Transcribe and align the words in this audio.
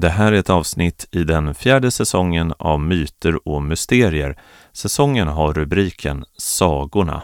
Det 0.00 0.08
här 0.08 0.32
är 0.32 0.36
ett 0.36 0.50
avsnitt 0.50 1.08
i 1.10 1.24
den 1.24 1.54
fjärde 1.54 1.90
säsongen 1.90 2.54
av 2.58 2.80
Myter 2.80 3.48
och 3.48 3.62
mysterier. 3.62 4.38
Säsongen 4.72 5.28
har 5.28 5.52
rubriken 5.52 6.24
Sagorna. 6.38 7.22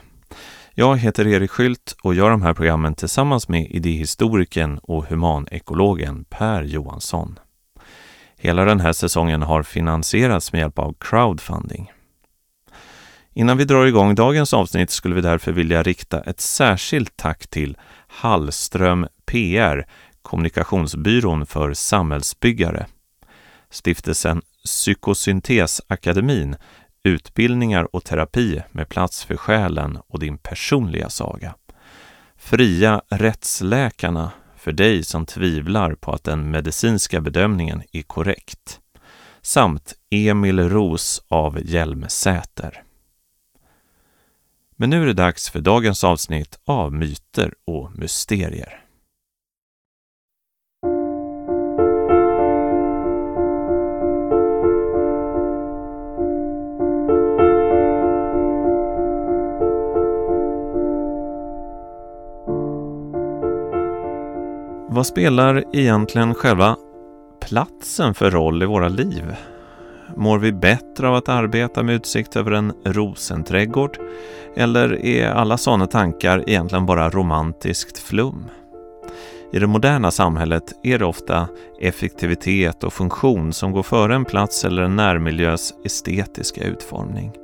Jag 0.74 0.98
heter 0.98 1.26
Erik 1.26 1.50
Skylt 1.50 1.96
och 2.02 2.14
gör 2.14 2.30
de 2.30 2.42
här 2.42 2.54
programmen 2.54 2.94
tillsammans 2.94 3.48
med 3.48 3.66
idéhistorikern 3.70 4.78
och 4.78 5.06
humanekologen 5.06 6.24
Per 6.24 6.62
Johansson. 6.62 7.38
Hela 8.36 8.64
den 8.64 8.80
här 8.80 8.92
säsongen 8.92 9.42
har 9.42 9.62
finansierats 9.62 10.52
med 10.52 10.58
hjälp 10.58 10.78
av 10.78 10.94
crowdfunding. 11.00 11.92
Innan 13.32 13.56
vi 13.56 13.64
drar 13.64 13.86
igång 13.86 14.14
dagens 14.14 14.54
avsnitt 14.54 14.90
skulle 14.90 15.14
vi 15.14 15.20
därför 15.20 15.52
vilja 15.52 15.82
rikta 15.82 16.20
ett 16.20 16.40
särskilt 16.40 17.16
tack 17.16 17.46
till 17.46 17.76
Hallström 18.08 19.06
PR, 19.26 19.86
kommunikationsbyrån 20.22 21.46
för 21.46 21.74
samhällsbyggare. 21.74 22.86
Stiftelsen 23.70 24.42
Psykosyntesakademin, 24.64 26.56
utbildningar 27.04 27.96
och 27.96 28.04
terapi 28.04 28.62
med 28.70 28.88
plats 28.88 29.24
för 29.24 29.36
själen 29.36 29.98
och 30.08 30.18
din 30.18 30.38
personliga 30.38 31.08
saga. 31.08 31.54
Fria 32.36 33.02
rättsläkarna 33.08 34.32
för 34.56 34.72
dig 34.72 35.04
som 35.04 35.26
tvivlar 35.26 35.94
på 35.94 36.12
att 36.12 36.24
den 36.24 36.50
medicinska 36.50 37.20
bedömningen 37.20 37.82
är 37.92 38.02
korrekt. 38.02 38.80
Samt 39.40 39.94
Emil 40.10 40.68
Ros 40.68 41.24
av 41.28 41.58
Hjälmsäter. 41.64 42.82
Men 44.76 44.90
nu 44.90 45.02
är 45.02 45.06
det 45.06 45.12
dags 45.12 45.50
för 45.50 45.60
dagens 45.60 46.04
avsnitt 46.04 46.58
av 46.64 46.92
Myter 46.92 47.54
och 47.64 47.98
mysterier. 47.98 48.81
Vad 64.94 65.06
spelar 65.06 65.64
egentligen 65.72 66.34
själva 66.34 66.76
platsen 67.48 68.14
för 68.14 68.30
roll 68.30 68.62
i 68.62 68.66
våra 68.66 68.88
liv? 68.88 69.36
Mår 70.16 70.38
vi 70.38 70.52
bättre 70.52 71.08
av 71.08 71.14
att 71.14 71.28
arbeta 71.28 71.82
med 71.82 71.94
utsikt 71.94 72.36
över 72.36 72.50
en 72.50 72.72
rosenträdgård? 72.84 73.98
Eller 74.56 75.04
är 75.04 75.30
alla 75.30 75.56
sådana 75.56 75.86
tankar 75.86 76.44
egentligen 76.46 76.86
bara 76.86 77.10
romantiskt 77.10 77.98
flum? 77.98 78.44
I 79.52 79.58
det 79.58 79.66
moderna 79.66 80.10
samhället 80.10 80.72
är 80.82 80.98
det 80.98 81.04
ofta 81.04 81.48
effektivitet 81.80 82.84
och 82.84 82.92
funktion 82.92 83.52
som 83.52 83.72
går 83.72 83.82
före 83.82 84.14
en 84.14 84.24
plats 84.24 84.64
eller 84.64 84.82
en 84.82 84.96
närmiljös 84.96 85.74
estetiska 85.84 86.64
utformning. 86.64 87.41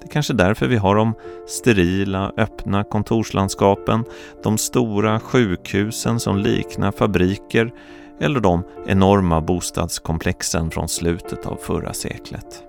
Det 0.00 0.06
är 0.06 0.08
kanske 0.08 0.32
därför 0.32 0.66
vi 0.66 0.76
har 0.76 0.94
de 0.94 1.14
sterila, 1.46 2.32
öppna 2.36 2.84
kontorslandskapen, 2.84 4.04
de 4.42 4.58
stora 4.58 5.20
sjukhusen 5.20 6.20
som 6.20 6.36
liknar 6.36 6.92
fabriker 6.92 7.72
eller 8.20 8.40
de 8.40 8.64
enorma 8.86 9.40
bostadskomplexen 9.40 10.70
från 10.70 10.88
slutet 10.88 11.46
av 11.46 11.56
förra 11.56 11.92
seklet. 11.92 12.62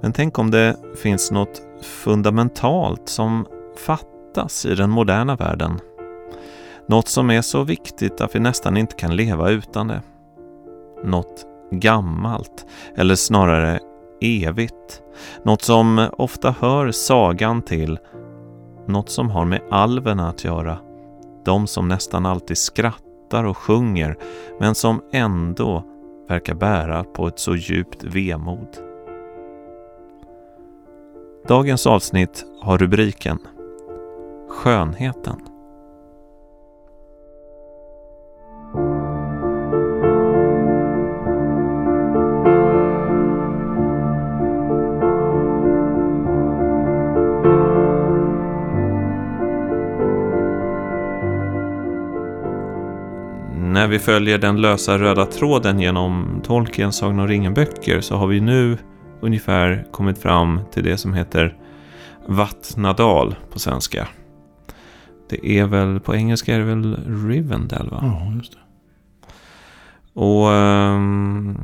Men 0.00 0.12
tänk 0.12 0.38
om 0.38 0.50
det 0.50 0.76
finns 1.02 1.30
något 1.30 1.62
fundamentalt 1.82 3.08
som 3.08 3.46
fattas 3.76 4.66
i 4.66 4.74
den 4.74 4.90
moderna 4.90 5.36
världen. 5.36 5.80
Något 6.86 7.08
som 7.08 7.30
är 7.30 7.42
så 7.42 7.62
viktigt 7.62 8.20
att 8.20 8.34
vi 8.34 8.40
nästan 8.40 8.76
inte 8.76 8.94
kan 8.94 9.16
leva 9.16 9.50
utan 9.50 9.88
det. 9.88 10.02
Något 11.04 11.46
gammalt, 11.70 12.66
eller 12.96 13.14
snarare 13.14 13.80
evigt. 14.20 15.02
Något 15.42 15.62
som 15.62 16.08
ofta 16.12 16.54
hör 16.60 16.90
sagan 16.90 17.62
till. 17.62 17.98
Något 18.86 19.10
som 19.10 19.30
har 19.30 19.44
med 19.44 19.60
alverna 19.70 20.28
att 20.28 20.44
göra. 20.44 20.78
De 21.44 21.66
som 21.66 21.88
nästan 21.88 22.26
alltid 22.26 22.58
skrattar 22.58 23.44
och 23.44 23.56
sjunger 23.56 24.16
men 24.60 24.74
som 24.74 25.02
ändå 25.12 25.84
verkar 26.28 26.54
bära 26.54 27.04
på 27.04 27.26
ett 27.26 27.38
så 27.38 27.56
djupt 27.56 28.04
vemod. 28.04 28.78
Dagens 31.48 31.86
avsnitt 31.86 32.44
har 32.60 32.78
rubriken 32.78 33.38
Skönheten. 34.48 35.49
Vi 53.90 53.98
följer 53.98 54.38
den 54.38 54.60
lösa 54.60 54.98
röda 54.98 55.26
tråden 55.26 55.80
genom 55.80 56.40
Tolkiens 56.44 56.96
Sagan 56.96 57.20
om 57.20 57.28
ringen-böcker 57.28 58.00
så 58.00 58.16
har 58.16 58.26
vi 58.26 58.40
nu 58.40 58.78
ungefär 59.20 59.86
kommit 59.90 60.18
fram 60.18 60.60
till 60.72 60.84
det 60.84 60.96
som 60.96 61.14
heter 61.14 61.56
Vattnadal 62.26 63.34
på 63.52 63.58
svenska. 63.58 64.08
Det 65.30 65.46
är 65.58 65.66
väl, 65.66 66.00
på 66.00 66.14
engelska 66.14 66.54
är 66.54 66.58
det 66.58 66.64
väl 66.64 66.96
Rivendell 67.28 67.90
va? 67.90 67.98
Ja, 68.02 68.32
just 68.36 68.52
det. 68.52 68.58
Och 70.20 70.46
um, 70.48 71.56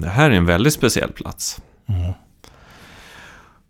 det 0.00 0.08
här 0.08 0.30
är 0.30 0.34
en 0.34 0.46
väldigt 0.46 0.72
speciell 0.72 1.12
plats. 1.12 1.62
Ja. 1.86 2.14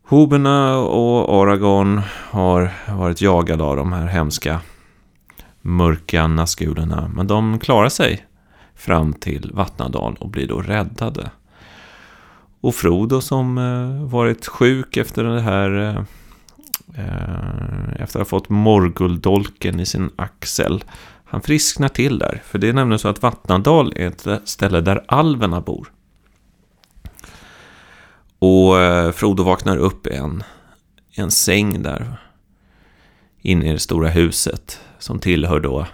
Hoberna 0.09 0.79
och 0.79 1.43
Aragorn 1.43 2.01
har 2.31 2.71
varit 2.97 3.21
jagade 3.21 3.65
av 3.65 3.77
de 3.77 3.93
här 3.93 4.07
hemska 4.07 4.61
mörka 5.67 6.27
naskulorna, 6.27 7.11
men 7.15 7.27
de 7.27 7.59
klarar 7.59 7.89
sig 7.89 8.27
fram 8.75 9.13
till 9.13 9.51
Vattnadal 9.55 10.17
och 10.21 10.31
blir 10.31 10.49
då 10.49 10.61
räddade. 10.61 11.31
Och 12.61 12.75
Frodo 12.75 13.21
som 13.21 13.59
eh, 13.59 14.09
varit 14.09 14.47
sjuk 14.47 14.97
efter 14.97 15.25
det 15.25 15.41
här 15.41 15.71
eh, 15.71 15.97
eh, 17.05 18.03
efter 18.03 18.21
att 18.21 18.31
ha 18.31 18.39
fått 18.39 18.49
morguldolken 18.49 19.81
i 19.81 19.87
sin 19.87 20.11
axel. 20.17 20.85
Han 21.25 21.41
frisknar 21.41 21.89
till 21.89 22.19
där, 22.19 22.43
för 22.45 22.59
det 22.59 22.69
är 22.69 22.73
nämligen 22.73 22.99
så 22.99 23.09
att 23.09 23.23
Vattnadal 23.23 23.93
är 23.97 24.07
ett 24.07 24.49
ställe 24.49 24.81
där 24.81 25.05
alverna 25.09 25.61
bor. 25.61 25.93
Och 28.39 28.75
Frodo 29.15 29.43
vaknar 29.43 29.77
upp 29.77 30.07
i 30.07 30.15
en, 30.15 30.43
en 31.15 31.31
säng 31.31 31.83
där 31.83 32.17
in 33.47 33.63
i 33.63 33.73
det 33.73 33.79
stora 33.79 34.09
huset 34.09 34.81
som 34.99 35.19
tillhör 35.19 35.61
då 35.61 35.87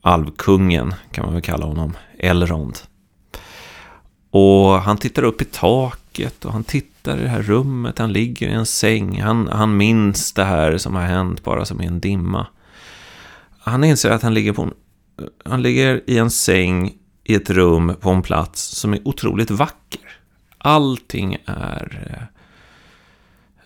alvkungen, 0.00 0.94
kan 1.10 1.24
man 1.24 1.34
väl 1.34 1.42
kalla 1.42 1.66
honom, 1.66 1.92
Elrond. 2.18 2.78
Och 4.30 4.70
han 4.70 4.96
tittar 4.96 5.22
upp 5.22 5.42
i 5.42 5.44
taket 5.44 6.44
och 6.44 6.52
han 6.52 6.64
tittar 6.64 7.18
i 7.18 7.22
det 7.22 7.28
här 7.28 7.42
rummet, 7.42 7.98
han 7.98 8.12
ligger 8.12 8.48
i 8.48 8.52
en 8.52 8.66
säng, 8.66 9.20
han, 9.20 9.48
han 9.48 9.76
minns 9.76 10.32
det 10.32 10.44
här 10.44 10.78
som 10.78 10.94
har 10.94 11.02
hänt 11.02 11.44
bara 11.44 11.64
som 11.64 11.80
i 11.82 11.86
en 11.86 12.00
dimma. 12.00 12.46
Han 13.58 13.84
inser 13.84 14.10
att 14.10 14.22
han 14.22 14.34
ligger, 14.34 14.52
på 14.52 14.62
en, 14.62 14.72
han 15.44 15.62
ligger 15.62 16.02
i 16.06 16.18
en 16.18 16.30
säng 16.30 16.92
i 17.24 17.34
ett 17.34 17.50
rum 17.50 17.94
på 18.00 18.10
en 18.10 18.22
plats 18.22 18.62
som 18.62 18.92
är 18.92 19.08
otroligt 19.08 19.50
vacker. 19.50 20.00
Allting 20.58 21.36
är 21.46 22.06
eh, 22.10 22.33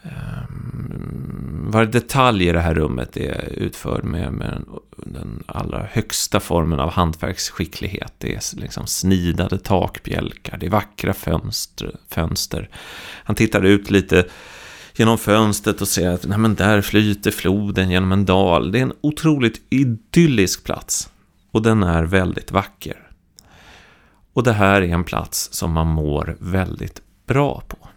Ehm, 0.02 0.88
um, 0.90 1.70
varje 1.70 1.90
detalj 1.90 2.48
i 2.48 2.52
det 2.52 2.60
här 2.60 2.74
rummet 2.74 3.16
är 3.16 3.48
utförd 3.52 4.04
med, 4.04 4.32
med 4.32 4.48
den, 4.50 5.12
den, 5.12 5.42
allra 5.46 5.88
högsta 5.90 6.40
formen 6.40 6.80
av 6.80 6.90
hantverksskicklighet. 6.90 8.12
Det 8.18 8.34
är 8.34 8.60
liksom 8.60 8.86
snidade 8.86 9.58
takbjälkar, 9.58 10.56
det 10.56 10.66
är 10.66 10.70
vackra 10.70 11.14
fönster. 11.14 11.96
fönster. 12.08 12.68
Han 13.24 13.36
tittar 13.36 13.62
ut 13.62 13.90
lite 13.90 14.24
genom 14.94 15.18
fönstret 15.18 15.80
och 15.80 15.88
ser 15.88 16.10
att 16.10 16.26
nej, 16.26 16.38
men 16.38 16.54
där 16.54 16.80
flyter 16.80 17.30
floden 17.30 17.90
genom 17.90 18.12
en 18.12 18.24
dal. 18.24 18.72
Det 18.72 18.78
är 18.78 18.82
en 18.82 18.96
otroligt 19.00 19.60
idyllisk 19.70 20.64
plats. 20.64 21.10
Och 21.50 21.62
den 21.62 21.82
är 21.82 22.02
väldigt 22.04 22.52
vacker. 22.52 23.10
Och 24.32 24.42
det 24.42 24.52
här 24.52 24.82
är 24.82 24.88
en 24.88 25.04
plats 25.04 25.48
som 25.52 25.72
man 25.72 25.86
mår 25.86 26.36
väldigt 26.40 27.02
bra 27.26 27.62
på. 27.68 27.87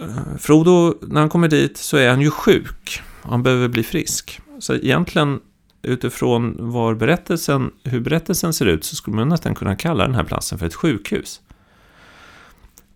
Eh, 0.00 0.36
Frodo, 0.38 0.94
när 1.02 1.20
han 1.20 1.28
kommer 1.28 1.48
dit 1.48 1.76
så 1.76 1.96
är 1.96 2.10
han 2.10 2.20
ju 2.20 2.30
sjuk. 2.30 3.02
Han 3.22 3.42
behöver 3.42 3.68
bli 3.68 3.82
frisk. 3.82 4.40
Så 4.58 4.74
egentligen 4.74 5.40
utifrån 5.82 6.56
var 6.58 6.94
berättelsen, 6.94 7.70
hur 7.84 8.00
berättelsen 8.00 8.52
ser 8.52 8.66
ut 8.66 8.84
så 8.84 8.96
skulle 8.96 9.16
man 9.16 9.28
nästan 9.28 9.54
kunna 9.54 9.76
kalla 9.76 10.04
den 10.06 10.14
här 10.14 10.24
platsen 10.24 10.58
för 10.58 10.66
ett 10.66 10.74
sjukhus. 10.74 11.40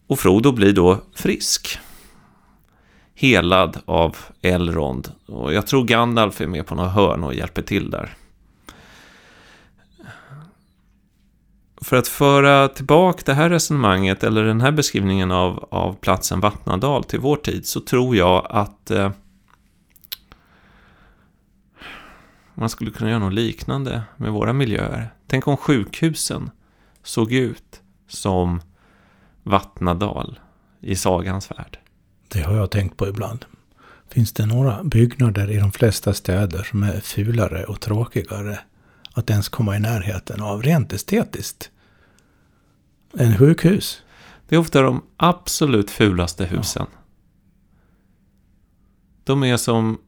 Och 0.06 0.18
Frodo 0.18 0.52
blir 0.52 0.72
då 0.72 1.02
frisk. 1.14 1.78
Helad 3.14 3.80
av 3.84 4.16
Elrond. 4.42 5.12
Och 5.26 5.54
jag 5.54 5.66
tror 5.66 5.84
Gandalf 5.84 6.40
är 6.40 6.46
med 6.46 6.66
på 6.66 6.74
något 6.74 6.92
hörn 6.92 7.24
och 7.24 7.34
hjälper 7.34 7.62
till 7.62 7.90
där. 7.90 8.16
För 11.80 11.96
att 11.96 12.08
föra 12.08 12.68
tillbaka 12.68 13.22
det 13.26 13.34
här 13.34 13.50
resonemanget 13.50 14.24
eller 14.24 14.44
den 14.44 14.60
här 14.60 14.72
beskrivningen 14.72 15.30
av, 15.30 15.68
av 15.70 15.94
platsen 15.94 16.40
Vattnadal 16.40 17.04
till 17.04 17.20
vår 17.20 17.36
tid 17.36 17.66
så 17.66 17.80
tror 17.80 18.16
jag 18.16 18.46
att 18.50 18.90
eh, 18.90 19.10
man 22.54 22.68
skulle 22.68 22.90
kunna 22.90 23.10
göra 23.10 23.20
något 23.20 23.32
liknande 23.32 24.02
med 24.16 24.32
våra 24.32 24.52
miljöer. 24.52 25.10
Tänk 25.26 25.48
om 25.48 25.56
sjukhusen 25.56 26.50
såg 27.02 27.32
ut 27.32 27.80
som 28.08 28.60
Vattnadal 29.42 30.38
i 30.80 30.96
sagans 30.96 31.50
värld. 31.50 31.78
Det 32.28 32.42
har 32.42 32.56
jag 32.56 32.70
tänkt 32.70 32.96
på 32.96 33.08
ibland. 33.08 33.44
Finns 34.08 34.32
det 34.32 34.46
några 34.46 34.84
byggnader 34.84 35.50
i 35.50 35.56
de 35.56 35.72
flesta 35.72 36.14
städer 36.14 36.62
som 36.62 36.82
är 36.82 37.00
fulare 37.00 37.64
och 37.64 37.80
tråkigare 37.80 38.58
att 39.20 39.30
ens 39.30 39.48
komma 39.48 39.76
i 39.76 39.80
närheten 39.80 40.42
av 40.42 40.62
rent 40.62 40.92
estetiskt 40.92 41.70
än 43.18 43.38
sjukhus? 43.38 44.02
Det 44.48 44.54
är 44.54 44.60
ofta 44.60 44.82
de 44.82 45.02
absolut 45.16 45.90
fulaste 45.90 46.44
husen. 46.44 46.86
Ja. 46.92 46.98
De 49.24 49.44
är 49.44 49.56
som 49.56 49.98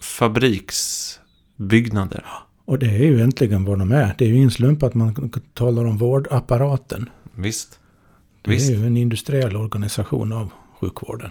fabriksbyggnader. 0.00 2.24
Och 2.64 2.78
det 2.78 2.86
är 2.86 3.04
ju 3.04 3.14
egentligen 3.14 3.64
vad 3.64 3.78
de 3.78 3.92
är. 3.92 4.14
Det 4.18 4.24
är 4.24 4.28
ju 4.28 4.36
ingen 4.36 4.50
slump 4.50 4.82
att 4.82 4.94
man 4.94 5.32
talar 5.54 5.84
om 5.84 5.98
vårdapparaten. 5.98 7.10
Visst. 7.34 7.78
Det 8.42 8.50
Visst. 8.50 8.70
är 8.70 8.74
ju 8.74 8.86
en 8.86 8.96
industriell 8.96 9.56
organisation 9.56 10.32
av 10.32 10.50
sjukvården. 10.80 11.30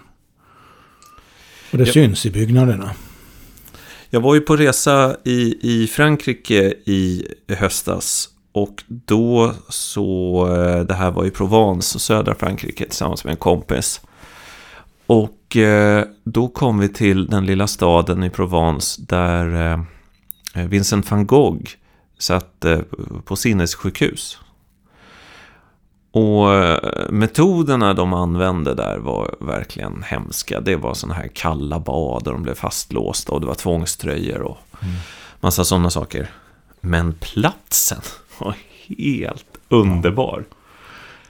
Och 1.72 1.78
det 1.78 1.84
ja. 1.84 1.92
syns 1.92 2.26
i 2.26 2.30
byggnaderna. 2.30 2.94
Jag 4.10 4.20
var 4.20 4.34
ju 4.34 4.40
på 4.40 4.56
resa 4.56 5.16
i, 5.24 5.58
i 5.60 5.86
Frankrike 5.86 6.74
i 6.84 7.26
höstas. 7.48 8.28
Och 8.52 8.84
då 8.88 9.54
så, 9.68 10.46
eh, 10.54 10.80
det 10.80 10.94
här 10.94 11.10
var 11.10 11.24
i 11.24 11.30
Provence, 11.30 11.98
södra 11.98 12.34
Frankrike, 12.34 12.84
tillsammans 12.84 13.24
med 13.24 13.30
en 13.30 13.36
kompis. 13.36 14.00
Och 15.06 15.56
eh, 15.56 16.04
då 16.24 16.48
kom 16.48 16.78
vi 16.78 16.88
till 16.88 17.26
den 17.26 17.46
lilla 17.46 17.66
staden 17.66 18.24
i 18.24 18.30
Provence 18.30 19.02
där 19.08 19.72
eh, 20.54 20.66
Vincent 20.66 21.10
van 21.10 21.26
Gogh 21.26 21.70
satt 22.18 22.64
på 23.24 23.36
sinnessjukhus. 23.36 24.38
Och 26.18 26.54
eh, 26.54 27.10
metoderna 27.10 27.94
de 27.94 28.12
använde 28.12 28.74
där 28.74 28.98
var 28.98 29.34
verkligen 29.40 30.02
hemska. 30.02 30.60
Det 30.60 30.76
var 30.76 30.94
sådana 30.94 31.14
här 31.14 31.28
kalla 31.34 31.78
bad 31.78 32.26
och 32.26 32.32
de 32.32 32.42
blev 32.42 32.54
fastlåsta 32.54 33.32
och 33.32 33.40
det 33.40 33.46
var 33.46 33.54
tvångströjor 33.54 34.42
och 34.42 34.58
mm. 34.82 34.94
massa 35.40 35.64
sådana 35.64 35.90
saker. 35.90 36.30
Men 36.80 37.12
platsen 37.12 38.00
var 38.38 38.54
helt 38.88 39.58
underbar. 39.68 40.44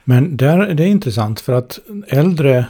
Men 0.03 0.37
där, 0.37 0.73
det 0.73 0.83
är 0.83 0.87
intressant 0.87 1.39
för 1.39 1.53
att 1.53 1.79
äldre 2.07 2.65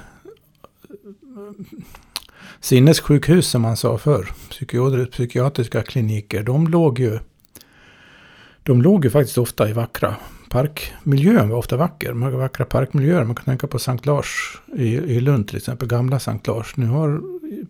sinnessjukhus 2.59 3.47
som 3.47 3.61
man 3.61 3.77
sa 3.77 3.97
förr, 3.97 4.31
psykiatriska 5.05 5.81
kliniker, 5.81 6.43
de 6.43 6.67
låg 6.67 6.99
ju 6.99 7.19
de 8.63 8.81
låg 8.81 9.05
ju 9.05 9.11
faktiskt 9.11 9.37
ofta 9.37 9.69
i 9.69 9.73
vackra 9.73 10.15
parkmiljön 10.49 11.49
var 11.49 11.57
ofta 11.57 11.77
vacker. 11.77 12.13
Man 12.13 12.31
har 12.31 12.39
vackra 12.39 12.65
parkmiljöer. 12.65 13.23
Man 13.23 13.35
kan 13.35 13.45
tänka 13.45 13.67
på 13.67 13.79
Sankt 13.79 14.05
Lars 14.05 14.61
i, 14.75 14.95
i 14.95 15.21
Lund 15.21 15.47
till 15.47 15.57
exempel. 15.57 15.87
Gamla 15.87 16.19
Sankt 16.19 16.47
Lars. 16.47 16.77
Nu 16.77 16.85
har 16.85 17.21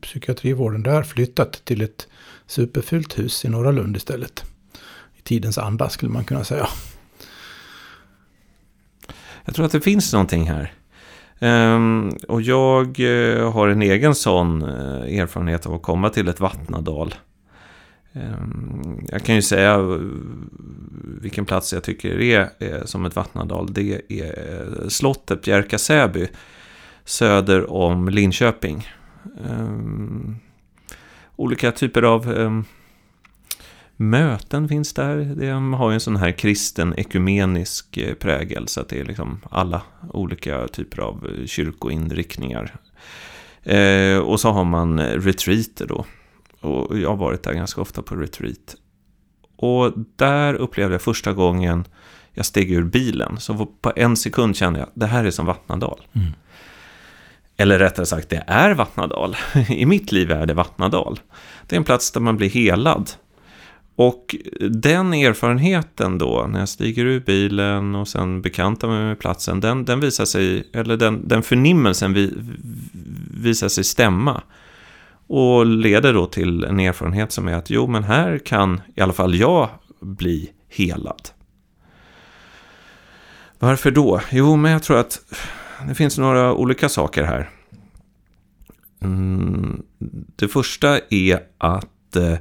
psykiatrivården 0.02 0.84
där 0.84 1.04
flyttat 1.04 1.66
till 1.66 1.82
ett 1.82 2.08
superfyllt 2.48 3.20
hus 3.20 3.46
i 3.46 3.50
Norra 3.50 3.72
Lund 3.72 3.98
istället. 3.98 4.46
I 5.18 5.22
tidens 5.22 5.58
anda 5.58 5.90
skulle 5.90 6.12
man 6.12 6.24
kunna 6.24 6.44
säga. 6.44 6.68
Jag 9.46 9.56
tror 9.56 9.66
att 9.66 9.72
det 9.72 9.82
finns 9.82 10.14
någonting 10.14 10.50
här. 10.50 10.74
Um, 11.42 12.10
och 12.28 12.42
jag 12.42 13.00
uh, 13.00 13.52
har 13.52 13.68
en 13.68 13.82
egen 13.82 14.16
sån 14.16 14.64
uh, 14.64 15.20
erfarenhet 15.20 15.66
av 15.66 15.74
att 15.74 15.82
komma 15.82 16.10
till 16.10 16.28
ett 16.28 16.40
vattnadal. 16.40 17.16
Ehm, 18.14 19.06
jag 19.12 19.24
kan 19.24 19.36
ju 19.36 19.42
säga 19.42 19.74
eh, 19.74 20.00
vilken 21.22 21.46
plats 21.46 21.74
jag 21.74 21.84
tycker 21.84 22.22
är, 22.22 22.50
är 22.60 22.86
som 22.86 23.06
ett 23.06 23.16
vattnadal. 23.16 23.74
Det 23.74 24.02
är 24.10 24.50
eh, 24.52 24.88
slottet 24.88 25.42
Bjärka 25.42 25.78
Säby 25.78 26.28
söder 27.06 27.72
om 27.72 28.10
Linköping. 28.10 28.88
Ehm, 29.50 30.36
olika 31.36 31.72
typer 31.72 32.02
av 32.02 32.32
ehm, 32.32 32.66
möten 33.96 34.70
finns 34.70 34.94
där. 34.94 35.36
De 35.36 35.74
har 35.74 35.90
ju 35.90 35.94
en 35.94 36.00
sån 36.00 36.16
här 36.16 36.32
kristen 36.32 36.94
ekumenisk 36.98 38.00
prägel. 38.20 38.68
Så 38.68 38.82
att 38.82 38.90
det 38.90 39.00
är 39.00 39.06
liksom 39.06 39.42
alla 39.52 39.82
olika 40.12 40.68
typer 40.68 41.02
av 41.02 41.46
kyrkoinriktningar. 41.46 42.76
Och 44.24 44.40
så 44.40 44.50
har 44.50 44.64
man 44.64 45.00
retreater 45.00 45.88
då. 45.88 46.06
Och 46.62 47.00
jag 47.00 47.10
har 47.10 47.18
varit 47.18 47.44
där 47.44 47.54
ganska 47.54 47.82
ofta 47.82 48.02
på 48.02 48.16
retreat. 48.16 48.76
Och 49.56 49.94
där 50.16 50.54
upplevde 50.54 50.94
jag 50.94 51.02
första 51.02 51.34
gången 51.34 51.86
jag 52.34 52.46
steg 52.46 52.72
ur 52.72 52.84
bilen. 52.84 53.38
Så 53.40 53.66
på 53.66 53.94
en 53.96 54.18
sekund 54.18 54.56
kände 54.56 54.80
jag, 54.80 54.90
det 54.94 55.06
här 55.06 55.26
är 55.26 55.32
som 55.32 55.46
Vattnadal. 55.46 56.02
Mm. 56.14 56.28
Eller 57.58 57.80
rättare 57.80 58.06
sagt, 58.06 58.30
det 58.30 58.44
är 58.48 58.74
Vattnadal. 58.74 59.36
I 59.70 59.86
mitt 59.86 60.12
liv 60.12 60.32
är 60.32 60.46
det 60.46 60.54
Vattnadal. 60.54 61.20
Det 61.68 61.76
är 61.76 61.78
en 61.78 61.84
plats 61.84 62.12
där 62.12 62.22
man 62.22 62.38
blir 62.38 62.50
helad. 62.50 63.12
Och 63.96 64.36
den 64.70 65.14
erfarenheten 65.14 66.18
då, 66.18 66.48
när 66.50 66.60
jag 66.60 66.70
stiger 66.70 67.06
ur 67.06 67.20
bilen 67.20 67.96
och 67.96 68.08
sen 68.08 68.42
bekantar 68.42 68.88
mig 68.88 69.04
med 69.04 69.20
platsen, 69.20 69.60
den, 69.60 69.86
den 69.86 70.00
visar 70.00 70.26
sig, 70.26 70.68
eller 70.74 70.98
den, 70.98 71.28
den 71.28 71.44
förnimmelsen 71.44 72.14
vi, 72.14 72.34
visar 73.42 73.70
sig 73.70 73.84
stämma. 73.84 74.42
Och 75.30 75.66
leder 75.66 76.14
då 76.14 76.26
till 76.26 76.64
en 76.64 76.80
erfarenhet 76.80 77.32
som 77.32 77.48
är 77.48 77.54
att 77.54 77.70
jo, 77.70 77.88
men 77.88 78.04
här 78.04 78.38
kan 78.38 78.82
i 78.96 79.02
alla 79.02 79.14
fall 79.14 79.36
jag 79.36 79.70
bli 80.00 80.52
helad. 80.70 81.30
Varför 83.60 83.92
då? 83.92 84.22
Jo, 84.32 84.56
men 84.56 84.72
jag 84.72 84.84
tror 84.84 84.98
att 84.98 85.20
det 85.88 85.96
finns 85.96 86.18
några 86.18 86.54
olika 86.54 86.90
saker 86.90 87.24
här. 87.24 87.50
Mm, 89.02 89.84
det 90.36 90.48
första 90.48 91.00
är 91.10 91.40
att 91.58 92.16
eh, 92.16 92.38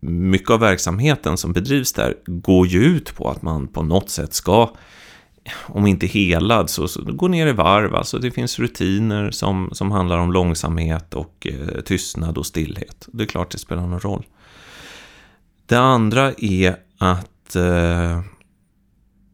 mycket 0.00 0.50
av 0.50 0.60
verksamheten 0.60 1.36
som 1.36 1.52
bedrivs 1.52 1.92
där 1.92 2.14
går 2.26 2.66
ju 2.66 2.80
ut 2.80 3.16
på 3.16 3.30
att 3.30 3.42
man 3.42 3.68
på 3.68 3.82
något 3.82 4.10
sätt 4.10 4.34
ska 4.34 4.74
om 5.66 5.86
inte 5.86 6.06
helad, 6.06 6.70
så, 6.70 6.88
så 6.88 7.02
gå 7.02 7.28
ner 7.28 7.46
i 7.46 7.52
varv. 7.52 7.94
Alltså 7.94 8.18
det 8.18 8.30
finns 8.30 8.58
rutiner 8.58 9.30
som, 9.30 9.70
som 9.72 9.90
handlar 9.90 10.18
om 10.18 10.32
långsamhet 10.32 11.14
och 11.14 11.46
eh, 11.46 11.80
tystnad 11.80 12.38
och 12.38 12.46
stillhet. 12.46 13.08
Det 13.12 13.22
är 13.22 13.26
klart 13.26 13.50
det 13.50 13.58
spelar 13.58 13.86
någon 13.86 14.00
roll. 14.00 14.26
Det 15.66 15.78
andra 15.78 16.32
är 16.38 16.76
att 16.98 17.56
eh, 17.56 18.20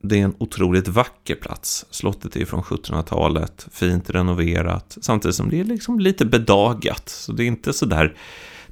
det 0.02 0.20
är 0.20 0.24
en 0.24 0.34
otroligt 0.38 0.88
vacker 0.88 1.34
plats. 1.34 1.86
Slottet 1.90 2.36
är 2.36 2.44
från 2.44 2.62
1700-talet, 2.62 3.68
fint 3.72 4.10
renoverat, 4.10 4.98
samtidigt 5.00 5.34
som 5.34 5.50
det 5.50 5.60
är 5.60 5.64
liksom 5.64 6.00
lite 6.00 6.24
bedagat. 6.24 7.08
Så 7.08 7.32
det 7.32 7.44
är 7.44 7.46
inte 7.46 7.72
så 7.72 7.86
där 7.86 8.16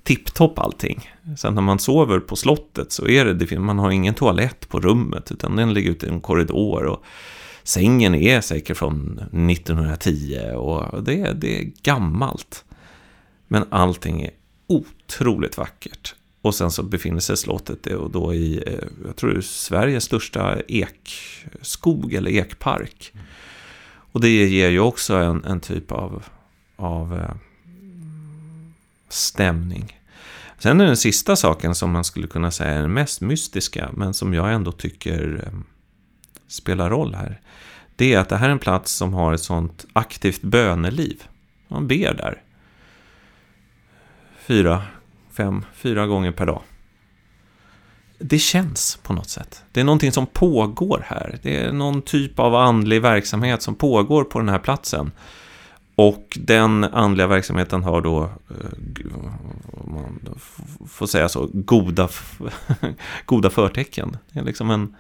tipptopp 0.05 0.59
allting. 0.59 1.11
Sen 1.37 1.55
när 1.55 1.63
man 1.63 1.79
sover 1.79 2.21
på 2.21 2.37
slottet 2.37 2.93
så 2.93 3.09
är 3.09 3.25
det, 3.25 3.59
man 3.59 3.79
har 3.79 3.91
ingen 3.91 4.15
toalett 4.15 4.69
på 4.69 4.81
rummet 4.81 5.33
utan 5.33 5.57
den 5.57 5.75
ligger 5.75 5.91
ute 5.91 6.07
i 6.07 6.09
en 6.09 6.21
korridor 6.21 6.85
och 6.85 7.05
sängen 7.63 8.15
är 8.15 8.41
säkert 8.41 8.77
från 8.77 9.19
1910 9.51 10.41
och 10.57 11.05
det, 11.05 11.33
det 11.33 11.59
är 11.59 11.71
gammalt. 11.83 12.65
Men 13.49 13.65
allting 13.71 14.23
är 14.23 14.31
otroligt 14.67 15.59
vackert. 15.59 16.15
Och 16.43 16.55
sen 16.55 16.71
så 16.71 16.83
befinner 16.83 17.21
sig 17.21 17.37
slottet 17.37 17.83
då 18.13 18.35
i, 18.35 18.63
eh, 18.67 18.89
jag 19.07 19.17
tror 19.17 19.31
det 19.31 19.37
är 19.37 19.41
Sveriges 19.41 20.05
största 20.05 20.61
ekskog 20.69 22.15
eller 22.15 22.31
ekpark. 22.31 23.13
Och 24.13 24.21
det 24.21 24.29
ger 24.29 24.71
ju 24.71 24.81
också 24.81 25.15
en, 25.15 25.45
en 25.45 25.61
typ 25.61 25.93
av, 25.93 26.25
av 26.77 27.15
eh, 27.15 27.35
stämning. 29.09 29.94
Sen 30.65 30.81
är 30.81 30.87
den 30.87 30.97
sista 30.97 31.37
saken 31.37 31.75
som 31.75 31.91
man 31.91 32.05
skulle 32.05 32.27
kunna 32.27 32.51
säga 32.51 32.71
är 32.71 32.83
den 32.83 32.93
mest 32.93 33.21
mystiska, 33.21 33.91
men 33.93 34.15
som 34.15 34.35
jag 34.35 34.53
ändå 34.53 34.73
tycker 34.73 35.45
ehm, 35.47 35.65
spelar 36.49 36.91
roll 36.91 37.15
här. 37.15 37.41
Det 37.97 38.15
är 38.15 38.19
att 38.19 38.29
det 38.29 38.37
här 38.37 38.49
är 38.49 38.53
en 38.53 38.59
plats 38.59 38.93
som 38.93 39.15
har 39.15 39.33
ett 39.33 39.41
sånt 39.41 39.87
aktivt 39.93 40.43
böneliv. 40.43 41.23
Man 41.69 41.89
ber 41.89 42.15
där. 42.15 42.43
Fyra, 44.47 44.83
fem, 45.33 45.65
fyra 45.75 46.07
gånger 46.07 46.33
per 46.33 46.47
dag. 46.47 46.63
Det 48.19 48.39
känns 48.39 48.99
på 49.03 49.13
något 49.13 49.31
sätt. 49.31 49.65
Det 49.73 49.81
är 49.81 49.85
någonting 49.85 50.13
som 50.13 50.27
pågår 50.27 51.05
här. 51.07 51.39
Det 51.43 51.57
är 51.57 51.73
någon 51.73 52.03
typ 52.03 52.39
av 52.39 52.55
andlig 52.55 53.03
verksamhet 53.03 53.63
som 53.63 53.75
pågår 53.75 54.25
på 54.25 54.39
den 54.39 54.49
här 54.49 54.59
platsen. 54.59 55.13
Och 55.97 56.39
den 56.41 56.85
andliga 56.85 57.27
verksamheten 57.27 57.83
har 57.83 58.01
då, 58.01 58.23
eh, 58.23 59.17
om 59.73 59.93
man 59.95 60.39
får 60.89 61.07
säga 61.07 61.29
så, 61.29 61.51
goda, 61.53 62.09
goda 63.27 63.51
förtecken. 63.51 64.17
Det 64.33 64.41
är 64.41 64.45
liksom 64.45 64.71
en, 64.71 64.97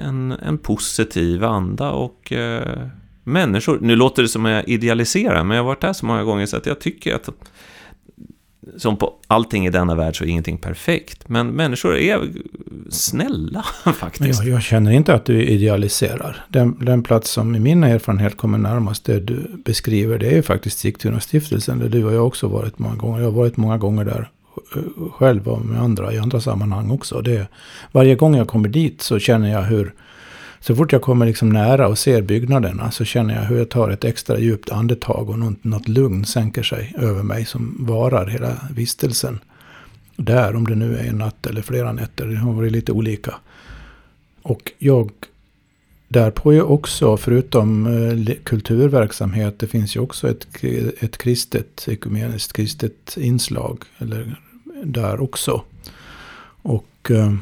en, 0.00 0.32
en 0.32 0.58
positiv 0.58 1.44
anda 1.44 1.90
och 1.90 2.32
eh, 2.32 2.86
människor. 3.24 3.78
Nu 3.80 3.96
låter 3.96 4.22
det 4.22 4.28
som 4.28 4.46
att 4.46 4.52
jag 4.52 4.68
idealiserar, 4.68 5.44
men 5.44 5.56
jag 5.56 5.64
har 5.64 5.68
varit 5.68 5.80
där 5.80 5.92
så 5.92 6.06
många 6.06 6.24
gånger 6.24 6.46
så 6.46 6.56
att 6.56 6.66
jag 6.66 6.80
tycker 6.80 7.14
att 7.14 7.28
som 8.76 8.96
på 8.96 9.14
allting 9.26 9.66
i 9.66 9.70
denna 9.70 9.94
värld 9.94 10.18
så 10.18 10.24
är 10.24 10.28
ingenting 10.28 10.58
perfekt. 10.58 11.28
Men 11.28 11.48
människor 11.48 11.96
är 11.96 12.20
snälla 12.90 13.62
faktiskt. 13.94 14.44
Jag, 14.44 14.54
jag, 14.54 14.62
känner 14.62 14.90
inte 14.90 15.14
att 15.14 15.24
du 15.24 15.42
idealiserar. 15.44 16.44
Den, 16.48 16.76
den 16.80 17.02
plats 17.02 17.30
som 17.30 17.54
i 17.54 17.60
min 17.60 17.84
erfarenhet 17.84 18.36
kommer 18.36 18.58
närmast 18.58 19.04
det 19.04 19.20
du 19.20 19.60
beskriver, 19.64 20.18
det 20.18 20.38
är 20.38 20.42
faktiskt 20.42 20.78
Sigtuna 20.78 21.20
stiftelsen. 21.20 21.78
Där 21.78 21.88
du 21.88 22.04
och 22.04 22.14
jag 22.14 22.26
också 22.26 22.48
varit 22.48 22.78
många 22.78 22.96
gånger. 22.96 23.18
Jag 23.18 23.26
har 23.30 23.36
varit 23.36 23.56
många 23.56 23.78
gånger 23.78 24.04
där 24.04 24.30
eh, 24.76 25.10
själv 25.12 25.48
och 25.48 25.64
med 25.64 25.82
andra 25.82 26.12
i 26.12 26.18
andra 26.18 26.40
sammanhang 26.40 26.90
också. 26.90 27.20
Det, 27.20 27.46
varje 27.92 28.14
gång 28.14 28.36
jag 28.36 28.48
kommer 28.48 28.68
dit 28.68 29.02
så 29.02 29.18
känner 29.18 29.52
jag 29.52 29.62
hur 29.62 29.94
så 30.62 30.76
fort 30.76 30.92
jag 30.92 31.02
kommer 31.02 31.26
liksom 31.26 31.48
nära 31.48 31.88
och 31.88 31.98
ser 31.98 32.22
byggnaderna 32.22 32.90
så 32.90 33.04
känner 33.04 33.34
jag 33.34 33.42
hur 33.42 33.58
jag 33.58 33.68
tar 33.68 33.90
ett 33.90 34.04
extra 34.04 34.38
djupt 34.38 34.70
andetag 34.70 35.30
och 35.30 35.38
något, 35.38 35.64
något 35.64 35.88
lugn 35.88 36.24
sänker 36.24 36.62
sig 36.62 36.94
över 36.98 37.22
mig 37.22 37.44
som 37.44 37.76
varar 37.78 38.26
hela 38.26 38.56
vistelsen. 38.74 39.38
Där, 40.16 40.56
om 40.56 40.66
det 40.66 40.74
nu 40.74 40.96
är 40.96 41.04
en 41.04 41.18
natt 41.18 41.46
eller 41.46 41.62
flera 41.62 41.92
nätter, 41.92 42.26
det 42.26 42.36
har 42.36 42.52
varit 42.52 42.72
lite 42.72 42.92
olika. 42.92 43.34
Och 44.42 44.72
jag 44.78 45.10
Därpå 46.12 46.52
är 46.52 46.62
också, 46.62 47.16
förutom 47.16 47.86
eh, 47.86 48.34
kulturverksamhet, 48.44 49.58
det 49.58 49.66
finns 49.66 49.96
ju 49.96 50.00
också 50.00 50.30
ett, 50.30 50.64
ett 51.00 51.18
kristet, 51.18 51.88
ekumeniskt 51.88 52.52
kristet 52.52 53.16
inslag. 53.16 53.84
Eller 53.98 54.36
där 54.84 55.20
också. 55.20 55.62
Och 56.62 57.10
eh, 57.10 57.34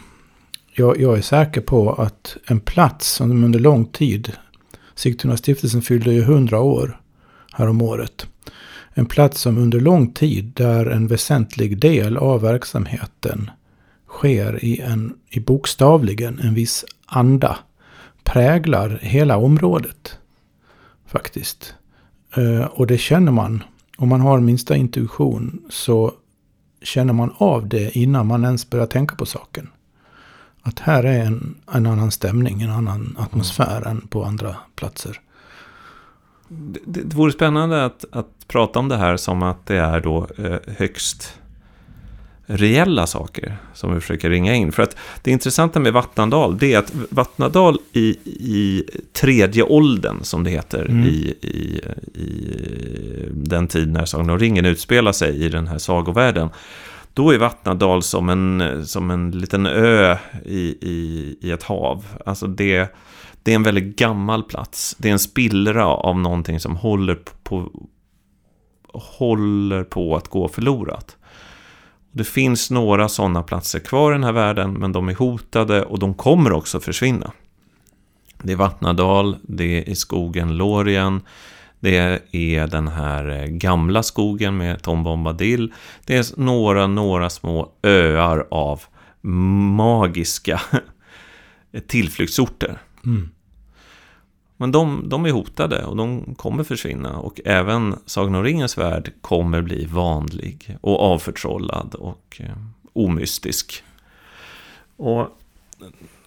jag, 0.73 1.01
jag, 1.01 1.19
är 1.19 1.23
säker 1.23 1.61
på 1.61 1.93
att 1.93 2.37
en 2.47 2.61
plats 2.61 3.13
som 3.13 3.45
under 3.45 3.59
lång 3.59 3.85
tid, 3.85 4.33
Sigtuna 4.95 5.37
stiftelsen 5.37 5.83
fyllde 5.83 6.13
ju 6.13 6.21
100 6.23 6.61
år 6.61 7.01
härom 7.53 7.83
året. 7.83 8.27
En 8.95 9.07
plats 9.07 9.41
som 9.41 9.59
under 9.59 9.81
lång 9.81 10.13
tid, 10.13 10.53
där 10.57 10.87
en 10.87 11.07
väsentlig 11.07 11.79
del 11.79 12.17
av 12.17 12.41
verksamheten 12.41 13.51
sker 14.09 14.65
i, 14.65 14.81
en, 14.81 15.15
i 15.29 15.41
bokstavligen 15.41 16.39
en 16.39 16.55
viss 16.55 16.85
anda, 17.07 17.59
präglar 18.25 18.99
hela 19.03 19.37
området. 19.37 20.19
Faktiskt. 21.07 21.75
Eh, 22.37 22.65
och 22.65 22.87
det 22.87 22.99
känner 22.99 23.33
man. 23.33 23.63
Om 23.97 24.09
man 24.09 24.21
har 24.21 24.41
minsta 24.41 24.77
intuition 24.77 25.63
så 25.71 26.13
känner 26.83 27.13
man 27.13 27.35
av 27.37 27.69
det 27.69 27.99
innan 27.99 28.27
man 28.27 28.45
ens 28.45 28.71
börjar 28.71 28.87
tänka 28.87 29.17
på 29.17 29.27
saken. 29.27 29.69
Att 30.63 30.79
här 30.79 31.05
är 31.05 31.25
en, 31.25 31.55
en 31.73 31.87
annan 31.87 32.11
stämning, 32.11 32.63
en 32.63 32.71
annan 32.71 33.17
atmosfär 33.19 33.77
mm. 33.77 33.89
än 33.89 34.01
på 34.01 34.25
andra 34.25 34.57
platser. 34.77 35.21
Det, 36.49 37.03
det 37.03 37.17
vore 37.17 37.33
spännande 37.33 37.85
att, 37.85 38.05
att 38.13 38.49
prata 38.49 38.79
om 38.79 38.89
det 38.89 38.97
här 38.97 39.17
som 39.17 39.43
att 39.43 39.67
det 39.67 39.77
är 39.77 40.01
då 40.01 40.29
eh, 40.39 40.75
högst 40.77 41.41
reella 42.53 43.07
saker 43.07 43.57
som 43.75 43.95
vi 43.95 44.01
försöker 44.01 44.31
ringa 44.31 44.55
in. 44.55 44.73
För 44.73 44.83
att 44.83 44.97
det 45.23 45.31
intressanta 45.31 45.81
med 45.81 45.93
Vattnadal, 45.93 46.59
det 46.59 46.75
är 46.75 46.79
att 46.79 46.93
Vattnadal 47.11 47.79
i, 47.93 48.07
i 48.25 48.85
tredje 49.13 49.63
åldern, 49.63 50.19
som 50.23 50.45
det 50.45 50.51
heter, 50.51 50.85
mm. 50.85 51.05
i, 51.05 51.35
i, 51.41 51.81
i 52.21 52.59
den 53.33 53.69
tid 53.69 53.93
när 53.93 54.05
Sagan 54.05 54.31
om 54.31 54.39
ringen 54.39 54.67
utspelar 54.67 55.13
sig 55.13 55.45
i 55.45 55.49
den 55.49 55.67
här 55.67 55.79
sagovärlden, 55.79 56.49
då 57.21 57.31
är 57.31 57.39
Vattnadal 57.39 58.03
som 58.03 58.29
en, 58.29 58.87
som 58.87 59.11
en 59.11 59.31
liten 59.31 59.67
ö 59.67 60.17
i, 60.45 60.61
i, 60.81 61.37
i 61.41 61.51
ett 61.51 61.63
hav. 61.63 62.07
Alltså 62.27 62.47
det, 62.47 62.95
det 63.43 63.51
är 63.51 63.55
en 63.55 63.63
väldigt 63.63 63.97
gammal 63.97 64.43
plats. 64.43 64.97
Det 64.99 65.09
är 65.09 65.13
en 65.13 65.19
spillra 65.19 65.87
av 65.87 66.19
någonting 66.19 66.61
som 66.61 66.77
håller 66.77 67.19
på, 67.43 67.71
håller 68.93 69.85
på 69.85 70.17
att 70.17 70.29
gå 70.29 70.49
förlorat. 70.49 71.17
Det 72.13 72.25
finns 72.25 72.71
några 72.71 73.09
sådana 73.09 73.43
platser 73.43 73.79
kvar 73.79 74.13
i 74.13 74.15
den 74.15 74.25
här 74.25 74.33
världen, 74.33 74.73
men 74.73 74.93
de 74.93 75.09
är 75.09 75.15
hotade 75.15 75.83
och 75.83 75.99
de 75.99 76.15
kommer 76.15 76.53
också 76.53 76.81
försvinna. 76.81 77.33
Det 78.43 78.53
är 78.53 78.57
Vattnadal, 78.57 79.37
det 79.43 79.79
är 79.79 79.89
i 79.89 79.95
skogen 79.95 80.57
Lorien, 80.57 81.21
det 81.81 82.21
är 82.33 82.67
den 82.67 82.89
här 82.89 83.29
eh, 83.29 83.47
gamla 83.47 84.03
skogen 84.03 84.57
med 84.57 84.83
Tom 84.83 85.03
Bombadil. 85.03 85.73
Det 86.05 86.17
är 86.17 86.41
några, 86.41 86.87
några 86.87 87.31
små 87.31 87.73
öar 87.83 88.47
av 88.51 88.83
magiska 89.77 90.61
tillflyktsorter. 91.87 92.79
Mm. 93.05 93.31
Men 94.57 94.73
de, 94.73 95.09
de 95.09 95.27
är 95.27 95.31
hotade 95.31 95.85
och 95.85 95.97
de 95.97 96.35
kommer 96.35 96.65
försvinna. 96.65 97.19
Och 97.19 97.41
även 97.45 97.97
Sagan 98.07 98.35
om 98.35 98.45
ringens 98.45 98.79
värld 98.79 99.13
kommer 99.21 99.63
bli 99.63 99.87
vanlig 99.87 100.77
och 100.81 101.01
avförtrollad 101.01 101.95
och 101.95 102.41
eh, 102.41 102.57
omystisk. 102.93 103.83
Och 104.97 105.29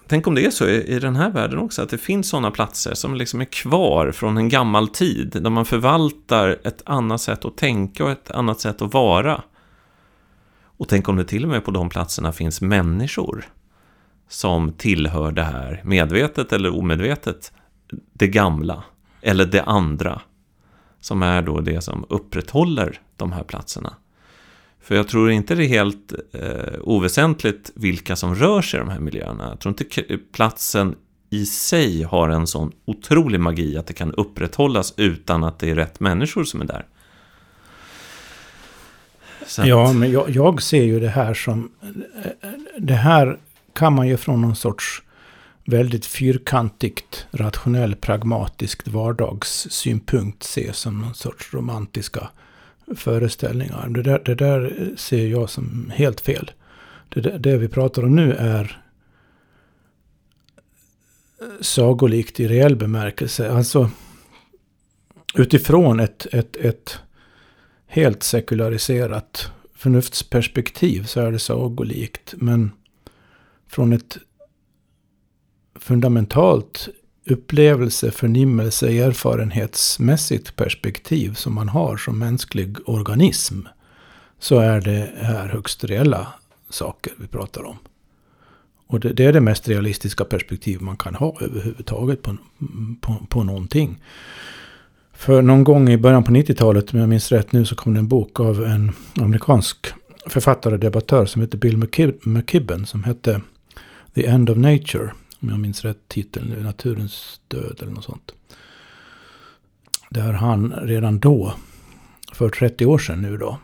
Tänk 0.07 0.27
om 0.27 0.35
det 0.35 0.45
är 0.45 0.51
så 0.51 0.67
i, 0.67 0.99
den 0.99 1.15
här 1.15 1.31
världen 1.31 1.59
också, 1.59 1.81
att 1.81 1.89
det 1.89 1.97
finns 1.97 2.29
sådana 2.29 2.51
platser 2.51 2.93
som 2.93 3.15
liksom 3.15 3.41
är 3.41 3.45
kvar 3.45 4.11
från 4.11 4.37
en 4.37 4.49
gammal 4.49 4.87
tid, 4.87 5.37
där 5.41 5.49
man 5.49 5.65
förvaltar 5.65 6.59
ett 6.63 6.81
annat 6.85 7.21
sätt 7.21 7.45
att 7.45 7.57
tänka 7.57 8.03
och 8.03 8.11
ett 8.11 8.31
annat 8.31 8.59
sätt 8.59 8.81
att 8.81 8.93
vara. 8.93 9.43
Och 10.77 10.87
tänk 10.87 11.09
om 11.09 11.15
det 11.15 11.23
till 11.23 11.43
och 11.43 11.49
med 11.49 11.65
på 11.65 11.71
de 11.71 11.89
platserna 11.89 12.31
finns 12.31 12.61
människor 12.61 13.45
som 14.29 14.73
tillhör 14.73 15.31
det 15.31 15.43
här, 15.43 15.81
medvetet 15.85 16.53
eller 16.53 16.77
omedvetet, 16.77 17.51
det 18.13 18.27
gamla, 18.27 18.83
eller 19.21 19.45
det 19.45 19.63
andra, 19.63 20.21
som 20.99 21.23
är 21.23 21.41
då 21.41 21.61
det 21.61 21.81
som 21.81 22.05
upprätthåller 22.09 23.01
de 23.17 23.31
här 23.31 23.43
platserna. 23.43 23.93
För 24.83 24.95
jag 24.95 25.07
tror 25.07 25.31
inte 25.31 25.55
det 25.55 25.65
är 25.65 25.67
helt 25.67 26.13
eh, 26.33 26.79
oväsentligt 26.81 27.71
vilka 27.75 28.15
som 28.15 28.35
rör 28.35 28.61
sig 28.61 28.77
i 28.77 28.83
de 28.83 28.89
här 28.89 28.99
miljöerna. 28.99 29.49
Jag 29.49 29.59
tror 29.59 29.75
inte 29.79 30.17
platsen 30.33 30.95
i 31.29 31.45
sig 31.45 32.03
har 32.03 32.29
en 32.29 32.47
sån 32.47 32.71
otrolig 32.85 33.39
magi 33.39 33.77
att 33.77 33.87
det 33.87 33.93
kan 33.93 34.13
upprätthållas 34.13 34.93
utan 34.97 35.43
att 35.43 35.59
det 35.59 35.69
är 35.69 35.75
rätt 35.75 35.99
människor 35.99 36.43
som 36.43 36.61
är 36.61 36.65
där. 36.65 36.85
Att... 39.57 39.67
Ja, 39.67 39.93
men 39.93 40.11
jag, 40.11 40.29
jag, 40.29 40.61
ser 40.61 40.83
ju 40.83 40.99
det 40.99 41.09
här 41.09 41.33
som... 41.33 41.71
Eh, 42.23 42.49
det 42.77 42.93
här 42.93 43.39
kan 43.73 43.93
man 43.93 44.07
ju 44.07 44.17
från 44.17 44.41
någon 44.41 44.55
sorts 44.55 45.03
väldigt 45.65 46.05
fyrkantigt, 46.05 47.27
rationell, 47.31 47.95
pragmatiskt 47.95 48.87
vardagssynpunkt 48.87 50.43
se 50.43 50.73
som 50.73 51.01
någon 51.01 51.13
sorts 51.13 51.53
romantiska 51.53 52.29
föreställningar. 52.95 53.89
Det 53.89 54.01
där, 54.01 54.21
det 54.25 54.35
där 54.35 54.91
ser 54.95 55.27
jag 55.27 55.49
som 55.49 55.91
helt 55.95 56.21
fel. 56.21 56.51
Det, 57.09 57.21
det 57.21 57.57
vi 57.57 57.67
pratar 57.67 58.03
om 58.03 58.15
nu 58.15 58.33
är 58.33 58.83
sagolikt 61.61 62.39
i 62.39 62.47
reell 62.47 62.75
bemärkelse. 62.75 63.51
Alltså 63.51 63.89
utifrån 65.35 65.99
ett, 65.99 66.27
ett, 66.31 66.55
ett 66.55 66.99
helt 67.87 68.23
sekulariserat 68.23 69.51
förnuftsperspektiv 69.73 71.03
så 71.03 71.19
är 71.19 71.31
det 71.31 71.39
sagolikt. 71.39 72.33
Men 72.37 72.71
från 73.67 73.93
ett 73.93 74.17
fundamentalt 75.75 76.89
upplevelse, 77.25 78.11
förnimmelse, 78.11 78.89
erfarenhetsmässigt 78.89 80.55
perspektiv 80.55 81.33
som 81.33 81.53
man 81.53 81.69
har 81.69 81.97
som 81.97 82.19
mänsklig 82.19 82.77
organism. 82.85 83.59
Så 84.39 84.59
är 84.59 84.81
det 84.81 85.11
här 85.17 85.47
högst 85.47 85.83
reella 85.83 86.27
saker 86.69 87.13
vi 87.17 87.27
pratar 87.27 87.63
om. 87.63 87.77
Och 88.87 88.99
det, 88.99 89.13
det 89.13 89.25
är 89.25 89.33
det 89.33 89.41
mest 89.41 89.67
realistiska 89.67 90.25
perspektiv 90.25 90.81
man 90.81 90.97
kan 90.97 91.15
ha 91.15 91.37
överhuvudtaget 91.41 92.21
på, 92.21 92.37
på, 93.01 93.15
på 93.29 93.43
någonting. 93.43 94.03
För 95.13 95.41
någon 95.41 95.63
gång 95.63 95.89
i 95.89 95.97
början 95.97 96.23
på 96.23 96.31
90-talet, 96.31 96.93
om 96.93 96.99
jag 96.99 97.09
minns 97.09 97.31
rätt 97.31 97.51
nu, 97.51 97.65
så 97.65 97.75
kom 97.75 97.93
det 97.93 97.99
en 97.99 98.07
bok 98.07 98.39
av 98.39 98.63
en 98.63 98.91
amerikansk 99.21 99.87
författare 100.27 100.73
och 100.73 100.79
debattör 100.79 101.25
som 101.25 101.41
heter 101.41 101.57
Bill 101.57 101.77
McKibben 102.23 102.85
som 102.85 103.03
hette 103.03 103.41
The 104.15 104.25
End 104.25 104.49
of 104.49 104.57
Nature 104.57 105.11
om 105.43 105.49
jag 105.49 105.59
minns 105.59 105.85
rätt 105.85 106.07
titeln, 106.07 106.63
Naturens 106.63 107.41
död 107.47 107.79
eller 107.81 107.91
något 107.91 108.03
sånt. 108.03 108.31
Där 110.09 110.33
han 110.33 110.73
redan 110.81 111.19
då, 111.19 111.53
för 112.33 112.49
30 112.49 112.85
år 112.85 112.97
sedan 112.97 113.21
nu 113.21 113.37
då, 113.37 113.57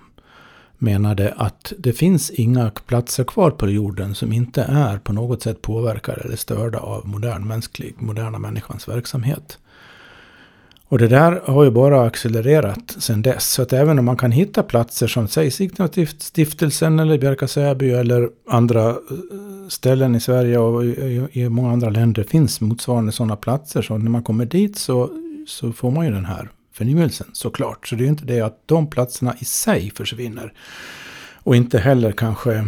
menade 0.77 1.33
att 1.33 1.73
det 1.77 1.93
finns 1.93 2.29
inga 2.29 2.69
platser 2.69 3.23
kvar 3.23 3.51
på 3.51 3.69
jorden 3.69 4.15
som 4.15 4.33
inte 4.33 4.63
är 4.63 4.97
på 4.97 5.13
något 5.13 5.41
sätt 5.41 5.61
påverkade 5.61 6.21
eller 6.21 6.35
störda 6.35 6.79
av 6.79 7.07
modern 7.07 7.47
mänsklig, 7.47 7.95
moderna 7.97 8.39
människans 8.39 8.87
verksamhet. 8.87 9.57
Och 10.89 10.97
det 10.97 11.07
där 11.07 11.41
har 11.45 11.63
ju 11.63 11.71
bara 11.71 12.01
accelererat 12.05 12.95
sedan 12.99 13.21
dess. 13.21 13.51
Så 13.51 13.61
att 13.61 13.73
även 13.73 13.99
om 13.99 14.05
man 14.05 14.17
kan 14.17 14.31
hitta 14.31 14.63
platser 14.63 15.07
som 15.07 15.27
sägs 15.27 15.61
Stiftelsen 16.17 16.99
eller 16.99 17.17
Bjärka-Säby 17.17 17.89
eller 17.89 18.29
andra 18.47 18.89
eh, 18.89 18.95
ställen 19.67 20.15
i 20.15 20.19
Sverige 20.19 20.57
och 20.57 20.85
i, 20.85 21.49
många 21.49 21.71
andra 21.71 21.89
länder 21.89 22.23
finns 22.23 22.61
motsvarande 22.61 23.11
sådana 23.11 23.35
platser. 23.35 23.81
Så 23.81 23.97
när 23.97 24.11
man 24.11 24.23
kommer 24.23 24.45
dit 24.45 24.77
så, 24.77 25.09
så 25.47 25.73
får 25.73 25.91
man 25.91 26.05
ju 26.05 26.11
den 26.11 26.25
här 26.25 26.49
förnimmelsen 26.73 27.27
såklart. 27.33 27.87
Så 27.87 27.95
det 27.95 28.01
är 28.01 28.05
ju 28.05 28.09
inte 28.09 28.25
det 28.25 28.41
att 28.41 28.61
de 28.65 28.89
platserna 28.89 29.35
i 29.39 29.45
sig 29.45 29.91
försvinner. 29.95 30.53
Och 31.33 31.55
inte 31.55 31.79
heller 31.79 32.11
kanske 32.11 32.67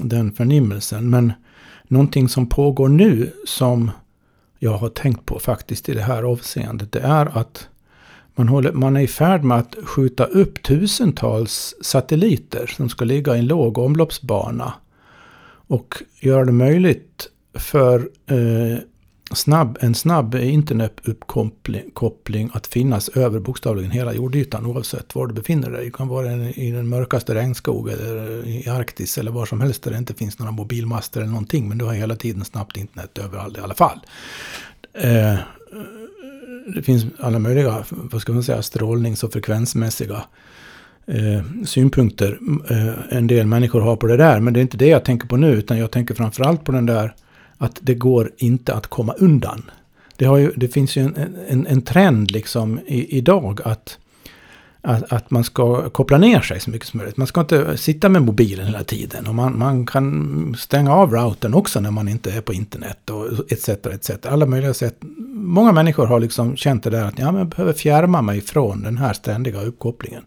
den 0.00 0.32
förnimmelsen. 0.32 1.10
Men 1.10 1.32
någonting 1.88 2.28
som 2.28 2.46
pågår 2.46 2.88
nu 2.88 3.32
som 3.46 3.90
jag 4.62 4.78
har 4.78 4.88
tänkt 4.88 5.26
på 5.26 5.38
faktiskt 5.38 5.88
i 5.88 5.94
det 5.94 6.02
här 6.02 6.22
avseendet. 6.22 6.92
Det 6.92 7.00
är 7.00 7.38
att 7.38 7.68
man, 8.34 8.48
håller, 8.48 8.72
man 8.72 8.96
är 8.96 9.00
i 9.00 9.08
färd 9.08 9.44
med 9.44 9.58
att 9.58 9.76
skjuta 9.82 10.24
upp 10.24 10.62
tusentals 10.62 11.74
satelliter 11.80 12.66
som 12.66 12.88
ska 12.88 13.04
ligga 13.04 13.36
i 13.36 13.38
en 13.38 13.46
låg 13.46 13.78
omloppsbana. 13.78 14.72
Och 15.66 16.02
göra 16.20 16.44
det 16.44 16.52
möjligt 16.52 17.28
för 17.54 18.10
eh, 18.26 18.78
snabb, 19.36 19.78
en 19.80 19.94
snabb 19.94 20.34
internetuppkoppling 20.34 22.50
att 22.52 22.66
finnas 22.66 23.08
över 23.08 23.40
bokstavligen 23.40 23.90
hela 23.90 24.14
jordytan 24.14 24.66
oavsett 24.66 25.14
var 25.14 25.26
du 25.26 25.34
befinner 25.34 25.70
dig. 25.70 25.84
Du 25.84 25.90
kan 25.90 26.08
vara 26.08 26.32
i 26.32 26.70
den 26.70 26.88
mörkaste 26.88 27.34
regnskog 27.34 27.88
eller 27.88 28.48
i 28.48 28.68
Arktis 28.68 29.18
eller 29.18 29.30
var 29.30 29.46
som 29.46 29.60
helst 29.60 29.82
där 29.82 29.90
det 29.90 29.98
inte 29.98 30.14
finns 30.14 30.38
några 30.38 30.52
mobilmaster 30.52 31.20
eller 31.20 31.30
någonting. 31.30 31.68
Men 31.68 31.78
du 31.78 31.84
har 31.84 31.92
hela 31.92 32.16
tiden 32.16 32.44
snabbt 32.44 32.76
internet 32.76 33.18
överallt 33.18 33.58
i 33.58 33.60
alla 33.60 33.74
fall. 33.74 34.00
Eh, 34.94 35.38
det 36.74 36.82
finns 36.82 37.04
alla 37.18 37.38
möjliga, 37.38 37.84
vad 37.88 38.22
ska 38.22 38.32
man 38.32 38.42
säga, 38.42 38.62
strålnings 38.62 39.24
och 39.24 39.32
frekvensmässiga 39.32 40.22
eh, 41.06 41.64
synpunkter 41.66 42.38
eh, 42.70 43.16
en 43.16 43.26
del 43.26 43.46
människor 43.46 43.80
har 43.80 43.96
på 43.96 44.06
det 44.06 44.16
där. 44.16 44.40
Men 44.40 44.54
det 44.54 44.60
är 44.60 44.62
inte 44.62 44.76
det 44.76 44.88
jag 44.88 45.04
tänker 45.04 45.28
på 45.28 45.36
nu, 45.36 45.52
utan 45.52 45.78
jag 45.78 45.90
tänker 45.90 46.14
framförallt 46.14 46.64
på 46.64 46.72
den 46.72 46.86
där 46.86 47.14
att 47.60 47.78
det 47.80 47.94
går 47.94 48.30
inte 48.36 48.74
att 48.74 48.86
komma 48.86 49.12
undan. 49.12 49.70
Det, 50.16 50.24
har 50.24 50.36
ju, 50.36 50.52
det 50.56 50.68
finns 50.68 50.96
ju 50.96 51.02
en, 51.02 51.36
en, 51.48 51.66
en 51.66 51.82
trend 51.82 52.30
liksom 52.30 52.80
i, 52.86 53.16
idag 53.18 53.60
att, 53.64 53.98
att, 54.80 55.12
att, 55.12 55.30
man 55.30 55.44
ska 55.44 55.88
koppla 55.88 56.18
ner 56.18 56.40
sig 56.40 56.60
så 56.60 56.70
mycket 56.70 56.88
som 56.88 56.98
möjligt. 56.98 57.16
Man 57.16 57.26
ska 57.26 57.40
inte 57.40 57.76
sitta 57.76 58.08
med 58.08 58.22
mobilen 58.22 58.66
hela 58.66 58.84
tiden. 58.84 59.26
Och 59.26 59.34
man, 59.34 59.58
man 59.58 59.86
kan 59.86 60.56
stänga 60.58 60.94
av 60.94 61.12
routern 61.12 61.54
också 61.54 61.80
när 61.80 61.90
man 61.90 62.08
inte 62.08 62.32
är 62.32 62.40
på 62.40 62.52
internet 62.52 63.10
och 63.10 63.52
etc. 63.52 63.68
etc. 63.68 64.10
Alla 64.26 64.46
möjliga 64.46 64.74
sätt. 64.74 64.96
Många 65.34 65.72
människor 65.72 66.06
har 66.06 66.20
liksom 66.20 66.56
känt 66.56 66.82
det 66.82 66.90
där 66.90 67.04
att 67.04 67.18
ja, 67.18 67.32
men 67.32 67.38
jag 67.38 67.48
behöver 67.48 67.72
fjärma 67.72 68.22
mig 68.22 68.40
från 68.40 68.82
den 68.82 68.98
här 68.98 69.12
ständiga 69.12 69.62
uppkopplingen. 69.62 70.22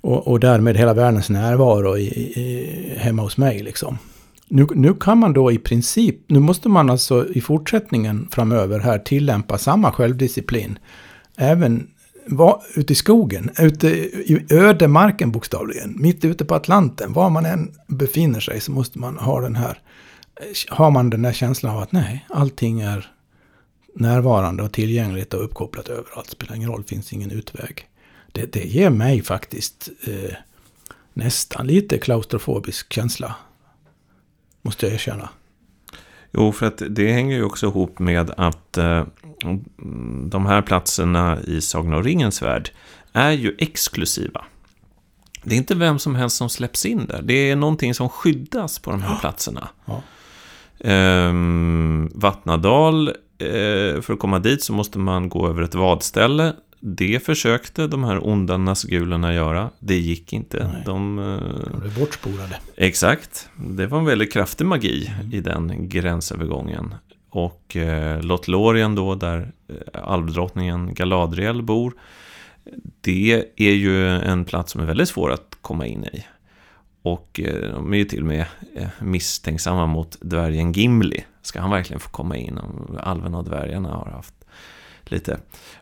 Och, 0.00 0.28
och 0.28 0.40
därmed 0.40 0.76
hela 0.76 0.94
världens 0.94 1.30
närvaro 1.30 1.96
i, 1.96 2.06
i, 2.06 2.94
hemma 2.98 3.22
hos 3.22 3.36
mig 3.36 3.62
liksom. 3.62 3.98
Nu, 4.48 4.66
nu 4.74 4.94
kan 4.94 5.18
man 5.18 5.32
då 5.32 5.52
i 5.52 5.58
princip, 5.58 6.16
nu 6.26 6.40
måste 6.40 6.68
man 6.68 6.90
alltså 6.90 7.28
i 7.28 7.40
fortsättningen 7.40 8.28
framöver 8.30 8.80
här 8.80 8.98
tillämpa 8.98 9.58
samma 9.58 9.92
självdisciplin. 9.92 10.78
Även 11.36 11.88
var, 12.26 12.62
ute 12.74 12.92
i 12.92 12.96
skogen, 12.96 13.50
ute 13.58 13.88
i 13.88 14.46
ödemarken 14.50 15.32
bokstavligen, 15.32 15.94
mitt 15.98 16.24
ute 16.24 16.44
på 16.44 16.54
Atlanten, 16.54 17.12
var 17.12 17.30
man 17.30 17.46
än 17.46 17.72
befinner 17.86 18.40
sig 18.40 18.60
så 18.60 18.72
måste 18.72 18.98
man 18.98 19.18
ha 19.18 19.40
den 19.40 19.56
här, 19.56 19.78
har 20.68 20.90
man 20.90 21.10
den 21.10 21.22
där 21.22 21.32
känslan 21.32 21.76
av 21.76 21.82
att 21.82 21.92
nej, 21.92 22.26
allting 22.28 22.80
är 22.80 23.10
närvarande 23.94 24.62
och 24.62 24.72
tillgängligt 24.72 25.34
och 25.34 25.44
uppkopplat 25.44 25.88
överallt, 25.88 26.30
spelar 26.30 26.56
ingen 26.56 26.70
roll, 26.70 26.84
finns 26.84 27.12
ingen 27.12 27.30
utväg. 27.30 27.88
Det, 28.32 28.52
det 28.52 28.64
ger 28.64 28.90
mig 28.90 29.22
faktiskt 29.22 29.88
eh, 30.06 30.34
nästan 31.12 31.66
lite 31.66 31.98
klaustrofobisk 31.98 32.92
känsla 32.92 33.34
Måste 34.66 34.86
jag 34.86 34.94
erkänna. 34.94 35.28
Jo, 36.32 36.52
för 36.52 36.66
att 36.66 36.82
det 36.90 37.12
hänger 37.12 37.36
ju 37.36 37.44
också 37.44 37.66
ihop 37.66 37.98
med 37.98 38.30
att 38.36 38.78
eh, 38.78 39.04
de 40.24 40.46
här 40.46 40.62
platserna 40.62 41.38
i 41.40 41.60
Sagan 41.60 41.94
om 41.94 42.02
ringens 42.02 42.42
värld 42.42 42.70
är 43.12 43.30
ju 43.30 43.56
exklusiva. 43.58 44.44
Det 45.42 45.54
är 45.54 45.56
inte 45.56 45.74
vem 45.74 45.98
som 45.98 46.14
helst 46.14 46.36
som 46.36 46.48
släpps 46.48 46.86
in 46.86 47.06
där. 47.06 47.22
Det 47.22 47.50
är 47.50 47.56
någonting 47.56 47.94
som 47.94 48.08
skyddas 48.08 48.78
på 48.78 48.90
de 48.90 49.02
här 49.02 49.12
ja. 49.12 49.18
platserna. 49.20 49.68
Ja. 49.84 50.02
Ehm, 50.80 52.10
Vattnadal, 52.14 53.08
eh, 53.38 54.00
för 54.00 54.12
att 54.12 54.18
komma 54.18 54.38
dit 54.38 54.62
så 54.62 54.72
måste 54.72 54.98
man 54.98 55.28
gå 55.28 55.48
över 55.48 55.62
ett 55.62 55.74
vadställe 55.74 56.52
det 56.88 57.24
försökte 57.24 57.86
de 57.86 58.04
här 58.04 58.26
onda 58.28 58.56
nasgulerna 58.56 59.34
göra. 59.34 59.70
Det 59.78 59.96
gick 59.96 60.32
inte. 60.32 60.70
Nej. 60.72 60.82
De, 60.86 61.18
eh, 61.18 61.70
de 61.70 61.80
blev 61.80 61.98
bortspolade. 61.98 62.58
Exakt. 62.76 63.48
Det 63.56 63.86
var 63.86 63.98
en 63.98 64.04
väldigt 64.04 64.32
kraftig 64.32 64.66
magi 64.66 65.12
mm. 65.20 65.34
i 65.34 65.40
den 65.40 65.88
gränsövergången. 65.88 66.94
Och 67.30 67.76
eh, 67.76 68.22
Lothlorien 68.22 68.94
då, 68.94 69.14
där 69.14 69.52
eh, 69.68 70.02
alvdrottningen 70.02 70.94
Galadriel 70.94 71.62
bor. 71.62 71.94
Det 73.00 73.44
är 73.56 73.72
ju 73.72 74.08
en 74.08 74.44
plats 74.44 74.72
som 74.72 74.80
är 74.80 74.86
väldigt 74.86 75.08
svår 75.08 75.32
att 75.32 75.58
komma 75.60 75.86
in 75.86 76.04
i. 76.04 76.24
Och 77.02 77.40
eh, 77.40 77.70
de 77.72 77.92
är 77.92 77.98
ju 77.98 78.04
till 78.04 78.20
och 78.20 78.26
med 78.26 78.46
misstänksamma 79.00 79.86
mot 79.86 80.16
dvärgen 80.20 80.72
Gimli. 80.72 81.24
Ska 81.42 81.60
han 81.60 81.70
verkligen 81.70 82.00
få 82.00 82.10
komma 82.10 82.36
in? 82.36 82.58
Alverna 83.00 83.38
och 83.38 83.44
dvärgarna 83.44 83.88
har 83.88 84.10
haft 84.10 84.35
lite 85.10 85.38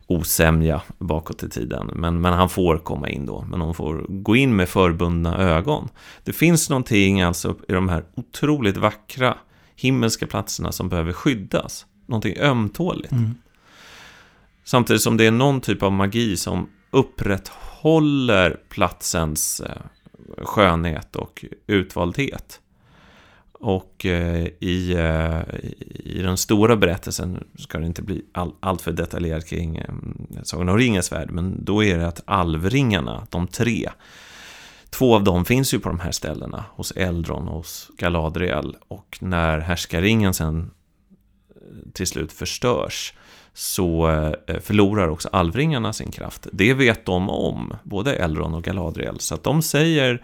osämja 0.06 0.82
bakåt 0.98 1.42
i 1.42 1.48
tiden. 1.48 1.90
Men, 1.94 2.20
men 2.20 2.32
han 2.32 2.48
får 2.48 2.78
komma 2.78 3.08
in 3.08 3.26
då, 3.26 3.46
men 3.50 3.60
de 3.60 3.74
får 3.74 4.06
gå 4.08 4.36
in 4.36 4.56
med 4.56 4.68
förbundna 4.68 5.38
ögon. 5.38 5.88
Det 6.24 6.32
finns 6.32 6.70
någonting 6.70 7.22
alltså 7.22 7.56
i 7.68 7.72
de 7.72 7.88
här 7.88 8.04
otroligt 8.14 8.76
vackra 8.76 9.38
himmelska 9.76 10.26
platserna 10.26 10.72
som 10.72 10.88
behöver 10.88 11.12
skyddas. 11.12 11.86
Någonting 12.06 12.38
ömtåligt. 12.38 13.12
Mm. 13.12 13.34
Samtidigt 14.64 15.02
som 15.02 15.16
det 15.16 15.26
är 15.26 15.30
någon 15.30 15.60
typ 15.60 15.82
av 15.82 15.92
magi 15.92 16.36
som 16.36 16.68
upprätthåller 16.90 18.60
platsens 18.68 19.60
eh, 19.60 19.82
skönhet 20.44 21.16
och 21.16 21.44
utvaldhet. 21.66 22.60
Och 23.64 24.06
eh, 24.06 24.46
i, 24.60 24.92
eh, 24.92 25.54
i 26.04 26.22
den 26.22 26.36
stora 26.36 26.76
berättelsen 26.76 27.44
ska 27.58 27.78
det 27.78 27.86
inte 27.86 28.02
bli 28.02 28.24
all, 28.32 28.52
allt 28.60 28.82
för 28.82 28.92
detaljerat 28.92 29.46
kring 29.46 29.76
eh, 29.76 29.94
Sagan 30.42 30.68
om 30.68 30.78
ringens 30.78 31.12
värld, 31.12 31.30
men 31.30 31.64
då 31.64 31.84
är 31.84 31.98
det 31.98 32.06
att 32.06 32.22
alvringarna, 32.24 33.26
de 33.30 33.46
tre, 33.46 33.90
två 34.90 35.14
av 35.14 35.24
dem 35.24 35.44
finns 35.44 35.74
ju 35.74 35.78
på 35.78 35.88
de 35.88 36.00
här 36.00 36.10
ställena, 36.10 36.64
hos 36.70 36.90
Eldron 36.90 37.48
och 37.48 37.54
hos 37.54 37.90
Galadriel. 37.98 38.76
Och 38.88 39.18
när 39.20 39.58
härskaringen 39.58 40.34
sen 40.34 40.70
till 41.92 42.06
slut 42.06 42.32
förstörs 42.32 43.14
så 43.54 44.08
förlorar 44.60 45.08
också 45.08 45.28
alvringarna 45.32 45.92
sin 45.92 46.10
kraft. 46.10 46.46
Det 46.52 46.74
vet 46.74 47.06
de 47.06 47.30
om, 47.30 47.72
både 47.82 48.14
Elrond 48.14 48.54
och 48.54 48.62
Galadriel. 48.62 49.20
Så 49.20 49.34
att 49.34 49.42
de 49.42 49.62
säger 49.62 50.22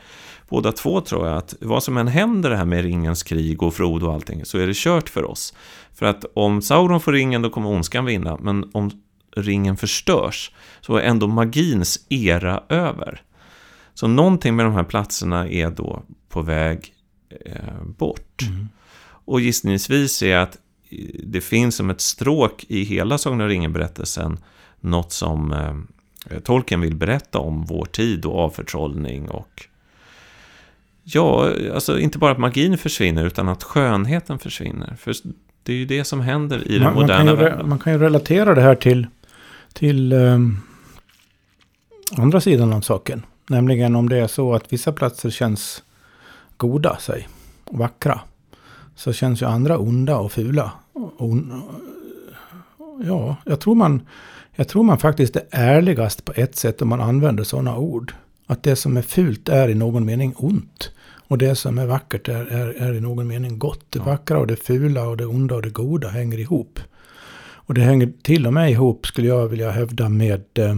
båda 0.49 0.73
två 0.73 1.01
tror 1.01 1.27
jag 1.27 1.37
att 1.37 1.55
vad 1.61 1.83
som 1.83 1.97
än 1.97 2.09
händer 2.09 2.51
det 2.51 2.57
här 2.57 2.65
med 2.65 2.85
ringens 2.85 3.23
krig 3.23 3.63
och 3.63 3.75
Frodo 3.75 4.07
och 4.07 4.15
allting 4.15 4.45
så 4.45 4.59
är 4.59 4.67
det 4.67 4.77
kört 4.77 5.09
för 5.09 5.25
oss. 5.25 5.55
För 5.95 6.07
att 6.07 6.25
om 6.35 6.63
Sauron 6.63 7.01
får 7.01 7.13
ringen 7.13 7.43
då 7.43 7.51
kommer 7.51 7.69
ondskan 7.71 8.05
vinna, 8.05 8.39
men 8.41 8.71
om 8.73 8.91
ringen 9.37 9.77
förstörs 9.77 10.53
så 10.81 10.97
är 10.97 11.03
ändå 11.03 11.27
magins 11.27 12.07
era 12.09 12.63
över. 12.69 13.23
Så 13.95 14.07
någonting 14.07 14.57
med 14.57 14.67
de 14.67 14.75
här 14.75 14.85
platserna 14.85 15.49
är 15.49 15.71
då 15.71 16.03
på 16.29 16.43
väg 16.43 16.95
eh, 17.47 17.85
bort. 17.99 18.43
Mm. 18.43 18.69
Och 19.25 19.41
gissningsvis 19.41 20.23
är 20.23 20.37
att 20.37 20.59
det 21.25 21.41
finns 21.41 21.77
som 21.77 21.91
ett 21.91 22.01
stråk 22.01 22.65
i 22.69 22.83
hela 22.83 23.19
Sagan 23.19 23.41
om 23.41 23.49
ringen-berättelsen 23.49 24.39
något 24.81 25.13
som 25.13 25.53
eh, 25.53 26.39
Tolkien 26.39 26.81
vill 26.81 26.95
berätta 26.95 27.39
om 27.39 27.65
vår 27.65 27.85
tid 27.85 28.25
och 28.25 28.39
avförtrollning 28.39 29.29
och 29.29 29.67
Ja, 31.03 31.51
alltså 31.75 31.99
inte 31.99 32.19
bara 32.19 32.33
att 32.33 32.39
magin 32.39 32.79
försvinner 32.79 33.25
utan 33.25 33.49
att 33.49 33.63
skönheten 33.63 34.39
försvinner. 34.39 34.97
För 34.99 35.15
det 35.63 35.73
är 35.73 35.77
ju 35.77 35.85
det 35.85 36.05
som 36.05 36.21
händer 36.21 36.69
i 36.69 36.79
den 36.79 36.95
moderna 36.95 37.25
man 37.25 37.37
världen. 37.37 37.69
Man 37.69 37.79
kan 37.79 37.93
ju 37.93 37.99
relatera 37.99 38.55
det 38.55 38.61
här 38.61 38.75
till, 38.75 39.07
till 39.73 40.13
um, 40.13 40.61
andra 42.17 42.41
sidan 42.41 42.73
av 42.73 42.81
saken. 42.81 43.23
Nämligen 43.49 43.97
om 43.97 44.09
det 44.09 44.17
är 44.19 44.27
så 44.27 44.55
att 44.55 44.73
vissa 44.73 44.93
platser 44.93 45.31
känns 45.31 45.83
goda, 46.57 46.97
säg, 47.01 47.29
vackra. 47.71 48.21
Så 48.97 49.13
känns 49.13 49.43
ju 49.43 49.47
andra 49.47 49.79
onda 49.79 50.17
och 50.17 50.33
fula. 50.33 50.73
Och, 50.93 51.37
ja, 53.05 53.37
jag 53.45 53.61
tror, 53.61 53.75
man, 53.75 54.03
jag 54.57 54.69
tror 54.69 54.83
man 54.83 54.99
faktiskt 54.99 55.37
är 55.37 55.47
ärligast 55.51 56.25
på 56.25 56.33
ett 56.37 56.57
sätt 56.57 56.83
om 56.83 56.89
man 56.89 57.01
använder 57.01 57.45
sådana 57.45 57.77
ord. 57.77 58.15
Att 58.47 58.63
det 58.63 58.77
som 58.77 58.97
är 58.97 59.03
fult 59.03 59.49
är 59.49 59.69
i 59.69 59.75
någon 59.75 60.05
mening 60.05 60.35
ont. 60.37 60.91
Och 61.29 61.39
det 61.39 61.55
som 61.55 61.79
är 61.79 61.87
vackert 61.87 62.29
är, 62.29 62.47
är, 62.47 62.69
är 62.69 62.95
i 62.95 63.01
någon 63.01 63.27
mening 63.27 63.59
gott. 63.59 63.85
Det 63.89 63.99
vackra 63.99 64.39
och 64.39 64.47
det 64.47 64.57
fula 64.57 65.09
och 65.09 65.17
det 65.17 65.27
onda 65.27 65.55
och 65.55 65.63
det 65.63 65.71
goda 65.71 66.09
hänger 66.09 66.39
ihop. 66.39 66.81
Och 67.71 67.75
det 67.75 67.81
hänger 67.81 68.13
till 68.23 68.47
och 68.47 68.53
med 68.53 68.71
ihop, 68.71 69.07
skulle 69.07 69.29
jag 69.29 69.49
vilja 69.49 69.71
hävda, 69.71 70.09
med 70.09 70.45
eh, 70.55 70.77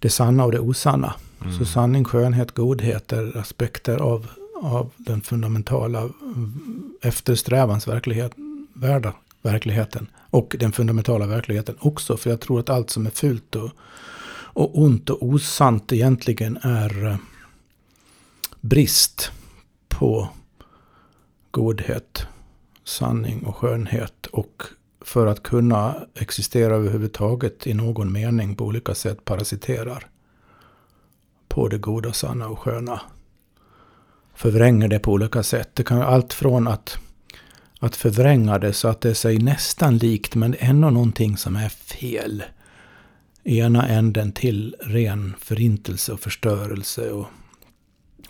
det 0.00 0.10
sanna 0.10 0.44
och 0.44 0.52
det 0.52 0.60
osanna. 0.60 1.14
Mm. 1.40 1.58
Så 1.58 1.64
sanning, 1.64 2.04
skönhet, 2.04 2.54
godhet 2.54 3.12
är 3.12 3.36
aspekter 3.36 3.96
av, 3.96 4.26
av 4.62 4.90
den 4.96 5.20
fundamentala 5.20 6.00
mm, 6.00 6.94
eftersträvansverklighet, 7.02 8.32
värda 8.80 9.14
verkligheten. 9.42 10.10
Och 10.30 10.56
den 10.58 10.72
fundamentala 10.72 11.26
verkligheten 11.26 11.76
också. 11.78 12.16
För 12.16 12.30
jag 12.30 12.40
tror 12.40 12.60
att 12.60 12.70
allt 12.70 12.90
som 12.90 13.06
är 13.06 13.10
fult 13.10 13.56
och, 13.56 13.70
och 14.30 14.78
ont 14.78 15.10
och 15.10 15.22
osant 15.22 15.92
egentligen 15.92 16.58
är 16.62 17.06
eh, 17.06 17.16
brist 18.60 19.30
på 19.88 20.28
godhet, 21.50 22.26
sanning 22.84 23.42
och 23.42 23.56
skönhet. 23.56 24.26
Och 24.26 24.62
för 25.00 25.26
att 25.26 25.42
kunna 25.42 25.94
existera 26.14 26.74
överhuvudtaget 26.74 27.66
i 27.66 27.74
någon 27.74 28.12
mening 28.12 28.56
på 28.56 28.64
olika 28.64 28.94
sätt 28.94 29.24
parasiterar 29.24 30.06
på 31.48 31.68
det 31.68 31.78
goda, 31.78 32.12
sanna 32.12 32.48
och 32.48 32.58
sköna. 32.58 33.00
Förvränger 34.34 34.88
det 34.88 34.98
på 34.98 35.12
olika 35.12 35.42
sätt. 35.42 35.70
Det 35.74 35.82
kan 35.82 35.98
vara 35.98 36.08
allt 36.08 36.32
från 36.32 36.68
att, 36.68 36.98
att 37.78 37.96
förvränga 37.96 38.58
det 38.58 38.72
så 38.72 38.88
att 38.88 39.00
det 39.00 39.10
är 39.10 39.14
sig 39.14 39.38
nästan 39.38 39.98
likt 39.98 40.34
men 40.34 40.56
ändå 40.58 40.90
någonting 40.90 41.36
som 41.36 41.56
är 41.56 41.68
fel. 41.68 42.44
I 43.44 43.58
ena 43.58 43.88
änden 43.88 44.32
till 44.32 44.76
ren 44.80 45.34
förintelse 45.40 46.12
och 46.12 46.20
förstörelse 46.20 47.10
och 47.10 47.26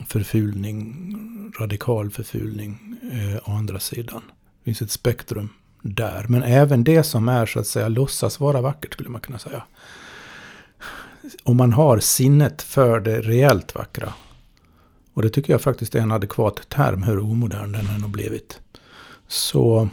förfulning, 0.07 1.15
radikal 1.59 2.09
förfulning 2.09 2.95
eh, 3.11 3.49
å 3.49 3.51
andra 3.51 3.79
sidan. 3.79 4.21
Det 4.27 4.65
finns 4.65 4.81
ett 4.81 4.91
spektrum 4.91 5.49
där. 5.81 6.25
Men 6.29 6.43
även 6.43 6.83
det 6.83 7.03
som 7.03 7.29
är 7.29 7.45
så 7.45 7.59
att 7.59 7.67
säga 7.67 7.87
låtsas 7.87 8.39
vara 8.39 8.61
vackert 8.61 8.93
skulle 8.93 9.09
man 9.09 9.21
kunna 9.21 9.39
säga. 9.39 9.63
Om 11.43 11.57
man 11.57 11.73
har 11.73 11.99
sinnet 11.99 12.61
för 12.61 12.99
det 12.99 13.21
rejält 13.21 13.75
vackra. 13.75 14.13
Och 15.13 15.21
det 15.21 15.29
tycker 15.29 15.53
jag 15.53 15.61
faktiskt 15.61 15.95
är 15.95 15.99
en 15.99 16.11
adekvat 16.11 16.69
term, 16.69 17.03
hur 17.03 17.19
omodern 17.19 17.71
den 17.71 17.87
än 17.87 18.01
har 18.01 18.09
blivit. 18.09 18.59
Så 19.29 19.89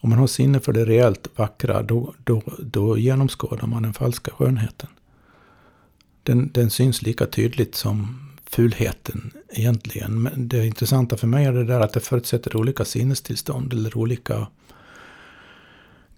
om 0.00 0.10
man 0.10 0.18
har 0.18 0.26
sinne 0.26 0.60
för 0.60 0.72
det 0.72 0.84
reellt 0.84 1.28
vackra, 1.36 1.82
då, 1.82 2.14
då, 2.24 2.42
då 2.58 2.98
genomskådar 2.98 3.66
man 3.66 3.82
den 3.82 3.94
falska 3.94 4.30
skönheten. 4.30 4.88
Den, 6.22 6.50
den 6.52 6.70
syns 6.70 7.02
lika 7.02 7.26
tydligt 7.26 7.74
som 7.74 8.20
fulheten 8.46 9.30
egentligen. 9.50 10.22
Men 10.22 10.48
det 10.48 10.66
intressanta 10.66 11.16
för 11.16 11.26
mig 11.26 11.44
är 11.44 11.52
det 11.52 11.64
där 11.64 11.80
att 11.80 11.92
det 11.92 12.00
förutsätter 12.00 12.56
olika 12.56 12.84
sinnestillstånd 12.84 13.72
eller 13.72 13.98
olika 13.98 14.46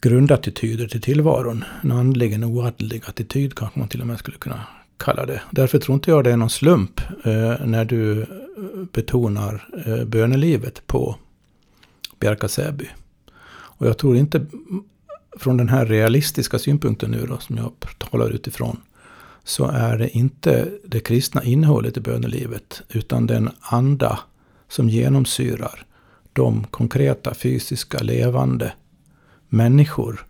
grundattityder 0.01 0.89
till 0.89 1.03
tillvaron. 1.03 1.65
En 1.83 1.93
andlig, 1.93 2.33
en 2.33 2.45
oandlig 2.45 3.03
attityd 3.07 3.55
kanske 3.55 3.79
man 3.79 3.89
till 3.89 4.01
och 4.01 4.07
med 4.07 4.19
skulle 4.19 4.37
kunna 4.37 4.61
kalla 4.97 5.27
det. 5.27 5.43
Därför 5.51 5.79
tror 5.79 5.95
inte 5.95 6.11
jag 6.11 6.25
det 6.25 6.33
är 6.33 6.37
någon 6.37 6.51
slump 6.51 7.01
eh, 7.25 7.67
när 7.67 7.85
du 7.85 8.21
eh, 8.21 8.27
betonar 8.93 9.69
eh, 9.87 10.05
bönelivet 10.05 10.87
på 10.87 11.17
Bjärka 12.27 12.49
Säby. 12.49 12.89
Och 13.49 13.87
jag 13.87 13.99
tror 13.99 14.17
inte 14.17 14.47
från 15.39 15.57
den 15.57 15.69
här 15.69 15.87
realistiska 15.87 16.59
synpunkten 16.59 17.11
nu 17.11 17.27
då, 17.27 17.39
som 17.39 17.57
jag 17.57 17.73
talar 17.99 18.31
utifrån, 18.31 18.81
så 19.45 19.65
är 19.65 19.99
det 19.99 20.09
inte 20.09 20.69
det 20.85 21.01
kristna 21.01 21.43
innehållet 21.43 21.97
i 21.97 22.01
bönelivet, 22.01 22.83
utan 22.89 23.27
den 23.27 23.51
anda 23.61 24.19
som 24.69 24.89
genomsyrar 24.89 25.87
de 26.33 26.65
konkreta, 26.65 27.35
fysiska, 27.35 27.99
levande 27.99 28.73
människor 29.49 30.27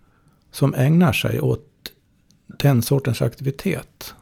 som 0.50 0.74
ägnar 0.74 1.12
sig 1.12 1.40
åt 1.40 1.92
den 2.46 2.82
sortens 2.82 3.22
aktivitet 3.22 4.14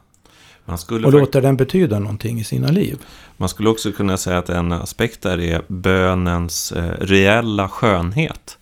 och 0.65 1.13
låter 1.13 1.41
den 1.41 1.57
betyda 1.57 1.99
någonting 1.99 2.39
i 2.39 2.43
sina 2.43 2.67
liv. 2.67 2.97
Man 3.37 3.49
skulle 3.49 3.69
också 3.69 3.91
kunna 3.91 4.17
säga 4.17 4.37
att 4.37 4.49
en 4.49 4.71
aspekt 4.71 5.21
där 5.21 5.39
är 5.39 5.61
bönens 5.67 6.71
eh, 6.71 6.91
reella 6.99 7.69
skönhet. 7.69 8.57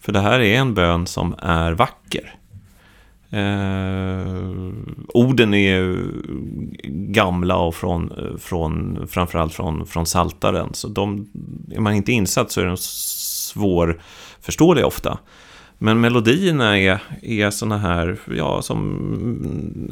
För 0.00 0.12
det 0.12 0.20
här 0.20 0.40
är 0.40 0.58
en 0.58 0.74
bön 0.74 1.06
som 1.06 1.34
är 1.38 1.72
vacker. 1.72 2.34
Eh, 3.30 4.26
orden 5.08 5.54
är 5.54 5.96
gamla 7.12 7.56
och 7.56 7.74
från, 7.74 8.12
från, 8.38 9.06
framförallt 9.08 9.54
från, 9.54 9.86
från 9.86 10.06
saltaren. 10.06 10.68
Så 10.72 10.88
de, 10.88 11.28
är 11.72 11.80
man 11.80 11.94
inte 11.94 12.12
insatt 12.12 12.50
så 12.50 12.60
är 12.60 12.66
de 12.66 12.76
svårförståeliga 12.76 14.86
ofta. 14.86 15.18
Men 15.78 16.00
melodierna 16.00 16.78
är, 16.78 17.02
är 17.22 17.50
såna 17.50 17.78
här, 17.78 18.18
ja, 18.36 18.62
som 18.62 18.80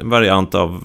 en 0.00 0.10
variant 0.10 0.54
av 0.54 0.84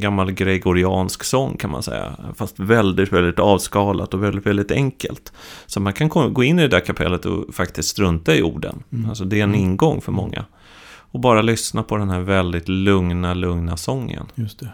gammal 0.00 0.32
gregoriansk 0.32 1.24
sång 1.24 1.56
kan 1.56 1.70
man 1.70 1.82
säga. 1.82 2.16
Fast 2.34 2.60
väldigt, 2.60 3.12
väldigt 3.12 3.38
avskalat 3.38 4.14
och 4.14 4.22
väldigt, 4.22 4.46
väldigt 4.46 4.70
enkelt. 4.70 5.32
Så 5.66 5.80
man 5.80 5.92
kan 5.92 6.08
gå 6.08 6.44
in 6.44 6.58
i 6.58 6.62
det 6.62 6.68
där 6.68 6.80
kapellet 6.80 7.26
och 7.26 7.54
faktiskt 7.54 7.88
strunta 7.88 8.34
i 8.34 8.42
orden. 8.42 8.82
Mm. 8.92 9.08
Alltså 9.08 9.24
det 9.24 9.38
är 9.38 9.42
en 9.42 9.50
mm. 9.50 9.60
ingång 9.60 10.00
för 10.00 10.12
många. 10.12 10.44
Och 10.84 11.20
bara 11.20 11.42
lyssna 11.42 11.82
på 11.82 11.96
den 11.96 12.10
här 12.10 12.20
väldigt 12.20 12.68
lugna, 12.68 13.34
lugna 13.34 13.76
sången. 13.76 14.26
Just 14.34 14.58
det. 14.58 14.68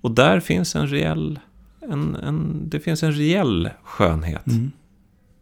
Och 0.00 0.10
där 0.10 0.40
finns 0.40 0.76
en 0.76 0.86
reell, 0.86 1.38
en, 1.80 2.14
en, 2.14 2.68
det 2.68 2.80
finns 2.80 3.02
en 3.02 3.12
reell 3.12 3.70
skönhet 3.82 4.46
mm. 4.46 4.70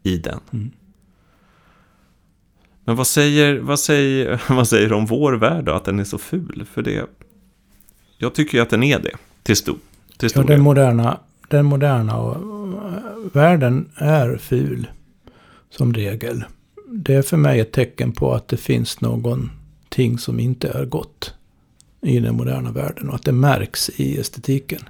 i 0.02 0.18
den. 0.18 0.40
Mm. 0.52 0.70
Men 2.88 2.96
vad 2.96 3.06
säger, 3.06 3.58
vad, 3.58 3.80
säger, 3.80 4.42
vad 4.54 4.68
säger 4.68 4.92
om 4.92 5.06
vår 5.06 5.32
värld 5.32 5.64
då? 5.64 5.72
Att 5.72 5.84
den 5.84 5.98
är 5.98 6.04
så 6.04 6.18
ful? 6.18 6.66
För 6.72 6.82
det... 6.82 7.06
Jag 8.18 8.34
tycker 8.34 8.58
ju 8.58 8.62
att 8.62 8.70
den 8.70 8.82
är 8.82 8.98
det. 8.98 9.16
Till 9.42 9.56
stor, 9.56 9.76
till 10.16 10.30
stor 10.30 10.42
ja, 10.42 10.48
den 10.48 10.60
moderna, 10.60 11.18
den 11.48 11.66
moderna 11.66 12.18
och, 12.18 12.36
världen 13.32 13.88
är 13.96 14.36
ful. 14.36 14.86
Som 15.70 15.94
regel. 15.94 16.44
Det 16.86 17.14
är 17.14 17.22
för 17.22 17.36
mig 17.36 17.60
ett 17.60 17.72
tecken 17.72 18.12
på 18.12 18.34
att 18.34 18.48
det 18.48 18.56
finns 18.56 19.00
någonting 19.00 20.18
som 20.18 20.40
inte 20.40 20.68
är 20.68 20.84
gott. 20.84 21.34
I 22.02 22.20
den 22.20 22.36
moderna 22.36 22.70
världen. 22.72 23.08
Och 23.08 23.14
att 23.14 23.24
det 23.24 23.32
märks 23.32 23.90
i 23.96 24.20
estetiken. 24.20 24.80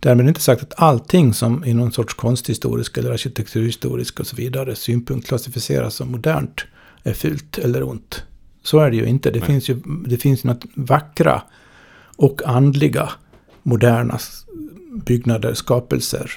Därmed 0.00 0.28
inte 0.28 0.40
sagt 0.40 0.62
att 0.62 0.82
allting 0.82 1.34
som 1.34 1.64
i 1.64 1.74
någon 1.74 1.92
sorts 1.92 2.14
konsthistorisk 2.14 2.98
eller 2.98 3.10
arkitekturhistorisk 3.10 4.20
och 4.20 4.26
så 4.26 4.36
vidare 4.36 4.74
synpunkt 4.74 5.28
klassificeras 5.28 5.94
som 5.94 6.10
modernt 6.10 6.64
är 7.02 7.12
fult 7.12 7.58
eller 7.58 7.82
ont. 7.82 8.22
Så 8.62 8.78
är 8.78 8.90
det 8.90 8.96
ju 8.96 9.06
inte. 9.06 9.30
Det, 9.30 9.40
finns 9.40 9.70
ju 9.70 9.80
det 10.06 10.16
finns 10.16 10.44
något 10.44 10.64
vackra 10.74 11.42
och 12.16 12.42
andliga 12.46 13.08
moderna 13.62 14.18
byggnader, 15.06 15.54
skapelser, 15.54 16.30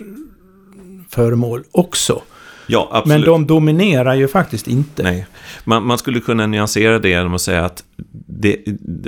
föremål 1.10 1.64
också. 1.72 2.22
Ja, 2.68 2.90
absolut. 2.92 3.20
Men 3.20 3.26
de 3.28 3.48
dominerar 3.48 4.14
ju 4.14 4.28
faktiskt 4.28 4.68
inte. 4.68 5.04
Nej. 5.04 5.28
Man, 5.64 5.86
man 5.86 5.98
skulle 5.98 6.20
kunna 6.20 6.48
nyansera 6.48 7.00
det 7.00 7.10
genom 7.10 7.34
att 7.34 7.42
säga 7.42 7.66
att 7.66 7.84
det, 8.28 8.58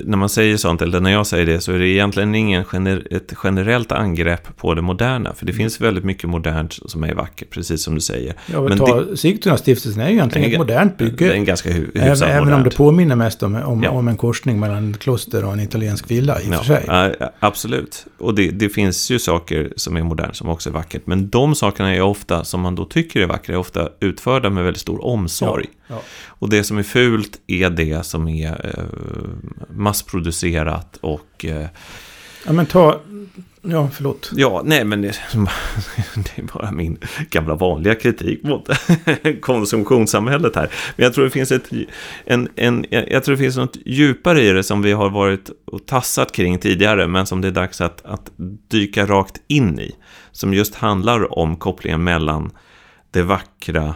när 0.06 0.18
man 0.18 0.30
säger 0.30 0.58
sånt, 0.58 0.82
eller 0.82 1.00
när 1.00 1.12
jag 1.12 1.28
säger 1.28 1.46
det, 1.46 1.60
så 1.60 1.72
är 1.72 1.80
det 1.80 1.88
egentligen 1.88 2.36
ingen 2.36 2.64
gener, 2.64 3.08
ett 3.12 3.34
generellt 3.44 3.92
angrepp 3.92 4.58
på 4.58 4.74
det 4.74 4.82
moderna. 4.82 5.34
För 5.34 5.46
det 5.46 5.54
finns 5.54 5.82
väldigt 5.82 6.04
mycket 6.04 6.30
modernt 6.30 6.80
som 6.86 7.04
är 7.04 7.14
vackert, 7.14 7.50
precis 7.50 7.84
som 7.84 7.96
du 7.96 8.02
säger. 8.02 8.36
Ja, 8.46 8.62
men 8.62 8.78
ta, 8.78 9.04
Sigtuna-stiftelsen 9.16 10.02
är 10.02 10.08
ju 10.08 10.14
egentligen 10.14 10.52
ett 10.52 10.58
modernt 10.58 10.98
bygge. 10.98 11.26
Det 11.26 11.32
är 11.32 11.36
en 11.36 11.46
ganska 11.46 11.72
hu 11.72 11.88
även, 11.94 12.30
även 12.30 12.54
om 12.54 12.64
det 12.64 12.70
påminner 12.70 13.16
mest 13.16 13.44
om, 13.44 13.56
om, 13.56 13.84
ja. 13.84 13.90
om, 13.90 14.08
en 14.08 14.18
korsning 14.18 14.60
mellan 14.60 14.92
ett 14.92 15.00
kloster 15.00 15.46
och 15.46 15.54
en 15.54 15.60
italiensk 15.60 16.12
villa 16.12 16.42
i 16.42 16.50
och 16.50 16.54
ja, 16.54 16.58
för 16.58 16.66
sig. 16.66 16.84
Ja, 16.88 17.32
absolut. 17.40 18.06
Och 18.18 18.36
det, 18.36 18.52
det, 18.52 18.70
finns 18.70 19.12
ju 19.12 19.20
saker 19.20 19.74
som 19.76 19.98
är 19.98 20.04
modernt 20.04 20.36
som 20.36 20.50
också 20.50 20.70
är 20.70 20.74
vackert. 20.74 21.02
Men 21.06 21.30
de 21.30 21.56
sakerna 21.56 21.96
är 21.96 22.02
ofta, 22.02 22.44
som 22.44 22.62
man 22.62 22.76
då 22.76 22.86
tycker 22.86 23.22
är 23.22 23.28
vackra, 23.28 23.54
är 23.54 23.60
ofta 23.60 23.90
utförda 24.00 24.50
med 24.50 24.64
väldigt 24.64 24.82
stor 24.82 25.06
omsorg. 25.06 25.66
Och 26.26 26.50
det 26.50 26.64
som 26.64 26.78
är 26.78 26.84
fult 26.84 27.40
är 27.48 27.70
det 27.70 28.06
som 28.06 28.28
är 28.28 28.78
eh, 28.78 28.83
massproducerat 29.70 30.98
och... 31.02 31.46
Eh, 31.46 31.68
ja, 32.46 32.54
men 32.54 32.66
ta... 32.66 33.00
Ja, 33.66 33.90
förlåt. 33.94 34.32
Ja, 34.36 34.62
nej, 34.66 34.84
men 34.84 35.02
det, 35.02 35.08
det 36.16 36.38
är 36.38 36.44
bara 36.54 36.72
min 36.72 36.98
gamla 37.30 37.56
vanliga 37.56 37.96
kritik 37.96 38.44
mot 38.44 38.70
konsumtionssamhället 39.42 40.56
här. 40.56 40.70
Men 40.96 41.04
jag 41.04 41.14
tror 41.14 41.24
det 41.24 41.32
finns 41.32 41.52
ett... 41.52 41.70
En, 42.26 42.50
en, 42.56 42.86
jag 42.90 43.24
tror 43.24 43.36
det 43.36 43.42
finns 43.42 43.58
något 43.58 43.78
djupare 43.86 44.42
i 44.42 44.50
det 44.50 44.64
som 44.64 44.82
vi 44.82 44.92
har 44.92 45.10
varit 45.10 45.50
och 45.66 45.86
tassat 45.86 46.32
kring 46.32 46.60
tidigare, 46.60 47.08
men 47.08 47.26
som 47.26 47.42
det 47.42 47.48
är 47.48 47.52
dags 47.52 47.82
att, 47.82 48.06
att 48.06 48.32
dyka 48.70 49.06
rakt 49.06 49.42
in 49.48 49.80
i. 49.80 49.96
Som 50.32 50.54
just 50.54 50.76
handlar 50.76 51.40
om 51.40 51.56
kopplingen 51.56 52.04
mellan 52.04 52.52
det 53.12 53.24
vackra 53.24 53.96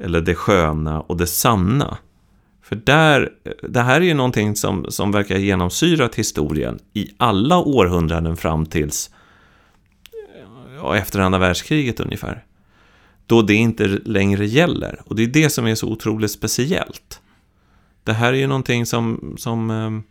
eller 0.00 0.20
det 0.20 0.34
sköna 0.34 1.00
och 1.00 1.16
det 1.16 1.26
sanna. 1.26 1.98
För 2.72 2.76
där, 2.76 3.32
det 3.68 3.80
här 3.80 4.00
är 4.00 4.04
ju 4.04 4.14
någonting 4.14 4.56
som, 4.56 4.86
som 4.88 5.12
verkar 5.12 5.38
genomsyrat 5.38 6.14
historien 6.14 6.78
i 6.92 7.10
alla 7.16 7.58
århundraden 7.58 8.36
fram 8.36 8.66
tills 8.66 9.10
ja, 10.76 10.96
efter 10.96 11.20
andra 11.20 11.38
världskriget 11.38 12.00
ungefär. 12.00 12.44
Då 13.26 13.42
det 13.42 13.54
inte 13.54 13.86
längre 13.86 14.46
gäller. 14.46 15.02
Och 15.04 15.16
det 15.16 15.22
är 15.22 15.26
det 15.26 15.50
som 15.50 15.66
är 15.66 15.74
så 15.74 15.88
otroligt 15.88 16.30
speciellt. 16.30 17.20
Det 18.04 18.12
här 18.12 18.32
är 18.32 18.36
ju 18.36 18.46
någonting 18.46 18.86
som, 18.86 19.34
som 19.38 19.70
ehm, 19.70 20.02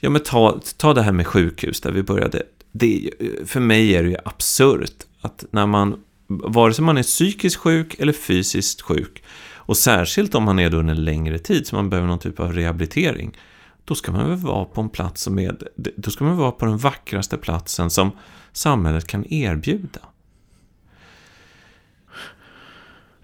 ja 0.00 0.10
men 0.10 0.22
ta, 0.22 0.60
ta 0.76 0.94
det 0.94 1.02
här 1.02 1.12
med 1.12 1.26
sjukhus 1.26 1.80
där 1.80 1.92
vi 1.92 2.02
började. 2.02 2.42
Det, 2.72 3.10
för 3.46 3.60
mig 3.60 3.96
är 3.96 4.02
det 4.02 4.08
ju 4.08 4.16
absurt 4.24 5.06
att 5.20 5.44
när 5.50 5.66
man, 5.66 6.00
vare 6.26 6.74
sig 6.74 6.84
man 6.84 6.98
är 6.98 7.02
psykiskt 7.02 7.56
sjuk 7.56 7.94
eller 7.98 8.12
fysiskt 8.12 8.80
sjuk, 8.80 9.22
och 9.68 9.76
särskilt 9.76 10.34
om 10.34 10.44
man 10.44 10.58
är 10.58 10.70
då 10.70 10.76
under 10.76 10.94
en 10.94 11.04
längre 11.04 11.38
tid, 11.38 11.66
så 11.66 11.76
man 11.76 11.90
behöver 11.90 12.08
någon 12.08 12.18
typ 12.18 12.40
av 12.40 12.52
rehabilitering, 12.52 13.36
då 13.84 13.94
ska 13.94 14.12
man 14.12 14.28
väl 14.28 14.38
vara 14.38 14.64
på 14.64 14.80
en 14.80 14.88
plats 14.88 15.22
som 15.22 15.38
är, 15.38 15.56
då 15.96 16.10
ska 16.10 16.24
man 16.24 16.36
vara 16.36 16.50
på 16.50 16.64
den 16.64 16.78
vackraste 16.78 17.36
platsen 17.36 17.90
som 17.90 18.10
samhället 18.52 19.06
kan 19.06 19.32
erbjuda. 19.32 20.00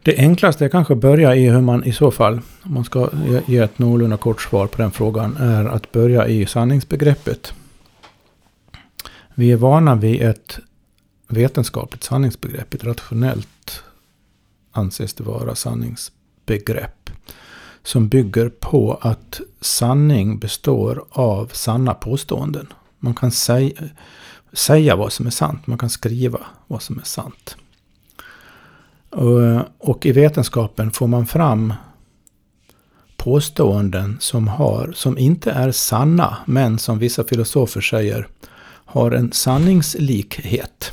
Det 0.03 0.19
enklaste 0.19 0.65
är 0.65 0.69
kanske 0.69 0.93
att 0.95 1.01
börja 1.01 1.37
i 1.37 1.49
hur 1.49 1.61
man 1.61 1.85
i 1.85 1.93
så 1.93 2.11
fall, 2.11 2.41
om 2.63 2.75
man 2.75 2.85
ska 2.85 3.09
ge 3.47 3.59
ett 3.59 3.79
någorlunda 3.79 4.17
kort 4.17 4.43
svar 4.43 4.67
på 4.67 4.83
den 4.83 4.91
frågan, 4.91 5.37
är 5.37 5.65
att 5.65 5.93
börja 5.93 6.29
i 6.29 6.47
sanningsbegreppet. 6.47 7.55
Vi 9.35 9.53
är 9.53 9.57
vana 9.57 9.95
vid 9.95 10.23
ett 10.23 10.59
vetenskapligt 11.29 12.05
sanningsbegrepp, 12.05 12.75
ett 12.75 12.85
rationellt 12.85 13.83
anses 14.73 15.15
det 15.15 15.25
vara 15.25 15.55
sanningsbegrepp 15.55 16.24
begrepp 16.47 17.11
Som 17.83 18.09
bygger 18.09 18.49
på 18.49 18.99
att 19.01 19.41
sanning 19.61 20.39
består 20.39 21.05
av 21.11 21.51
sanna 21.53 21.95
påståenden. 21.95 22.67
Man 22.99 23.15
kan 23.15 23.31
säga, 23.31 23.83
säga 24.53 24.97
vad 24.97 25.13
som 25.13 25.27
är 25.27 25.31
sant, 25.31 25.67
man 25.67 25.79
kan 25.79 25.91
skriva 25.91 26.41
vad 26.67 26.83
som 26.83 26.99
är 26.99 27.05
sant. 27.05 27.57
Och 29.79 30.07
i 30.07 30.13
vetenskapen 30.13 30.91
får 30.91 31.07
man 31.07 31.27
fram 31.27 31.75
påståenden 33.17 34.17
som, 34.21 34.49
har, 34.49 34.93
som 34.95 35.19
inte 35.19 35.51
är 35.51 35.73
sanna, 35.73 36.37
men 36.47 36.79
som 36.79 36.99
vissa 36.99 37.25
filosofer 37.25 37.81
säger 37.81 38.29
har 38.85 39.11
en 39.11 39.33
sanningslikhet. 39.33 40.93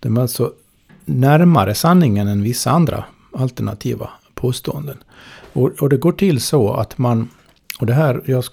De 0.00 0.16
är 0.16 0.20
alltså 0.20 0.52
närmare 1.04 1.74
sanningen 1.74 2.28
än 2.28 2.42
vissa 2.42 2.70
andra 2.70 3.04
alternativa 3.32 4.10
påståenden. 4.42 4.96
Och, 5.52 5.70
och 5.82 5.88
det 5.88 5.96
går 5.96 6.12
till 6.12 6.40
så 6.40 6.74
att 6.74 6.98
man, 6.98 7.28
och 7.80 7.86
det 7.86 7.94
här 7.94 8.22
jag 8.24 8.44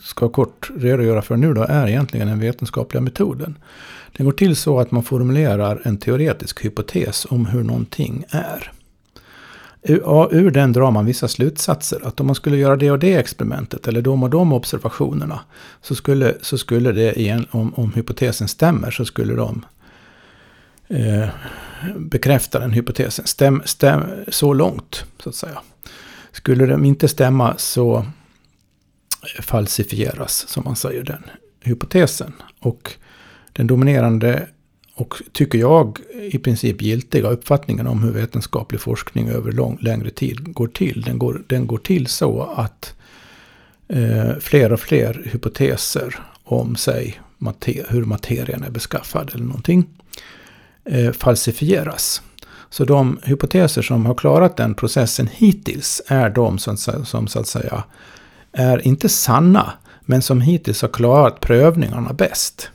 ska 0.00 0.28
kort 0.28 0.70
redogöra 0.76 1.22
för 1.22 1.36
nu 1.36 1.54
då, 1.54 1.62
är 1.62 1.88
egentligen 1.88 2.28
den 2.28 2.40
vetenskapliga 2.40 3.00
metoden. 3.00 3.58
Det 4.16 4.24
går 4.24 4.32
till 4.32 4.56
så 4.56 4.80
att 4.80 4.90
man 4.90 5.02
formulerar 5.02 5.80
en 5.84 5.96
teoretisk 5.96 6.64
hypotes 6.64 7.26
om 7.30 7.46
hur 7.46 7.62
någonting 7.62 8.24
är. 8.28 8.72
Ur 10.30 10.50
den 10.50 10.72
drar 10.72 10.90
man 10.90 11.06
vissa 11.06 11.28
slutsatser. 11.28 12.06
Att 12.06 12.20
om 12.20 12.26
man 12.26 12.34
skulle 12.34 12.56
göra 12.56 12.76
det 12.76 12.90
och 12.90 12.98
det 12.98 13.14
experimentet 13.14 13.88
eller 13.88 14.02
de 14.02 14.22
och 14.22 14.30
de 14.30 14.52
observationerna. 14.52 15.40
Så 15.82 15.94
skulle, 15.94 16.34
så 16.40 16.58
skulle 16.58 16.92
det, 16.92 17.20
igen, 17.20 17.46
om, 17.50 17.74
om 17.74 17.92
hypotesen 17.92 18.48
stämmer, 18.48 18.90
så 18.90 19.04
skulle 19.04 19.34
de 19.34 19.64
eh, 20.88 21.28
den 22.50 22.72
hypotesen. 22.72 23.26
Stäm, 23.26 23.62
stäm, 23.64 24.02
så 24.28 24.52
långt, 24.52 25.04
så 25.22 25.28
att 25.28 25.34
säga. 25.34 25.58
Skulle 26.32 26.66
de 26.66 26.84
inte 26.84 27.08
stämma 27.08 27.54
så 27.56 27.96
eh, 27.96 29.42
falsifieras, 29.42 30.48
som 30.48 30.64
man 30.64 30.76
säger, 30.76 31.02
den 31.02 31.22
hypotesen. 31.60 32.32
Och 32.60 32.92
den 33.52 33.66
dominerande 33.66 34.48
och, 34.94 35.14
tycker 35.32 35.58
jag, 35.58 35.98
i 36.32 36.38
princip 36.38 36.82
giltiga 36.82 37.28
uppfattningen 37.28 37.86
om 37.86 38.02
hur 38.02 38.12
vetenskaplig 38.12 38.80
forskning 38.80 39.28
över 39.28 39.52
lång, 39.52 39.78
längre 39.80 40.10
tid 40.10 40.54
går 40.54 40.66
till. 40.66 41.02
Den 41.02 41.18
går, 41.18 41.42
den 41.46 41.66
går 41.66 41.78
till 41.78 42.06
så 42.06 42.42
att 42.42 42.94
eh, 43.88 44.38
fler 44.40 44.72
och 44.72 44.80
fler 44.80 45.22
hypoteser 45.32 46.18
om 46.44 46.76
sig, 46.76 47.20
mater, 47.38 47.86
hur 47.88 48.04
materien 48.04 48.62
är 48.62 48.70
beskaffad 48.70 49.30
eller 49.34 49.44
någonting, 49.44 49.86
eh, 50.84 51.12
falsifieras. 51.12 52.22
Så 52.70 52.84
de 52.84 53.18
hypoteser 53.22 53.82
som 53.82 54.06
har 54.06 54.14
klarat 54.14 54.56
den 54.56 54.74
processen 54.74 55.28
hittills 55.32 56.02
är 56.06 56.30
de 56.30 56.58
som, 56.58 56.76
som 57.04 57.26
så 57.26 57.40
att 57.40 57.46
säga 57.46 57.84
är 58.52 58.86
inte 58.86 59.08
sanna, 59.08 59.72
men 60.00 60.22
som 60.22 60.40
hittills 60.40 60.82
har 60.82 60.88
klarat 60.88 61.40
prövningarna 61.40 62.12
bäst. 62.12 62.70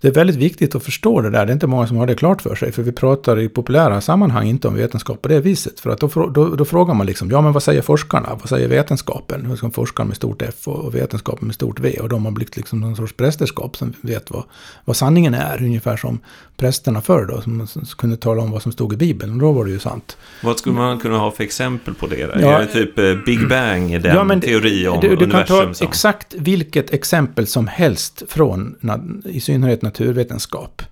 Det 0.00 0.08
är 0.08 0.12
väldigt 0.12 0.36
viktigt 0.36 0.74
att 0.74 0.82
förstå 0.82 1.20
det 1.20 1.30
där. 1.30 1.46
Det 1.46 1.52
är 1.52 1.54
inte 1.54 1.66
många 1.66 1.86
som 1.86 1.96
har 1.96 2.06
det 2.06 2.14
klart 2.14 2.42
för 2.42 2.54
sig. 2.54 2.72
För 2.72 2.82
vi 2.82 2.92
pratar 2.92 3.40
i 3.40 3.48
populära 3.48 4.00
sammanhang 4.00 4.46
inte 4.48 4.68
om 4.68 4.74
vetenskap 4.74 5.22
på 5.22 5.28
det 5.28 5.40
viset. 5.40 5.80
För 5.80 5.90
att 5.90 6.00
då, 6.00 6.30
då, 6.34 6.48
då 6.48 6.64
frågar 6.64 6.94
man 6.94 7.06
liksom, 7.06 7.30
ja 7.30 7.40
men 7.40 7.52
vad 7.52 7.62
säger 7.62 7.82
forskarna? 7.82 8.28
Vad 8.40 8.48
säger 8.48 8.68
vetenskapen? 8.68 9.46
Hur 9.46 9.56
ska 9.56 9.70
forskaren 9.70 10.08
med 10.08 10.16
stort 10.16 10.42
F 10.42 10.68
och 10.68 10.94
vetenskapen 10.94 11.46
med 11.46 11.54
stort 11.54 11.80
V. 11.80 11.98
Och 12.00 12.08
de 12.08 12.24
har 12.24 12.32
blivit 12.32 12.56
liksom 12.56 12.80
någon 12.80 12.96
sorts 12.96 13.12
prästerskap 13.12 13.76
som 13.76 13.92
vet 14.00 14.30
vad, 14.30 14.44
vad 14.84 14.96
sanningen 14.96 15.34
är. 15.34 15.62
Ungefär 15.62 15.96
som 15.96 16.18
prästerna 16.58 17.00
förr 17.00 17.24
då, 17.24 17.40
som, 17.40 17.66
kunde 17.98 18.16
tala 18.16 18.42
om 18.42 18.50
vad 18.50 18.62
som 18.62 18.72
stod 18.72 18.92
i 18.92 18.96
Bibeln. 18.96 19.32
Och 19.32 19.38
då 19.38 19.52
var 19.52 19.64
det 19.64 19.70
ju 19.70 19.78
sant. 19.78 20.16
Vad 20.42 20.58
skulle 20.58 20.74
man 20.74 20.98
kunna 20.98 21.18
ha 21.18 21.30
för 21.30 21.44
exempel 21.44 21.94
på 21.94 22.06
det? 22.06 22.26
Där? 22.26 22.40
Ja, 22.40 22.48
är 22.48 22.60
det 22.60 22.72
typ 22.72 22.98
eh, 22.98 23.14
Big 23.26 23.48
Bang, 23.48 24.02
den 24.02 24.16
ja, 24.16 24.24
men, 24.24 24.40
teori 24.40 24.88
om 24.88 25.00
du, 25.00 25.08
du 25.08 25.24
universum? 25.24 25.58
Du 25.58 25.64
kan 25.64 25.74
ta 25.74 25.84
exakt 25.84 26.34
vilket 26.34 26.90
exempel 26.90 27.46
som 27.46 27.66
helst 27.66 28.22
från, 28.28 28.76
i 29.24 29.40
synnerhet 29.40 29.82
naturvetenskap. 29.82 30.82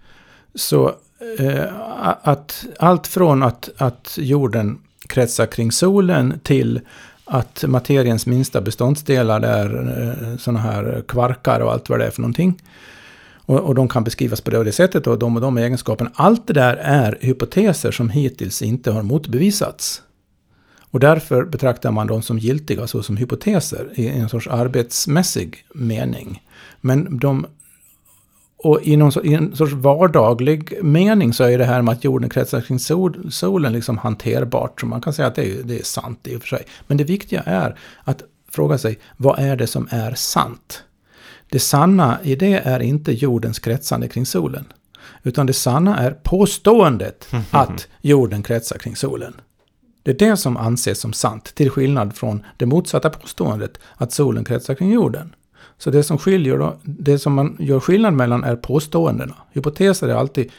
Så 0.55 0.95
eh, 1.39 1.65
att 2.23 2.67
allt 2.79 3.07
från 3.07 3.43
att, 3.43 3.69
att 3.77 4.19
jorden 4.21 4.79
kretsar 5.09 5.47
kring 5.47 5.73
solen 5.73 6.41
till 6.43 6.81
att 7.25 7.65
materiens 7.69 8.27
minsta 8.27 8.61
beståndsdelar 8.61 9.41
är 9.41 9.89
eh, 10.33 10.37
sådana 10.39 10.61
här 10.61 11.05
kvarkar 11.09 11.61
och 11.61 11.73
allt 11.73 11.89
vad 11.89 11.99
det 11.99 12.07
är 12.07 12.11
för 12.11 12.21
någonting. 12.21 12.63
Och, 13.47 13.61
och 13.61 13.75
de 13.75 13.89
kan 13.89 14.05
beskrivas 14.05 14.41
på 14.41 14.51
det 14.51 14.59
och 14.59 14.65
det 14.65 14.73
sättet 14.73 15.07
och 15.07 15.19
de 15.19 15.37
och 15.37 15.43
de 15.43 15.59
egenskaperna. 15.59 16.11
Allt 16.15 16.47
det 16.47 16.53
där 16.53 16.77
är 16.77 17.19
hypoteser 17.21 17.91
som 17.91 18.11
hittills 18.11 18.63
inte 18.63 18.91
har 18.91 19.03
motbevisats. 19.03 20.03
Och 20.91 21.01
därför 21.01 21.45
betraktar 21.45 21.91
man 21.91 22.07
dem 22.07 22.23
som 22.23 22.39
giltiga 22.39 22.87
såsom 22.87 23.17
hypoteser 23.17 23.91
i 23.95 24.09
en 24.09 24.29
sorts 24.29 24.49
arbetsmässig 24.49 25.65
mening. 25.75 26.43
Men 26.81 27.19
de 27.19 27.47
och 28.59 28.83
i, 28.83 28.97
någon, 28.97 29.27
i 29.27 29.35
en 29.35 29.57
sorts 29.57 29.73
vardaglig 29.73 30.85
mening 30.85 31.33
så 31.33 31.45
är 31.45 31.59
det 31.59 31.65
här 31.65 31.83
med 31.83 31.93
att 31.93 32.05
jorden 32.05 32.31
kretsar 32.31 32.61
kring 32.61 32.79
sol, 32.79 33.33
solen 33.33 33.73
liksom 33.73 33.99
hanterbart. 33.99 34.81
Så 34.81 34.87
man 34.87 35.01
kan 35.01 35.13
säga 35.13 35.29
att 35.29 35.35
det 35.35 35.51
är, 35.51 35.63
det 35.63 35.79
är 35.79 35.85
sant 35.85 36.27
i 36.27 36.37
och 36.37 36.41
för 36.41 36.49
sig. 36.49 36.65
Men 36.87 36.97
det 36.97 37.05
viktiga 37.05 37.43
är 37.43 37.79
att 38.05 38.23
fråga 38.51 38.79
sig, 38.79 38.99
vad 39.17 39.39
är 39.39 39.57
det 39.57 39.67
som 39.67 39.89
är 39.91 40.15
sant? 40.15 40.83
Det 41.51 41.59
sanna 41.59 42.19
i 42.23 42.37
det 42.37 42.55
är 42.55 42.81
inte 42.81 43.13
jordens 43.13 43.59
kretsande 43.59 44.09
kring 44.09 44.27
solen. 44.27 44.65
Utan 45.23 45.47
det 45.47 45.53
sanna 45.53 45.99
är 45.99 46.11
påståendet 46.11 47.29
att 47.51 47.89
jorden 48.01 48.43
kretsar 48.43 48.79
kring 48.79 48.97
solen. 48.97 49.35
Det 50.03 50.11
är 50.11 50.29
det 50.29 50.37
som 50.37 50.57
anses 50.57 51.01
som 51.01 51.13
sant, 51.13 51.55
till 51.55 51.71
skillnad 51.71 52.17
från 52.17 52.45
det 52.57 52.67
motsatta 52.67 53.11
påståendet 53.11 53.79
att 53.97 54.13
solen 54.13 54.45
kretsar 54.45 54.75
kring 54.75 54.93
jorden. 54.93 55.35
Så 55.79 55.91
det 55.91 56.03
som 56.03 56.19
skiljer 56.19 56.59
då, 56.59 56.77
det 56.83 57.19
som 57.19 57.35
man 57.35 57.57
gör 57.61 57.81
skillnad 57.81 58.15
mellan 58.15 58.45
är 58.45 58.57
påståendena. 58.57 59.35
Hypoteser 59.53 60.09
är 60.09 60.15
alltid 60.15 60.53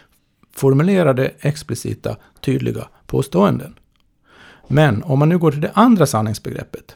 formulerade, 0.55 1.31
explicita, 1.39 2.15
tydliga 2.41 2.87
påståenden. 3.05 3.75
Men 4.67 5.03
om 5.03 5.19
man 5.19 5.29
nu 5.29 5.37
går 5.37 5.51
till 5.51 5.61
det 5.61 5.71
andra 5.73 6.05
sanningsbegreppet, 6.05 6.95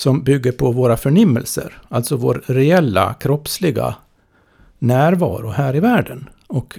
som 0.00 0.22
bygger 0.22 0.52
på 0.52 0.72
våra 0.72 0.96
förnimmelser, 0.96 1.82
alltså 1.88 2.16
vår 2.16 2.42
reella 2.46 3.14
kroppsliga 3.14 3.94
närvaro 4.78 5.50
här 5.50 5.76
i 5.76 5.80
världen 5.80 6.28
och 6.46 6.78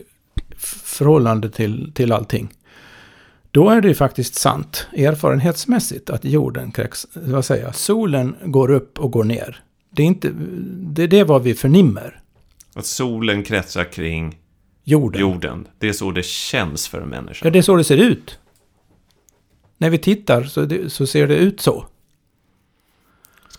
förhållande 0.84 1.50
till, 1.50 1.92
till 1.94 2.12
allting. 2.12 2.50
Då 3.52 3.70
är 3.70 3.82
det 3.82 3.88
ju 3.88 3.94
faktiskt 3.94 4.36
sant, 4.36 4.88
erfarenhetsmässigt, 4.98 6.10
att 6.10 6.26
jorden, 6.26 6.74
vad 7.14 7.46
säger 7.46 7.64
jag, 7.64 7.76
solen 7.76 8.36
går 8.46 8.72
upp 8.72 9.00
och 9.00 9.12
går 9.12 9.24
ner. 9.24 9.64
Det 9.90 10.04
är, 10.04 10.08
inte, 10.08 10.32
det, 10.70 11.08
det 11.08 11.20
är 11.20 11.26
vad 11.26 11.44
vi 11.44 11.54
förnimmer. 11.54 12.20
Att 12.74 12.86
solen 12.86 13.44
kretsar 13.44 13.84
kring 13.84 14.40
jorden. 14.84 15.22
jorden. 15.22 15.68
Det 15.80 15.90
är 15.90 15.94
så 15.94 16.12
det 16.12 16.26
känns 16.26 16.88
för 16.88 17.02
en 17.02 17.10
människa. 17.10 17.46
Ja, 17.46 17.52
det 17.52 17.60
är 17.60 17.64
så 17.64 17.76
det 17.76 17.84
ser 17.84 17.98
ut. 17.98 18.40
När 19.78 19.90
vi 19.90 19.98
tittar 19.98 20.44
så, 20.44 20.66
det, 20.66 20.90
så 20.90 21.08
ser 21.08 21.28
det 21.28 21.36
ut 21.36 21.62
så. 21.62 21.86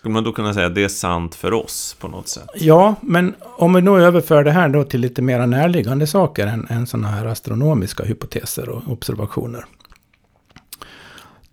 Skulle 0.03 0.13
man 0.13 0.23
då 0.23 0.31
kunna 0.31 0.53
säga 0.53 0.67
att 0.67 0.75
det 0.75 0.83
är 0.83 0.87
sant 0.87 1.35
för 1.35 1.53
oss 1.53 1.95
på 1.99 2.07
något 2.07 2.27
sätt? 2.27 2.49
Ja, 2.55 2.95
men 3.01 3.35
om 3.43 3.73
vi 3.73 3.81
nu 3.81 3.91
överför 3.91 4.43
det 4.43 4.51
här 4.51 4.69
då 4.69 4.83
till 4.83 5.01
lite 5.01 5.21
mer 5.21 5.47
närliggande 5.47 6.07
saker 6.07 6.47
än, 6.47 6.67
än 6.69 6.87
sådana 6.87 7.07
här 7.07 7.25
astronomiska 7.25 8.03
hypoteser 8.03 8.69
och 8.69 8.91
observationer. 8.91 9.65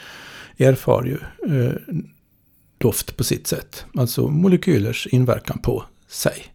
erfar 0.57 1.03
ju 1.03 1.17
eh, 1.55 1.73
doft 2.77 3.17
på 3.17 3.23
sitt 3.23 3.47
sätt. 3.47 3.85
Alltså 3.97 4.27
molekylers 4.27 5.07
inverkan 5.07 5.59
på 5.59 5.83
sig. 6.07 6.45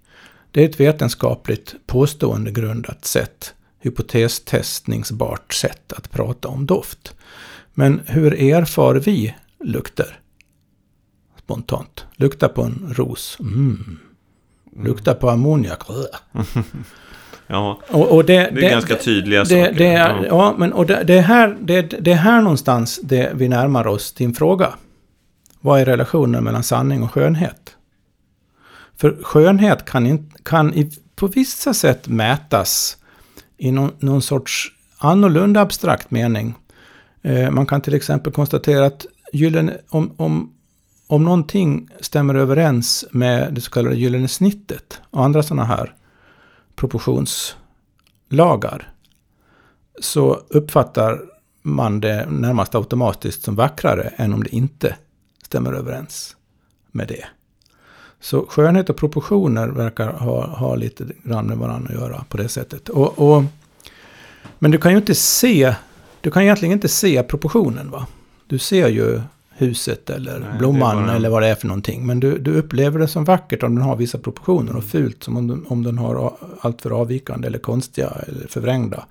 Det 0.50 0.60
är 0.60 0.68
ett 0.68 0.80
vetenskapligt 0.80 1.74
påstående 1.86 2.50
grundat 2.50 3.04
sätt, 3.04 3.54
hypotestestningsbart 3.80 5.54
sätt 5.54 5.92
att 5.92 6.10
prata 6.10 6.48
om 6.48 6.66
doft. 6.66 7.14
Men 7.74 8.00
hur 8.06 8.34
erfar 8.42 8.94
vi 8.94 9.34
lukter? 9.60 10.20
Spontant. 11.44 12.04
Lukta 12.16 12.48
på 12.48 12.62
en 12.62 12.94
ros. 12.96 13.36
Mm. 13.40 13.98
Lukta 14.76 15.14
på 15.14 15.30
ammoniak. 15.30 15.80
ja, 17.46 17.80
och, 17.88 18.12
och 18.12 18.24
det, 18.24 18.32
det, 18.32 18.40
är 18.40 18.50
det, 18.50 18.70
ganska 18.70 18.96
tydliga 18.96 19.40
det, 19.40 19.46
saker. 19.46 19.72
Det 19.72 19.84
ja. 19.84 20.24
ja. 20.26 20.54
men 20.58 20.72
och 20.72 20.86
det, 20.86 21.04
det, 21.04 21.14
är 21.14 21.22
här, 21.22 21.56
det, 21.60 21.82
det 21.82 22.12
är 22.12 22.16
här 22.16 22.42
någonstans 22.42 23.00
det 23.02 23.32
vi 23.34 23.48
närmar 23.48 23.86
oss 23.86 24.12
din 24.12 24.34
fråga. 24.34 24.74
Vad 25.60 25.80
är 25.80 25.84
relationen 25.84 26.44
mellan 26.44 26.62
sanning 26.62 27.02
och 27.02 27.12
skönhet? 27.12 27.76
För 28.96 29.22
skönhet 29.22 29.84
kan, 29.84 30.06
in, 30.06 30.32
kan 30.42 30.74
i, 30.74 30.90
på 31.16 31.26
vissa 31.26 31.74
sätt 31.74 32.08
mätas 32.08 32.96
i 33.56 33.70
någon, 33.70 33.92
någon 33.98 34.22
sorts 34.22 34.72
annorlunda 34.98 35.60
abstrakt 35.60 36.10
mening. 36.10 36.54
Eh, 37.22 37.50
man 37.50 37.66
kan 37.66 37.80
till 37.80 37.94
exempel 37.94 38.32
konstatera 38.32 38.86
att 38.86 39.06
gyllene, 39.32 39.72
om, 39.88 40.14
om, 40.16 40.54
om 41.06 41.24
någonting 41.24 41.88
stämmer 42.00 42.34
överens 42.34 43.04
med 43.10 43.54
det 43.54 43.60
så 43.60 43.70
kallade 43.70 43.96
gyllene 43.96 44.28
snittet 44.28 45.00
och 45.10 45.24
andra 45.24 45.42
sådana 45.42 45.64
här 45.64 45.94
proportionslagar 46.76 48.92
så 50.00 50.40
uppfattar 50.48 51.20
man 51.62 52.00
det 52.00 52.26
närmast 52.30 52.74
automatiskt 52.74 53.42
som 53.42 53.56
vackrare 53.56 54.12
än 54.16 54.32
om 54.32 54.42
det 54.42 54.54
inte 54.54 54.96
stämmer 55.44 55.72
överens 55.72 56.36
med 56.90 57.08
det. 57.08 57.24
Så 58.20 58.46
skönhet 58.48 58.90
och 58.90 58.96
proportioner 58.96 59.68
verkar 59.68 60.12
ha, 60.12 60.46
ha 60.46 60.74
lite 60.74 61.06
grann 61.22 61.46
med 61.46 61.58
varandra 61.58 61.94
att 61.94 62.00
göra 62.00 62.24
på 62.28 62.36
det 62.36 62.48
sättet. 62.48 62.88
Och, 62.88 63.18
och, 63.18 63.44
men 64.58 64.70
du 64.70 64.78
kan 64.78 64.92
ju 64.92 64.98
inte 64.98 65.14
se, 65.14 65.74
du 66.20 66.30
kan 66.30 66.42
egentligen 66.42 66.72
inte 66.72 66.88
se 66.88 67.22
proportionen 67.22 67.90
va? 67.90 68.06
Du 68.46 68.58
ser 68.58 68.88
ju 68.88 69.20
huset 69.56 70.10
eller 70.10 70.38
Nej, 70.38 70.58
blomman 70.58 71.06
bara... 71.06 71.16
eller 71.16 71.28
vad 71.28 71.42
det 71.42 71.48
är 71.48 71.54
för 71.54 71.66
någonting. 71.66 72.06
Men 72.06 72.20
du, 72.20 72.38
du 72.38 72.54
upplever 72.54 72.98
det 72.98 73.08
som 73.08 73.24
vackert 73.24 73.62
om 73.62 73.74
den 73.74 73.84
har 73.84 73.96
vissa 73.96 74.18
proportioner 74.18 74.76
och 74.76 74.84
fult 74.84 75.22
som 75.22 75.36
om 75.36 75.48
den, 75.48 75.64
om 75.68 75.82
den 75.82 75.98
har 75.98 76.32
alltför 76.60 76.90
avvikande 76.90 77.46
eller 77.46 77.58
konstiga 77.58 78.08
eller 78.08 78.46
förvrängda 78.46 79.06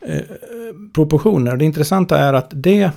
eh, 0.00 0.22
proportioner. 0.94 1.56
Det 1.56 1.64
intressanta 1.64 2.18
är 2.18 2.32
att 2.32 2.50
det, 2.50 2.90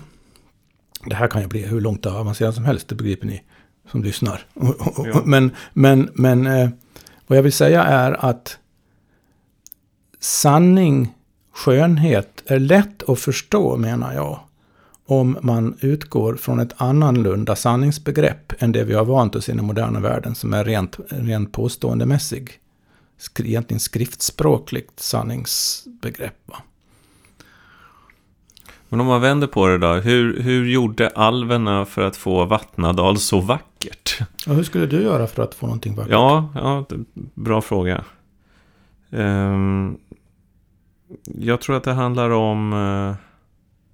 det 1.05 1.15
här 1.15 1.27
kan 1.27 1.41
ju 1.41 1.47
bli 1.47 1.65
hur 1.65 1.81
långt 1.81 2.05
avancerat 2.05 2.55
som 2.55 2.65
helst, 2.65 2.87
det 2.87 2.95
begriper 2.95 3.27
ni 3.27 3.43
som 3.91 4.03
lyssnar. 4.03 4.45
Ja. 4.97 5.21
Men, 5.25 5.51
men, 5.73 6.09
men 6.13 6.47
eh, 6.47 6.69
vad 7.27 7.37
jag 7.37 7.43
vill 7.43 7.53
säga 7.53 7.83
är 7.83 8.25
att 8.25 8.57
sanning, 10.19 11.13
skönhet 11.53 12.43
är 12.45 12.59
lätt 12.59 13.09
att 13.09 13.19
förstå 13.19 13.77
menar 13.77 14.13
jag. 14.13 14.39
Om 15.09 15.37
man 15.41 15.77
utgår 15.81 16.35
från 16.35 16.59
ett 16.59 16.73
annorlunda 16.77 17.55
sanningsbegrepp 17.55 18.53
än 18.59 18.71
det 18.71 18.83
vi 18.83 18.93
har 18.93 19.05
vant 19.05 19.35
oss 19.35 19.49
i 19.49 19.51
den 19.51 19.65
moderna 19.65 19.99
världen 19.99 20.35
som 20.35 20.53
är 20.53 20.65
rent, 20.65 20.99
rent 21.09 21.51
påståendemässig. 21.51 22.51
Egentligen 23.39 23.79
skriftspråkligt 23.79 24.99
sanningsbegrepp. 24.99 26.35
Va? 26.45 26.57
Men 28.89 29.01
om 29.01 29.07
man 29.07 29.21
vänder 29.21 29.47
på 29.47 29.67
det 29.67 29.77
då, 29.77 29.93
hur, 29.93 30.41
hur 30.41 30.65
gjorde 30.65 31.09
alverna 31.09 31.85
för 31.85 32.01
att 32.01 32.15
få 32.17 32.45
Vattnadal 32.45 33.17
så 33.17 33.39
vackert? 33.39 34.19
Ja, 34.45 34.53
hur 34.53 34.63
skulle 34.63 34.85
du 34.85 35.01
göra 35.03 35.27
för 35.27 35.43
att 35.43 35.55
få 35.55 35.65
någonting 35.65 35.95
vackert? 35.95 36.11
Ja, 36.11 36.49
ja 36.55 36.85
bra 37.33 37.61
fråga. 37.61 38.03
Um, 39.09 39.97
jag 41.23 41.61
tror 41.61 41.75
att 41.75 41.83
det 41.83 41.93
handlar 41.93 42.29
om... 42.29 42.73
Uh... 42.73 43.26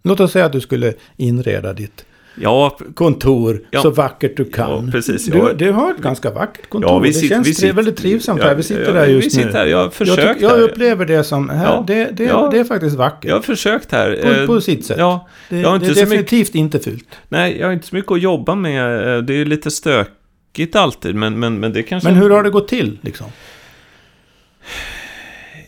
Låt 0.03 0.19
oss 0.19 0.31
säga 0.31 0.45
att 0.45 0.51
du 0.51 0.61
skulle 0.61 0.93
inreda 1.17 1.73
ditt 1.73 2.05
ja, 2.35 2.77
kontor 2.95 3.61
ja, 3.71 3.81
så 3.81 3.89
vackert 3.89 4.37
du 4.37 4.45
kan. 4.45 4.85
Ja, 4.85 4.91
precis, 4.91 5.25
du, 5.25 5.53
du, 5.53 5.71
har 5.71 5.91
ett 5.91 5.97
ganska 5.97 6.31
vackert 6.31 6.69
kontor. 6.69 6.99
Vi 6.99 7.13
sitter, 7.13 7.37
det 7.37 7.43
känns 7.43 7.57
sitter, 7.57 7.73
väldigt 7.73 7.97
trivsamt 7.97 8.43
här. 8.43 8.55
Vi 8.55 8.63
sitter 8.63 8.93
där 8.93 9.07
just 9.07 9.31
sitter 9.31 9.51
här. 9.51 9.65
Jag 9.65 9.77
har 9.77 9.89
försökt 9.89 10.41
jag, 10.41 10.51
jag 10.51 10.61
upplever 10.61 11.05
det 11.05 11.23
som, 11.23 11.49
här, 11.49 11.83
det, 11.87 11.93
det, 11.93 12.25
det, 12.51 12.59
är 12.59 12.63
faktiskt 12.63 12.95
vackert. 12.95 13.29
Jag 13.29 13.35
har 13.35 13.41
försökt 13.41 13.91
här. 13.91 14.45
På, 14.45 14.53
på 14.53 14.61
sitt 14.61 14.85
sätt. 14.85 14.97
Ja, 14.99 15.27
det, 15.49 15.55
det 15.55 15.67
är 15.67 15.79
definitivt 15.79 16.29
mycket, 16.29 16.55
inte 16.55 16.79
fult. 16.79 17.07
Nej, 17.29 17.57
jag 17.59 17.67
har 17.67 17.73
inte 17.73 17.87
så 17.87 17.95
mycket 17.95 18.11
att 18.11 18.21
jobba 18.21 18.55
med. 18.55 19.23
Det 19.25 19.33
är 19.33 19.45
lite 19.45 19.71
stökigt 19.71 20.75
alltid, 20.75 21.15
men, 21.15 21.39
men, 21.39 21.59
men 21.59 21.73
det 21.73 21.83
kanske... 21.83 22.09
Men 22.09 22.17
hur 22.17 22.29
har 22.29 22.43
det 22.43 22.49
gått 22.49 22.67
till 22.67 22.99
liksom? 23.01 23.27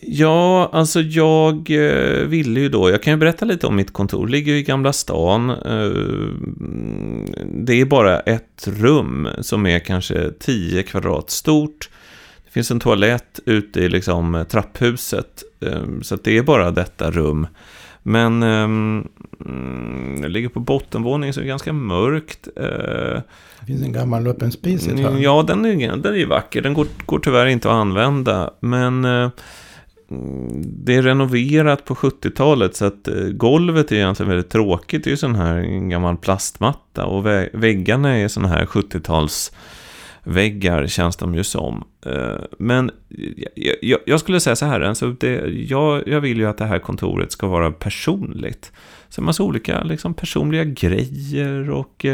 Ja, 0.08 0.70
alltså 0.74 1.02
jag 1.02 1.72
eh, 1.72 2.28
ville 2.28 2.60
ju 2.60 2.70
då, 2.70 2.89
jag 2.89 3.04
kan 3.04 3.13
ju 3.13 3.18
berätta 3.18 3.46
lite 3.46 3.68
om 3.68 3.76
mitt 3.76 3.94
kontor, 3.94 4.26
det 4.26 4.32
ligger 4.32 4.54
i 4.54 4.63
Gamla 4.63 4.94
stan. 4.94 5.50
Eh, 5.50 5.91
det 7.46 7.82
är 7.82 7.86
bara 7.86 8.20
ett 8.20 8.68
rum 8.68 9.28
som 9.39 9.65
är 9.65 9.80
kanske 9.80 10.32
10 10.39 10.84
kvadrat 10.84 11.30
stort. 11.30 11.89
Det 12.46 12.52
finns 12.52 12.72
en 12.72 12.80
toalett 12.80 13.39
ute 13.46 13.80
i 13.80 13.89
liksom 13.89 14.46
trapphuset, 14.50 15.44
eh, 15.62 15.82
så 16.02 16.15
det 16.15 16.38
är 16.38 16.44
bara 16.44 16.72
detta 16.72 17.12
rum. 17.12 17.48
Men 18.08 18.39
det 20.22 20.30
ligger 20.30 20.50
på 20.50 20.60
bottenvåningen 20.60 21.34
så 21.34 21.39
det 21.39 21.46
är 21.46 21.48
ganska 21.48 21.74
mörkt. 21.74 22.48
Det 22.56 23.65
finns 23.68 23.84
en 23.84 23.94
gammal 23.94 24.28
öppen 24.28 24.52
spis 24.52 24.88
i 24.88 24.91
ett 24.91 25.00
hörn. 25.00 25.22
Ja, 25.22 25.44
den 25.48 25.65
är, 25.65 25.98
den 25.98 26.15
är 26.15 26.26
vacker. 26.26 26.62
Den 26.62 26.74
går, 26.74 26.88
går 27.06 27.20
tyvärr 27.20 27.46
inte 27.46 27.70
att 27.70 27.76
använda. 27.76 28.54
Men 28.60 29.06
det 30.58 30.96
är 30.96 31.02
renoverat 31.02 31.86
på 31.86 31.96
70-talet 31.96 32.76
så 32.76 32.86
att 32.86 33.08
eh, 33.08 33.15
golvet 33.15 33.91
är 33.91 33.96
egentligen 33.96 34.30
väldigt 34.30 34.50
tråkigt. 34.50 35.04
Det 35.04 35.08
är 35.08 35.12
ju 35.12 35.18
sån 35.18 35.36
här 35.36 35.62
gammal 35.89 36.18
plastmatta 36.18 37.06
och 37.06 37.26
väggarna 37.54 38.18
är 38.18 38.28
såna 38.28 38.48
här 38.48 38.65
70-tals 38.65 39.52
väggar 40.24 40.88
känns 40.88 41.18
de 41.18 41.36
ju 41.36 41.44
som. 41.44 41.84
Eh, 42.06 42.38
men 42.58 42.91
jag, 44.06 44.20
skulle 44.20 44.39
säga 44.39 44.56
så 44.56 44.65
här, 44.65 44.82
alltså 44.82 45.12
det, 45.12 45.48
jag, 45.48 46.08
jag 46.08 46.22
vill 46.22 46.38
ju 46.38 46.46
att 46.46 46.58
det 46.58 46.65
här 46.65 46.80
kontoret 46.80 47.32
ska 47.32 47.48
vara 47.48 47.72
personligt. 47.72 48.72
Så 49.10 49.22
en 49.22 49.26
massa 49.26 49.44
olika 49.44 49.84
liksom, 49.84 50.13
personliga 50.13 50.63
grejer 50.63 51.70
och 51.70 52.06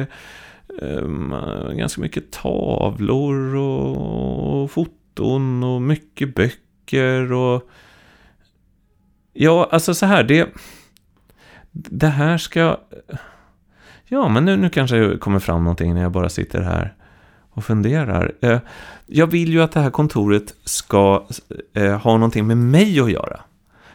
um, 0.82 1.36
ganska 1.78 2.02
mycket 2.02 2.32
tavlor 2.32 3.56
och, 3.56 4.64
och 4.64 4.72
foton 4.72 5.64
och 5.64 5.82
mycket 5.82 6.36
böcker 6.36 6.71
och 7.34 7.70
Ja, 9.34 9.70
alltså 9.72 9.94
så 9.94 10.06
här, 10.06 10.24
det... 10.24 10.50
Det 11.72 12.08
här 12.08 12.38
ska... 12.38 12.78
Ja, 14.08 14.30
men 14.30 14.46
nu, 14.46 14.58
nu 14.58 14.70
kanske 14.70 14.96
det 14.98 15.18
kommer 15.18 15.40
fram 15.40 15.64
någonting 15.64 15.94
när 15.94 16.02
jag 16.02 16.12
bara 16.12 16.30
sitter 16.30 16.62
här 16.62 16.96
och 17.50 17.66
funderar. 17.66 18.34
Eh, 18.42 18.60
jag 19.06 19.28
vill 19.28 19.54
ju 19.54 19.62
att 19.62 19.72
det 19.72 19.80
här 19.80 19.90
kontoret 19.90 20.56
ska 20.64 21.28
eh, 21.74 21.98
ha 21.98 22.14
någonting 22.14 22.48
med 22.48 22.58
mig 22.58 23.00
att 23.00 23.12
göra. 23.12 23.42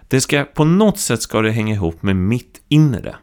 Det 0.09 0.21
ska, 0.21 0.45
på 0.45 0.65
något 0.65 0.99
sätt 0.99 1.23
ska 1.23 1.41
det 1.41 1.51
hänga 1.51 1.75
ihop 1.75 2.03
med 2.03 2.17
mitt 2.17 2.63
inre. 2.69 3.17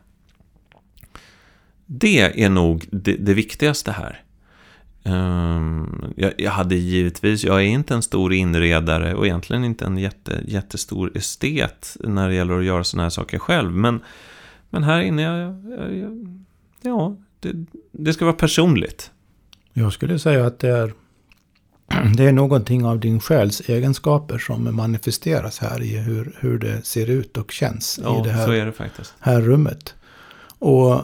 Det 1.86 2.44
är 2.44 2.50
nog 2.50 2.86
det, 2.92 3.16
det 3.16 3.34
viktigaste 3.34 3.92
här. 3.92 4.24
Um, 5.06 6.14
jag, 6.16 6.34
jag, 6.38 6.52
hade 6.52 6.76
givetvis, 6.76 7.44
jag 7.44 7.56
är 7.56 7.66
inte 7.66 7.94
en 7.94 8.02
stor 8.02 8.34
inredare 8.34 9.16
och 9.16 9.26
egentligen 9.26 9.64
inte 9.64 9.86
en 9.86 9.98
jätte, 9.98 10.44
jättestor 10.48 11.12
estet 11.18 11.98
när 12.00 12.30
det 12.30 12.36
gäller 12.36 12.60
att 12.60 12.66
göra 12.66 12.84
sådana 12.84 13.04
här 13.04 13.10
saker 13.10 13.40
själv. 13.40 13.72
Men, 13.72 14.00
men 14.70 14.84
här 14.84 15.02
inne, 15.02 15.22
jag, 15.22 15.56
jag, 15.98 16.40
ja, 16.82 17.16
det, 17.40 17.66
det 17.92 18.14
ska 18.14 18.26
vara 18.26 18.36
personligt. 18.36 19.12
Jag 19.74 19.94
skulle 19.94 20.20
säga 20.20 20.46
att 20.46 20.60
det 20.60 20.70
är, 20.70 20.94
det 22.18 22.24
är 22.24 22.32
någonting 22.32 22.86
av 22.86 23.00
din 23.00 23.20
själs 23.20 23.70
egenskaper 23.70 24.38
som 24.38 24.76
manifesteras 24.76 25.60
här 25.60 25.82
i 25.82 25.98
hur, 25.98 26.36
hur 26.40 26.60
det 26.60 26.86
ser 26.86 27.10
ut 27.10 27.38
och 27.38 27.52
känns 27.52 28.00
ja, 28.04 28.20
i 28.20 28.28
det 28.28 28.34
här, 28.34 28.66
det 28.66 29.04
här 29.20 29.42
rummet. 29.42 29.96
Och 30.60 31.02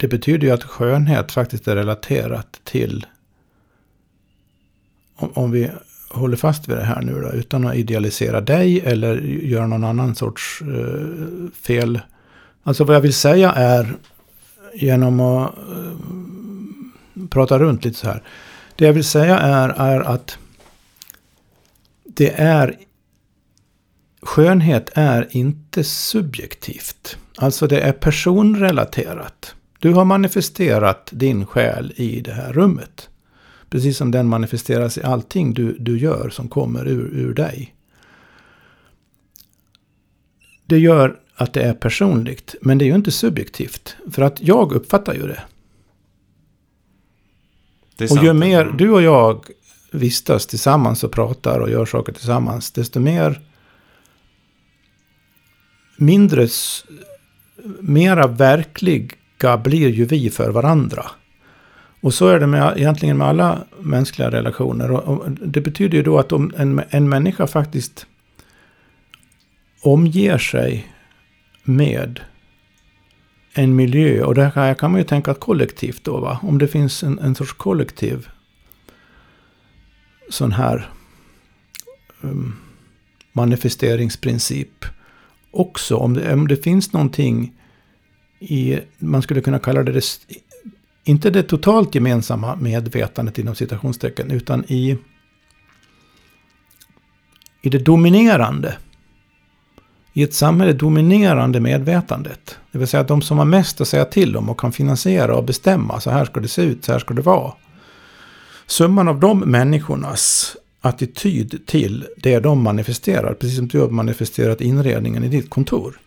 det 0.00 0.08
betyder 0.08 0.46
ju 0.46 0.52
att 0.52 0.64
skönhet 0.64 1.32
faktiskt 1.32 1.68
är 1.68 1.76
relaterat 1.76 2.60
till, 2.64 3.06
om, 5.16 5.30
om 5.34 5.50
vi 5.50 5.70
håller 6.10 6.36
fast 6.36 6.68
vid 6.68 6.76
det 6.76 6.84
här 6.84 7.02
nu 7.02 7.20
då, 7.20 7.32
utan 7.32 7.66
att 7.66 7.74
idealisera 7.74 8.40
dig 8.40 8.80
eller 8.80 9.18
göra 9.20 9.66
någon 9.66 9.84
annan 9.84 10.14
sorts 10.14 10.62
eh, 10.62 11.50
fel. 11.52 12.00
Alltså 12.62 12.84
vad 12.84 12.96
jag 12.96 13.00
vill 13.00 13.14
säga 13.14 13.52
är, 13.52 13.96
genom 14.74 15.20
att 15.20 15.58
eh, 15.58 15.96
prata 17.30 17.58
runt 17.58 17.84
lite 17.84 17.98
så 17.98 18.06
här. 18.06 18.22
Det 18.76 18.84
jag 18.86 18.92
vill 18.92 19.04
säga 19.04 19.38
är, 19.38 19.68
är 19.68 20.00
att 20.00 20.38
det 22.04 22.30
är 22.40 22.76
skönhet 24.22 24.90
är 24.94 25.28
inte 25.30 25.84
subjektivt. 25.84 27.16
Alltså 27.36 27.66
det 27.66 27.80
är 27.80 27.92
personrelaterat. 27.92 29.54
Du 29.80 29.92
har 29.92 30.04
manifesterat 30.04 31.08
din 31.12 31.46
själ 31.46 31.92
i 31.96 32.20
det 32.20 32.32
här 32.32 32.52
rummet. 32.52 33.08
Precis 33.70 33.96
som 33.96 34.10
den 34.10 34.28
manifesteras 34.28 34.98
i 34.98 35.02
allting 35.02 35.54
du, 35.54 35.76
du 35.78 35.98
gör 35.98 36.30
som 36.30 36.48
kommer 36.48 36.88
ur, 36.88 37.10
ur 37.14 37.34
dig. 37.34 37.74
Det 40.66 40.78
gör 40.78 41.20
att 41.34 41.52
det 41.52 41.62
är 41.62 41.74
personligt, 41.74 42.54
men 42.60 42.78
det 42.78 42.84
är 42.84 42.86
ju 42.86 42.94
inte 42.94 43.10
subjektivt. 43.10 43.96
För 44.10 44.22
att 44.22 44.42
jag 44.42 44.72
uppfattar 44.72 45.14
ju 45.14 45.26
det. 45.26 45.42
det 47.96 48.10
och 48.10 48.24
ju 48.24 48.32
mer 48.32 48.62
mm. 48.62 48.76
du 48.76 48.90
och 48.90 49.02
jag 49.02 49.46
vistas 49.90 50.46
tillsammans 50.46 51.04
och 51.04 51.12
pratar 51.12 51.60
och 51.60 51.70
gör 51.70 51.86
saker 51.86 52.12
tillsammans, 52.12 52.70
desto 52.70 53.00
mer 53.00 53.40
mindre, 55.96 56.48
mera 57.80 58.28
lika 59.40 59.56
blir 59.56 59.88
ju 59.88 60.04
vi 60.04 60.30
för 60.30 60.50
varandra. 60.50 61.06
Och 62.02 62.14
så 62.14 62.28
är 62.28 62.40
det 62.40 62.46
med, 62.46 62.72
egentligen 62.76 63.18
med 63.18 63.26
alla 63.26 63.64
mänskliga 63.80 64.30
relationer. 64.30 64.90
Och, 64.90 65.08
och 65.08 65.30
det 65.30 65.60
betyder 65.60 65.96
ju 65.96 66.02
då 66.02 66.18
att 66.18 66.32
om 66.32 66.52
en, 66.56 66.82
en 66.90 67.08
människa 67.08 67.46
faktiskt 67.46 68.06
omger 69.82 70.38
sig 70.38 70.86
med 71.64 72.20
en 73.54 73.76
miljö. 73.76 74.24
Och 74.24 74.34
det 74.34 74.52
här 74.54 74.74
kan 74.74 74.90
man 74.90 75.00
ju 75.00 75.04
tänka 75.04 75.34
kollektivt 75.34 76.04
då 76.04 76.20
va. 76.20 76.38
Om 76.42 76.58
det 76.58 76.68
finns 76.68 77.02
en, 77.02 77.18
en 77.18 77.34
sorts 77.34 77.52
kollektiv 77.52 78.28
sån 80.30 80.52
här 80.52 80.90
um, 82.22 82.56
manifesteringsprincip. 83.32 84.84
Också 85.52 85.96
om 85.96 86.14
det, 86.14 86.32
om 86.32 86.48
det 86.48 86.64
finns 86.64 86.92
någonting 86.92 87.52
i, 88.40 88.78
man 88.98 89.22
skulle 89.22 89.40
kunna 89.40 89.58
kalla 89.58 89.82
det, 89.82 89.92
det 89.92 90.04
inte 91.04 91.30
det 91.30 91.42
totalt 91.42 91.94
gemensamma 91.94 92.56
medvetandet 92.56 93.38
inom 93.38 93.54
citationstecken, 93.54 94.30
utan 94.30 94.64
i, 94.68 94.98
i 97.62 97.68
det 97.68 97.78
dominerande. 97.78 98.76
I 100.12 100.22
ett 100.22 100.34
samhälle 100.34 100.72
dominerande 100.72 101.60
medvetandet. 101.60 102.58
Det 102.72 102.78
vill 102.78 102.88
säga 102.88 103.00
att 103.00 103.08
de 103.08 103.22
som 103.22 103.38
har 103.38 103.44
mest 103.44 103.80
att 103.80 103.88
säga 103.88 104.04
till 104.04 104.36
om 104.36 104.48
och 104.48 104.60
kan 104.60 104.72
finansiera 104.72 105.36
och 105.36 105.44
bestämma, 105.44 106.00
så 106.00 106.10
här 106.10 106.24
ska 106.24 106.40
det 106.40 106.48
se 106.48 106.62
ut, 106.62 106.84
så 106.84 106.92
här 106.92 106.98
ska 106.98 107.14
det 107.14 107.22
vara. 107.22 107.52
Summan 108.66 109.08
av 109.08 109.20
de 109.20 109.40
människornas 109.40 110.56
attityd 110.80 111.66
till 111.66 112.06
det 112.16 112.40
de 112.40 112.62
manifesterar, 112.62 113.34
precis 113.34 113.56
som 113.56 113.68
du 113.68 113.80
har 113.80 113.88
manifesterat 113.88 114.60
inredningen 114.60 115.24
i 115.24 115.28
ditt 115.28 115.50
kontor. 115.50 116.00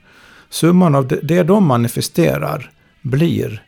Summan 0.53 0.95
av 0.95 1.07
det 1.07 1.43
de 1.43 1.67
manifesterar 1.67 2.71
blir 3.01 3.65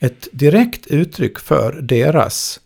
ett 0.00 0.28
direkt 0.32 0.86
uttryck 0.86 1.38
för 1.38 1.72
deras 1.72 2.60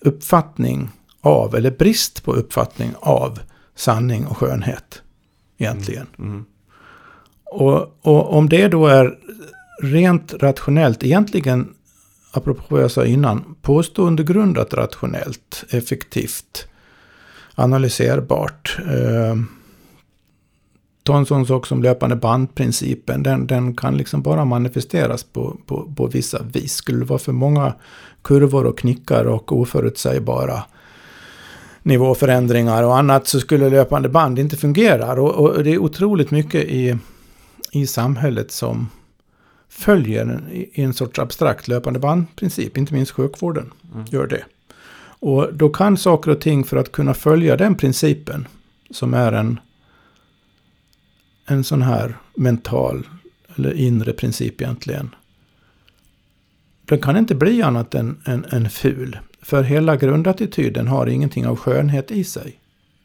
uppfattning 0.00 0.88
av, 1.20 1.54
eller 1.54 1.70
brist 1.70 2.24
på 2.24 2.32
uppfattning 2.32 2.94
av, 3.00 3.40
sanning 3.74 4.26
och 4.26 4.36
skönhet. 4.36 5.02
Egentligen. 5.58 6.06
Mm. 6.18 6.30
Mm. 6.30 6.44
Och, 7.44 7.98
och, 8.02 8.34
om 8.36 8.48
det 8.48 8.68
då 8.68 8.86
är 8.86 9.18
rent 9.82 10.34
rationellt, 10.34 11.04
egentligen, 11.04 11.74
apropå 12.32 12.62
vad 12.68 12.82
jag 12.82 12.90
sa 12.90 13.04
innan, 13.04 13.56
påståendegrundat 13.62 14.74
rationellt, 14.74 15.64
effektivt, 15.70 16.68
analyserbart. 17.54 18.78
Eh, 18.86 19.36
ta 21.06 21.16
en 21.16 21.26
sån 21.26 21.46
sak 21.46 21.66
som 21.66 21.82
löpande 21.82 22.16
bandprincipen. 22.16 23.22
Den, 23.22 23.46
den 23.46 23.74
kan 23.76 23.96
liksom 23.96 24.22
bara 24.22 24.44
manifesteras 24.44 25.24
på, 25.24 25.56
på, 25.66 25.92
på 25.96 26.06
vissa 26.06 26.42
vis. 26.42 26.72
Skulle 26.72 26.98
det 26.98 27.04
vara 27.04 27.18
för 27.18 27.32
många 27.32 27.74
kurvor 28.22 28.64
och 28.66 28.78
knickar 28.78 29.24
och 29.24 29.52
oförutsägbara 29.52 30.62
nivåförändringar 31.82 32.82
och 32.82 32.98
annat 32.98 33.26
så 33.26 33.40
skulle 33.40 33.70
löpande 33.70 34.08
band 34.08 34.38
inte 34.38 34.56
fungera. 34.56 35.12
Och, 35.22 35.34
och 35.34 35.64
det 35.64 35.70
är 35.70 35.78
otroligt 35.78 36.30
mycket 36.30 36.64
i, 36.64 36.96
i 37.72 37.86
samhället 37.86 38.50
som 38.50 38.88
följer 39.68 40.22
en, 40.22 40.48
i 40.52 40.82
en 40.82 40.94
sorts 40.94 41.18
abstrakt 41.18 41.68
löpande 41.68 41.98
bandprincip. 41.98 42.76
Inte 42.76 42.94
minst 42.94 43.12
sjukvården 43.12 43.72
mm. 43.94 44.06
gör 44.10 44.26
det. 44.26 44.44
Och 45.18 45.54
då 45.54 45.68
kan 45.68 45.96
saker 45.96 46.30
och 46.30 46.40
ting 46.40 46.64
för 46.64 46.76
att 46.76 46.92
kunna 46.92 47.14
följa 47.14 47.56
den 47.56 47.74
principen, 47.74 48.48
som 48.90 49.14
är 49.14 49.32
en 49.32 49.60
en 51.46 51.64
sån 51.64 51.82
här 51.82 52.16
mental 52.34 53.06
eller 53.56 53.72
inre 53.72 54.12
princip 54.12 54.60
egentligen. 54.60 55.14
Den 56.84 57.00
kan 57.00 57.16
inte 57.16 57.34
bli 57.34 57.62
annat 57.62 57.94
än, 57.94 58.22
än, 58.24 58.44
än 58.50 58.70
ful. 58.70 59.18
För 59.42 59.62
hela 59.62 59.96
grundattityden 59.96 60.88
har 60.88 61.06
ingenting 61.06 61.46
av 61.46 61.56
skönhet 61.56 62.10
i 62.10 62.24
sig. 62.24 62.58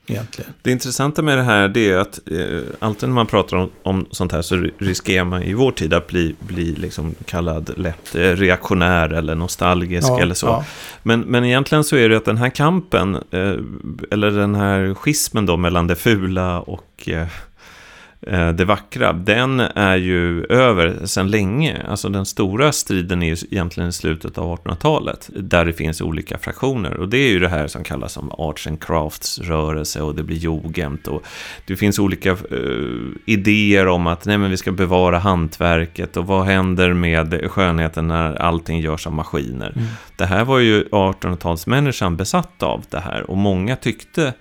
Egentligen. 0.08 0.52
Det 0.62 0.72
intressanta 0.72 1.22
med 1.22 1.38
det 1.38 1.44
här 1.44 1.68
det 1.68 1.92
är 1.92 1.98
att 1.98 2.20
eh, 2.32 2.62
alltid 2.80 3.10
när 3.10 3.14
man 3.14 3.28
pratar 3.28 3.58
om, 3.58 3.70
om 3.84 4.06
sånt 4.12 4.32
här 4.32 4.42
så 4.42 4.68
riskerar 4.78 5.26
man 5.26 5.44
i 5.44 5.54
vår 5.54 5.72
tid 5.72 5.94
att 5.94 6.08
bli, 6.08 6.36
bli 6.40 6.76
liksom 6.76 7.16
kallad 7.26 7.72
lätt 7.78 8.16
eh, 8.16 8.20
reaktionär 8.20 9.10
eller 9.10 9.36
nostalgisk 9.36 10.08
ja, 10.10 10.22
eller 10.22 10.36
så. 10.36 10.48
Ja. 10.48 10.66
Men, 11.04 11.22
men 11.22 11.46
egentligen 11.46 11.84
så 11.84 11.96
är 11.96 12.10
det 12.10 12.18
att 12.18 12.26
den 12.26 12.38
här 12.38 12.50
kampen, 12.50 13.16
eh, 13.16 13.56
eller 14.12 14.32
den 14.32 14.56
här 14.56 14.94
schismen 14.94 15.46
då 15.46 15.58
mellan 15.58 15.88
det 15.88 15.96
fula 15.96 16.60
och 16.60 17.10
eh, 17.10 17.28
det 18.54 18.66
vackra, 18.66 19.14
den 19.14 19.60
är 19.60 19.96
ju 19.96 20.46
över 20.46 21.06
sedan 21.06 21.32
länge. 21.32 21.86
Alltså 21.90 22.10
den 22.10 22.26
stora 22.26 22.72
striden 22.72 23.24
är 23.24 23.28
ju 23.28 23.36
egentligen 23.52 23.90
i 23.90 23.92
slutet 23.92 24.38
av 24.38 24.58
1800-talet, 24.58 25.30
där 25.36 25.66
det 25.66 25.74
finns 25.74 26.02
olika 26.02 26.38
fraktioner. 26.38 26.98
Och 26.98 27.10
det 27.10 27.18
är 27.18 27.30
ju 27.30 27.40
det 27.40 27.50
här 27.50 27.68
som 27.68 27.84
kallas 27.84 28.14
som 28.14 28.32
arts 28.32 28.68
and 28.68 28.84
crafts 28.84 29.40
rörelse 29.40 30.02
och 30.02 30.16
det 30.16 30.24
blir 30.24 30.38
jugend. 30.38 31.08
Och 31.08 31.24
det 31.68 31.76
finns 31.76 32.00
olika 32.00 32.32
uh, 32.32 33.12
idéer 33.26 33.88
om 33.88 34.08
att 34.08 34.26
nej, 34.26 34.38
men 34.38 34.52
vi 34.52 34.58
ska 34.58 34.72
bevara 34.72 35.20
hantverket 35.20 36.18
och 36.18 36.28
vad 36.28 36.46
händer 36.46 36.94
med 36.94 37.52
skönheten 37.52 38.08
när 38.08 38.36
allting 38.36 38.80
görs 38.80 39.08
av 39.08 39.14
maskiner. 39.14 39.74
Mm. 39.76 39.88
Det 40.16 40.26
här 40.26 40.46
var 40.46 40.60
ju 40.60 40.84
1800-talsmänniskan 40.84 42.16
besatt 42.16 42.64
av 42.64 42.84
det 42.90 43.00
här 43.00 43.30
och 43.32 43.38
många 43.38 43.76
tyckte 43.76 44.34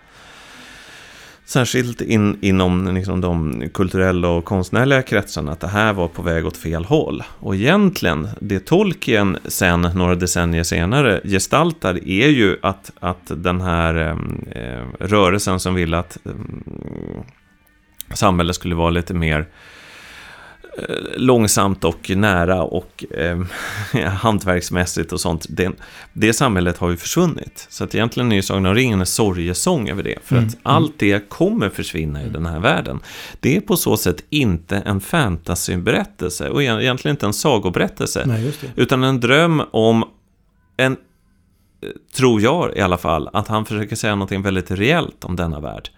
särskilt 1.50 2.00
in, 2.00 2.38
inom 2.40 2.94
liksom 2.94 3.20
de 3.20 3.64
kulturella 3.74 4.28
och 4.28 4.44
konstnärliga 4.44 5.02
kretsarna, 5.02 5.52
att 5.52 5.60
det 5.60 5.68
här 5.68 5.92
var 5.92 6.08
på 6.08 6.22
väg 6.22 6.46
åt 6.46 6.56
fel 6.56 6.84
håll. 6.84 7.22
Och 7.40 7.54
egentligen, 7.54 8.28
det 8.40 8.60
Tolkien 8.60 9.38
sen, 9.44 9.80
några 9.80 10.14
decennier 10.14 10.62
senare, 10.62 11.20
gestaltar 11.24 12.08
är 12.08 12.28
ju 12.28 12.56
att, 12.62 12.90
att 13.00 13.32
den 13.36 13.60
här 13.60 13.94
ehm, 13.94 14.44
eh, 14.52 15.06
rörelsen 15.06 15.60
som 15.60 15.74
ville 15.74 15.98
att 15.98 16.18
eh, 16.26 16.32
samhället 18.14 18.56
skulle 18.56 18.74
vara 18.74 18.90
lite 18.90 19.14
mer 19.14 19.38
Eh, 19.40 19.46
långsamt 21.16 21.84
och 21.84 22.10
nära 22.10 22.62
och 22.62 23.04
eh, 23.10 23.42
hantverksmässigt 24.06 25.12
och 25.12 25.20
sånt. 25.20 25.46
Det, 25.48 25.72
det 26.12 26.32
samhället 26.32 26.78
har 26.78 26.90
ju 26.90 26.96
försvunnit. 26.96 27.66
Så 27.70 27.84
att 27.84 27.94
egentligen 27.94 28.32
är 28.32 28.36
ju 28.36 28.42
Sagan 28.42 28.66
om 28.66 28.74
ringen 28.74 29.00
en 29.00 29.06
sorgesång 29.06 29.88
över 29.88 30.02
det. 30.02 30.18
För 30.24 30.36
mm. 30.36 30.48
att 30.48 30.56
allt 30.62 30.94
det 30.98 31.28
kommer 31.28 31.68
försvinna 31.68 32.22
i 32.22 32.28
den 32.28 32.46
här 32.46 32.60
världen. 32.60 33.00
Det 33.40 33.56
är 33.56 33.60
på 33.60 33.76
så 33.76 33.96
sätt 33.96 34.24
inte 34.30 34.76
en 34.76 35.00
fantasyberättelse 35.00 36.48
och 36.48 36.62
egentligen 36.62 37.14
inte 37.14 37.26
en 37.26 37.32
sagoberättelse. 37.32 38.24
Nej, 38.26 38.52
utan 38.76 39.04
en 39.04 39.20
dröm 39.20 39.62
om 39.70 40.04
en 40.76 40.92
eh, 40.92 41.88
tror 42.14 42.40
jag 42.40 42.76
i 42.76 42.80
alla 42.80 42.98
fall, 42.98 43.28
att 43.32 43.48
han 43.48 43.64
försöker 43.64 43.96
säga 43.96 44.14
någonting 44.14 44.42
väldigt 44.42 44.70
reellt 44.70 45.24
om 45.24 45.36
denna 45.36 45.60
värld. 45.60 45.90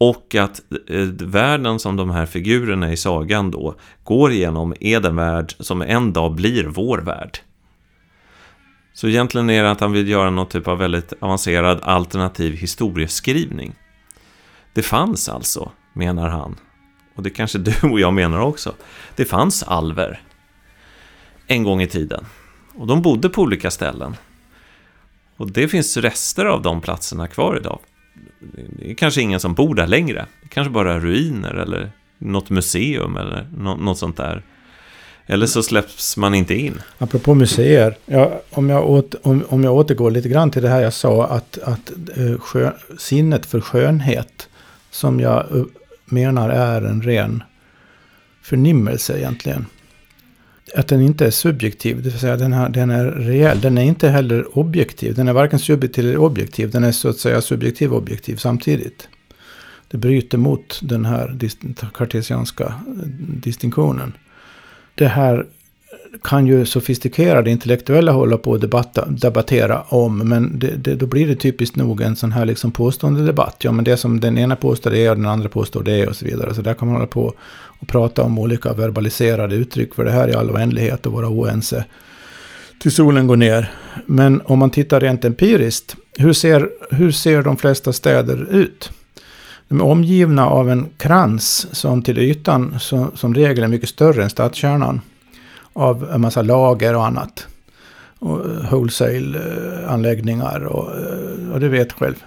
Och 0.00 0.34
att 0.34 0.60
eh, 0.88 1.06
världen 1.20 1.78
som 1.78 1.96
de 1.96 2.10
här 2.10 2.26
figurerna 2.26 2.92
i 2.92 2.96
sagan 2.96 3.50
då 3.50 3.74
går 4.04 4.32
igenom 4.32 4.74
är 4.80 5.00
den 5.00 5.16
värld 5.16 5.54
som 5.58 5.82
en 5.82 6.12
dag 6.12 6.34
blir 6.34 6.64
vår 6.64 6.98
värld. 6.98 7.38
Så 8.92 9.08
egentligen 9.08 9.50
är 9.50 9.62
det 9.62 9.70
att 9.70 9.80
han 9.80 9.92
vill 9.92 10.08
göra 10.08 10.30
någon 10.30 10.48
typ 10.48 10.68
av 10.68 10.78
väldigt 10.78 11.12
avancerad 11.20 11.80
alternativ 11.82 12.52
historieskrivning. 12.52 13.74
Det 14.72 14.82
fanns 14.82 15.28
alltså, 15.28 15.72
menar 15.92 16.28
han, 16.28 16.56
och 17.14 17.22
det 17.22 17.30
kanske 17.30 17.58
du 17.58 17.74
och 17.90 18.00
jag 18.00 18.14
menar 18.14 18.40
också, 18.40 18.74
det 19.16 19.24
fanns 19.24 19.62
alver 19.62 20.22
en 21.46 21.62
gång 21.62 21.82
i 21.82 21.86
tiden. 21.86 22.24
Och 22.74 22.86
de 22.86 23.02
bodde 23.02 23.28
på 23.28 23.42
olika 23.42 23.70
ställen. 23.70 24.16
Och 25.36 25.50
det 25.50 25.68
finns 25.68 25.96
rester 25.96 26.44
av 26.44 26.62
de 26.62 26.80
platserna 26.80 27.26
kvar 27.26 27.56
idag 27.56 27.78
det 28.40 28.90
är 28.90 28.94
kanske 28.94 29.20
ingen 29.20 29.40
som 29.40 29.54
bor 29.54 29.74
där 29.74 29.86
längre. 29.86 30.26
Det 30.42 30.48
kanske 30.48 30.70
bara 30.70 30.94
är 30.94 31.00
ruiner 31.00 31.54
eller 31.54 31.90
något 32.18 32.50
museum 32.50 33.16
eller 33.16 33.46
något 33.78 33.98
sånt 33.98 34.16
där. 34.16 34.42
Eller 35.26 35.46
så 35.46 35.62
släpps 35.62 36.16
man 36.16 36.34
inte 36.34 36.54
in. 36.54 36.80
Apropå 36.98 37.34
museer. 37.34 37.96
Ja, 38.06 38.40
om, 38.50 38.70
jag 38.70 38.90
åt, 38.90 39.14
om, 39.22 39.44
om 39.48 39.64
jag 39.64 39.74
återgår 39.74 40.10
lite 40.10 40.28
grann 40.28 40.50
till 40.50 40.62
det 40.62 40.68
här 40.68 40.80
jag 40.80 40.92
sa. 40.92 41.26
Att, 41.26 41.58
att 41.58 41.92
eh, 42.16 42.70
sinnet 42.98 43.46
för 43.46 43.60
skönhet. 43.60 44.48
Som 44.90 45.20
jag 45.20 45.56
eh, 45.56 45.64
menar 46.04 46.50
är 46.50 46.82
en 46.82 47.02
ren 47.02 47.42
förnimmelse 48.42 49.18
egentligen. 49.18 49.66
Att 50.74 50.88
den 50.88 51.00
inte 51.00 51.26
är 51.26 51.30
subjektiv. 51.30 52.02
Det 52.02 52.10
vill 52.10 52.18
säga 52.18 52.36
den, 52.36 52.52
här, 52.52 52.68
den 52.68 52.90
är 52.90 53.04
reell. 53.10 53.60
Den 53.60 53.78
är 53.78 53.82
inte 53.82 54.08
heller 54.08 54.58
objektiv. 54.58 55.14
Den 55.14 55.28
är 55.28 55.32
varken 55.32 55.58
subjektiv 55.58 56.04
eller 56.04 56.18
objektiv. 56.18 56.70
Den 56.70 56.84
är 56.84 56.92
så 56.92 57.08
att 57.08 57.18
säga 57.18 57.40
subjektiv 57.40 57.92
och 57.92 57.98
objektiv 57.98 58.36
samtidigt. 58.36 59.08
Det 59.88 59.98
bryter 59.98 60.38
mot 60.38 60.80
den 60.82 61.04
här 61.04 61.38
kartesianska 61.94 62.74
distinktionen 63.18 64.12
det 65.00 65.08
här 65.08 65.46
kan 66.22 66.46
ju 66.46 66.66
sofistikerade 66.66 67.50
intellektuella 67.50 68.12
hålla 68.12 68.38
på 68.38 68.50
och 68.50 68.60
debatta, 68.60 69.06
debattera 69.06 69.82
om. 69.88 70.18
Men 70.18 70.58
det, 70.58 70.76
det, 70.76 70.94
då 70.94 71.06
blir 71.06 71.28
det 71.28 71.34
typiskt 71.34 71.76
nog 71.76 72.00
en 72.00 72.16
sån 72.16 72.32
här 72.32 72.46
liksom 72.46 72.72
påstående 72.72 73.24
debatt. 73.24 73.56
Ja, 73.58 73.72
men 73.72 73.84
det 73.84 73.96
som 73.96 74.20
den 74.20 74.38
ena 74.38 74.56
påstår 74.56 74.90
det 74.90 75.10
och 75.10 75.16
den 75.16 75.26
andra 75.26 75.48
påstår 75.48 75.82
det 75.82 76.06
och 76.06 76.16
så 76.16 76.24
vidare. 76.24 76.54
Så 76.54 76.62
där 76.62 76.74
kan 76.74 76.88
man 76.88 76.96
hålla 76.96 77.06
på 77.06 77.34
och 77.80 77.88
prata 77.88 78.22
om 78.22 78.38
olika 78.38 78.72
verbaliserade 78.72 79.54
uttryck 79.54 79.94
för 79.94 80.04
det 80.04 80.10
här 80.10 80.28
i 80.28 80.34
all 80.34 80.50
oändlighet 80.50 81.06
och 81.06 81.12
vara 81.12 81.28
oense. 81.28 81.84
Till 82.80 82.92
solen 82.92 83.26
går 83.26 83.36
ner. 83.36 83.70
Men 84.06 84.40
om 84.44 84.58
man 84.58 84.70
tittar 84.70 85.00
rent 85.00 85.24
empiriskt. 85.24 85.96
Hur 86.18 86.32
ser, 86.32 86.68
hur 86.90 87.12
ser 87.12 87.42
de 87.42 87.56
flesta 87.56 87.92
städer 87.92 88.46
ut? 88.50 88.90
De 89.68 89.80
är 89.80 89.84
omgivna 89.84 90.46
av 90.46 90.70
en 90.70 90.88
krans 90.96 91.66
som 91.72 92.02
till 92.02 92.18
ytan 92.18 92.76
som, 92.80 93.10
som 93.14 93.34
regel 93.34 93.64
är 93.64 93.68
mycket 93.68 93.88
större 93.88 94.22
än 94.22 94.30
stadskärnan. 94.30 95.00
Av 95.72 96.10
en 96.10 96.20
massa 96.20 96.42
lager 96.42 96.96
och 96.96 97.06
annat. 97.06 97.46
Och 98.18 98.38
eh, 98.44 98.70
wholesale-anläggningar 98.70 100.64
och, 100.64 100.96
eh, 100.96 101.52
och 101.52 101.60
det 101.60 101.68
vet 101.68 101.92
själv. 101.92 102.24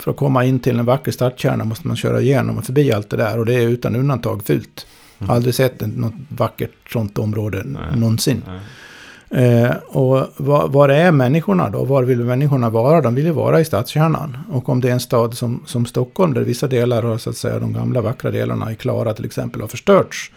För 0.00 0.10
att 0.10 0.16
komma 0.16 0.44
in 0.44 0.60
till 0.60 0.78
en 0.78 0.84
vacker 0.84 1.12
stadskärna 1.12 1.64
måste 1.64 1.86
man 1.86 1.96
köra 1.96 2.20
igenom 2.20 2.58
och 2.58 2.64
förbi 2.64 2.92
allt 2.92 3.10
det 3.10 3.16
där. 3.16 3.38
Och 3.38 3.46
det 3.46 3.54
är 3.54 3.68
utan 3.68 3.96
undantag 3.96 4.42
fult. 4.44 4.86
Mm. 5.18 5.30
Aldrig 5.30 5.54
sett 5.54 5.80
något 5.80 6.14
vackert 6.28 6.92
sånt 6.92 7.18
område 7.18 7.62
Nej. 7.64 7.82
någonsin. 7.96 8.42
Nej. 8.46 8.60
Eh, 9.32 9.70
och 9.86 10.26
var, 10.36 10.68
var, 10.68 10.88
är 10.88 11.12
människorna 11.12 11.70
då? 11.70 11.84
Var 11.84 12.02
vill 12.02 12.18
människorna 12.18 12.70
vara? 12.70 13.00
De 13.00 13.14
vill 13.14 13.24
ju 13.24 13.30
vara 13.30 13.60
i 13.60 13.64
stadskärnan. 13.64 14.36
Och 14.50 14.68
om 14.68 14.80
det 14.80 14.88
är 14.88 14.92
en 14.92 15.00
stad 15.00 15.34
som, 15.34 15.62
som 15.66 15.86
Stockholm, 15.86 16.34
där 16.34 16.40
vissa 16.40 16.66
delar 16.66 17.02
har 17.02 17.18
så 17.18 17.30
att 17.30 17.36
säga 17.36 17.58
de 17.58 17.72
gamla 17.72 18.00
vackra 18.00 18.30
delarna 18.30 18.72
i 18.72 18.76
Klara 18.76 19.14
till 19.14 19.24
exempel 19.24 19.60
har 19.60 19.68
förstörts. 19.68 20.32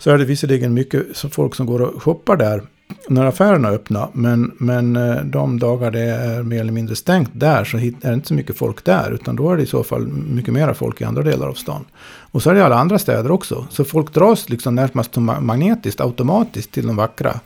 Så 0.00 0.10
är 0.10 0.18
det 0.18 0.24
visserligen 0.24 0.74
mycket 0.74 1.18
folk 1.32 1.54
som 1.54 1.66
går 1.66 1.82
och 1.82 2.02
shoppar 2.02 2.36
där 2.36 2.62
när 3.08 3.24
affärerna 3.24 3.68
är 3.68 3.72
öppna. 3.72 4.08
Men, 4.12 4.52
men 4.58 4.96
eh, 4.96 5.24
de 5.24 5.58
dagar 5.58 5.90
det 5.90 6.00
är 6.00 6.42
mer 6.42 6.60
eller 6.60 6.72
mindre 6.72 6.96
stängt 6.96 7.30
där 7.32 7.64
så 7.64 7.76
är 7.76 7.92
det 8.00 8.14
inte 8.14 8.28
så 8.28 8.34
mycket 8.34 8.56
folk 8.56 8.84
där. 8.84 9.10
Utan 9.10 9.36
då 9.36 9.50
är 9.50 9.56
det 9.56 9.62
i 9.62 9.66
så 9.66 9.82
fall 9.82 10.06
mycket 10.08 10.54
mera 10.54 10.74
folk 10.74 11.00
i 11.00 11.04
andra 11.04 11.22
delar 11.22 11.48
av 11.48 11.54
stan. 11.54 11.84
Och 12.30 12.42
så 12.42 12.50
är 12.50 12.54
det 12.54 12.60
i 12.60 12.62
alla 12.62 12.78
andra 12.78 12.98
städer 12.98 13.30
också. 13.30 13.66
Så 13.70 13.84
folk 13.84 14.14
dras 14.14 14.48
liksom 14.48 14.74
närmast 14.74 15.16
magnetiskt, 15.16 16.00
automatiskt 16.00 16.72
till 16.72 16.86
de 16.86 16.96
vackra 16.96 17.40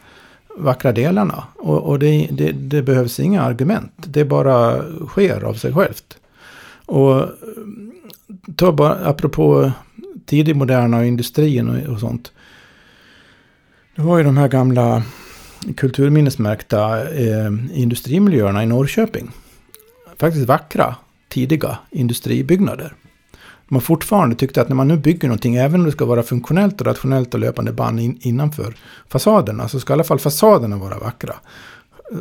vackra 0.56 0.92
delarna. 0.92 1.44
Och, 1.56 1.82
och 1.82 1.98
det, 1.98 2.28
det, 2.30 2.52
det, 2.52 2.82
behövs 2.82 3.20
inga 3.20 3.42
argument. 3.42 3.92
Det 3.96 4.24
bara 4.24 4.82
sker 5.08 5.44
av 5.44 5.54
sig 5.54 5.74
självt. 5.74 6.16
Och 6.86 7.20
eh, 7.20 7.28
ta 8.56 8.72
bara, 8.72 8.94
apropå 8.94 9.62
eh, 9.62 9.72
tidig 10.26 10.56
moderna 10.56 11.04
industrin 11.04 11.68
och, 11.68 11.92
och 11.92 12.00
sånt. 12.00 12.32
Det 13.96 14.02
har 14.02 14.18
ju 14.18 14.24
de 14.24 14.36
här 14.36 14.48
gamla 14.48 15.02
kulturminnesmärkta 15.76 17.08
eh, 17.12 17.52
industrimiljöerna 17.72 18.62
i 18.62 18.66
Norrköping. 18.66 19.30
Faktiskt 20.18 20.46
vackra, 20.46 20.96
tidiga 21.28 21.78
industribyggnader 21.90 22.94
man 23.68 23.80
fortfarande 23.80 24.36
tyckte 24.36 24.60
att 24.60 24.68
när 24.68 24.76
man 24.76 24.88
nu 24.88 24.96
bygger 24.96 25.28
någonting, 25.28 25.56
även 25.56 25.80
om 25.80 25.86
det 25.86 25.92
ska 25.92 26.04
vara 26.04 26.22
funktionellt 26.22 26.80
och 26.80 26.86
rationellt 26.86 27.34
och 27.34 27.40
löpande 27.40 27.72
band 27.72 28.00
in, 28.00 28.18
innanför 28.20 28.74
fasaderna, 29.08 29.68
så 29.68 29.80
ska 29.80 29.92
i 29.92 29.94
alla 29.94 30.04
fall 30.04 30.18
fasaderna 30.18 30.76
vara 30.76 30.98
vackra. 30.98 31.34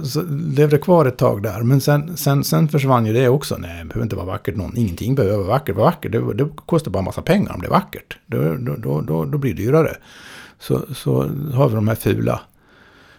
Så 0.04 0.22
levde 0.30 0.78
kvar 0.78 1.06
ett 1.06 1.18
tag 1.18 1.44
där, 1.44 1.62
men 1.64 1.82
sen, 1.82 2.18
sen, 2.18 2.44
sen 2.44 2.68
försvann 2.68 3.06
ju 3.06 3.14
det 3.14 3.30
också. 3.30 3.58
Nej, 3.58 3.80
det 3.80 3.86
behöver 3.86 4.04
inte 4.04 4.16
vara 4.16 4.26
vackert 4.26 4.56
någon. 4.56 4.78
Ingenting 4.78 5.16
behöver 5.16 5.38
vara 5.38 5.48
vackert. 5.48 5.76
Vara 5.76 5.86
vackert 5.86 6.12
det, 6.12 6.34
det 6.34 6.50
kostar 6.66 6.92
bara 6.92 7.00
en 7.00 7.06
massa 7.06 7.22
pengar 7.22 7.54
om 7.54 7.62
det 7.62 7.68
är 7.68 7.72
vackert. 7.72 8.18
Då, 8.26 8.56
då, 8.56 9.02
då, 9.02 9.26
då 9.26 9.38
blir 9.38 9.54
det 9.54 9.64
dyrare. 9.64 9.98
Så, 10.60 10.82
så 10.96 11.22
har 11.54 11.70
vi 11.70 11.76
de 11.76 11.88
här 11.88 11.96
fula 11.96 12.42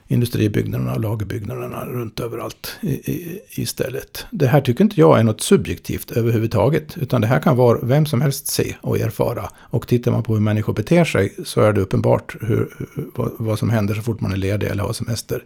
industribyggnaderna 0.09 0.95
och 0.95 1.01
lagerbyggnaderna 1.01 1.85
runt 1.85 2.21
överallt 2.21 2.77
i, 2.81 2.93
i, 2.93 3.41
istället. 3.51 4.27
Det 4.31 4.47
här 4.47 4.61
tycker 4.61 4.85
inte 4.85 5.01
jag 5.01 5.19
är 5.19 5.23
något 5.23 5.41
subjektivt 5.41 6.11
överhuvudtaget. 6.11 6.97
Utan 6.99 7.21
det 7.21 7.27
här 7.27 7.41
kan 7.41 7.57
var 7.57 7.81
vem 7.83 8.07
som 8.07 8.21
helst 8.21 8.47
se 8.47 8.77
och 8.81 8.99
erfara. 8.99 9.49
Och 9.57 9.89
tittar 9.89 10.11
man 10.11 10.23
på 10.23 10.35
hur 10.35 10.41
människor 10.41 10.73
beter 10.73 11.05
sig 11.05 11.35
så 11.45 11.61
är 11.61 11.73
det 11.73 11.81
uppenbart 11.81 12.37
hur, 12.41 12.69
vad, 13.15 13.33
vad 13.39 13.59
som 13.59 13.71
händer 13.71 13.95
så 13.95 14.03
fort 14.03 14.21
man 14.21 14.33
är 14.33 14.37
ledig 14.37 14.67
eller 14.67 14.83
har 14.83 14.93
semester. 14.93 15.45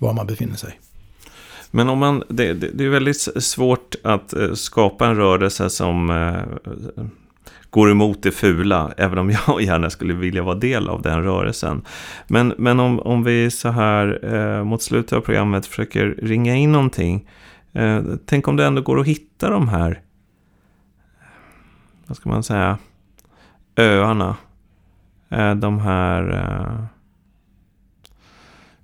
Var 0.00 0.12
man 0.12 0.26
befinner 0.26 0.56
sig. 0.56 0.80
Men 1.70 1.88
om 1.88 1.98
man, 1.98 2.22
det, 2.28 2.52
det, 2.52 2.70
det 2.74 2.84
är 2.84 2.88
väldigt 2.88 3.28
svårt 3.44 3.94
att 4.02 4.32
eh, 4.32 4.52
skapa 4.52 5.06
en 5.06 5.16
rörelse 5.16 5.70
som 5.70 6.10
eh, 6.10 7.04
går 7.74 7.90
emot 7.90 8.22
det 8.22 8.30
fula, 8.30 8.92
även 8.96 9.18
om 9.18 9.30
jag 9.46 9.62
gärna 9.62 9.90
skulle 9.90 10.14
vilja 10.14 10.42
vara 10.42 10.54
del 10.54 10.88
av 10.88 11.02
den 11.02 11.22
rörelsen. 11.22 11.82
Men, 12.26 12.54
men 12.58 12.80
om, 12.80 13.00
om 13.00 13.24
vi 13.24 13.50
så 13.50 13.68
här 13.68 14.34
eh, 14.34 14.64
mot 14.64 14.82
slutet 14.82 15.12
av 15.12 15.20
programmet 15.20 15.66
försöker 15.66 16.06
ringa 16.22 16.54
in 16.54 16.72
någonting. 16.72 17.28
Eh, 17.72 18.02
tänk 18.26 18.48
om 18.48 18.56
det 18.56 18.64
ändå 18.64 18.82
går 18.82 19.00
att 19.00 19.06
hitta 19.06 19.50
de 19.50 19.68
här, 19.68 20.00
vad 22.06 22.16
ska 22.16 22.28
man 22.28 22.42
säga, 22.42 22.78
öarna. 23.76 24.36
Eh, 25.28 25.54
de 25.54 25.78
här... 25.78 26.30
Eh, 26.30 26.84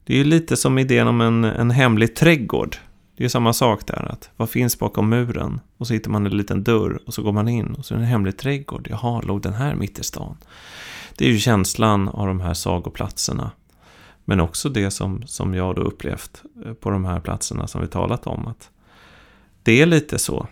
det 0.04 0.12
är 0.12 0.18
ju 0.18 0.24
lite 0.24 0.56
som 0.56 0.78
idén 0.78 1.08
om 1.08 1.20
en, 1.20 1.44
en 1.44 1.70
hemlig 1.70 2.16
trädgård. 2.16 2.76
Det 3.20 3.26
är 3.26 3.28
samma 3.28 3.52
sak 3.52 3.86
där, 3.86 4.12
att 4.12 4.30
vad 4.36 4.50
finns 4.50 4.78
bakom 4.78 5.08
muren? 5.08 5.60
Och 5.76 5.86
så 5.86 5.92
hittar 5.92 6.10
man 6.10 6.26
en 6.26 6.36
liten 6.36 6.64
dörr 6.64 7.00
och 7.06 7.14
så 7.14 7.22
går 7.22 7.32
man 7.32 7.48
in 7.48 7.74
och 7.74 7.84
så 7.84 7.94
är 7.94 7.98
det 7.98 8.04
en 8.04 8.10
hemlig 8.10 8.36
trädgård. 8.36 8.88
Jaha, 8.90 9.20
låg 9.20 9.42
den 9.42 9.52
här 9.52 9.74
mitt 9.74 9.98
i 9.98 10.02
stan? 10.02 10.36
Det 11.16 11.24
är 11.24 11.28
ju 11.28 11.38
känslan 11.38 12.08
av 12.08 12.26
de 12.26 12.40
här 12.40 12.54
sagoplatserna. 12.54 13.50
Men 14.24 14.40
också 14.40 14.68
det 14.68 14.90
som, 14.90 15.22
som 15.26 15.54
jag 15.54 15.74
då 15.74 15.82
upplevt 15.82 16.42
eh, 16.64 16.72
på 16.72 16.90
de 16.90 17.04
här 17.04 17.20
platserna 17.20 17.66
som 17.66 17.80
vi 17.80 17.86
talat 17.86 18.26
om. 18.26 18.46
att 18.46 18.70
Det 19.62 19.82
är 19.82 19.86
lite 19.86 20.18
så. 20.18 20.46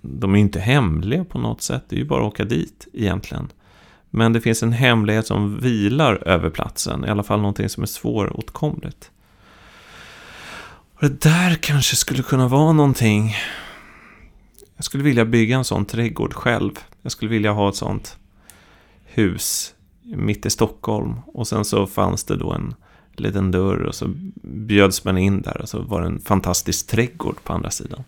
De 0.00 0.34
är 0.34 0.38
inte 0.38 0.60
hemliga 0.60 1.24
på 1.24 1.38
något 1.38 1.62
sätt, 1.62 1.84
det 1.88 1.96
är 1.96 2.00
ju 2.00 2.06
bara 2.06 2.20
att 2.20 2.32
åka 2.32 2.44
dit 2.44 2.88
egentligen. 2.92 3.48
Men 4.10 4.32
det 4.32 4.40
finns 4.40 4.62
en 4.62 4.72
hemlighet 4.72 5.26
som 5.26 5.60
vilar 5.60 6.28
över 6.28 6.50
platsen, 6.50 7.04
i 7.04 7.08
alla 7.08 7.22
fall 7.22 7.40
någonting 7.40 7.68
som 7.68 7.82
är 7.82 7.86
svåråtkomligt. 7.86 9.10
Och 11.00 11.08
det 11.08 11.20
där 11.20 11.54
kanske 11.54 11.96
skulle 11.96 12.22
kunna 12.22 12.48
vara 12.48 12.72
någonting. 12.72 13.36
Jag 14.76 14.84
skulle 14.84 15.04
vilja 15.04 15.24
bygga 15.24 15.56
en 15.56 15.64
sån 15.64 15.84
trädgård 15.84 16.34
själv. 16.34 16.72
Jag 17.02 17.12
skulle 17.12 17.30
vilja 17.30 17.52
ha 17.52 17.68
ett 17.68 17.74
sånt 17.74 18.16
hus 19.04 19.74
mitt 20.02 20.46
i 20.46 20.50
Stockholm. 20.50 21.14
Och 21.26 21.48
sen 21.48 21.64
så 21.64 21.86
fanns 21.86 22.24
det 22.24 22.36
då 22.36 22.52
en 22.52 22.74
liten 23.12 23.50
dörr 23.50 23.82
och 23.82 23.94
så 23.94 24.10
bjöds 24.42 25.04
man 25.04 25.18
in 25.18 25.42
där 25.42 25.60
och 25.60 25.68
så 25.68 25.82
var 25.82 26.00
det 26.00 26.06
en 26.06 26.20
fantastisk 26.20 26.86
trädgård 26.86 27.36
på 27.44 27.52
andra 27.52 27.70
sidan. 27.70 28.04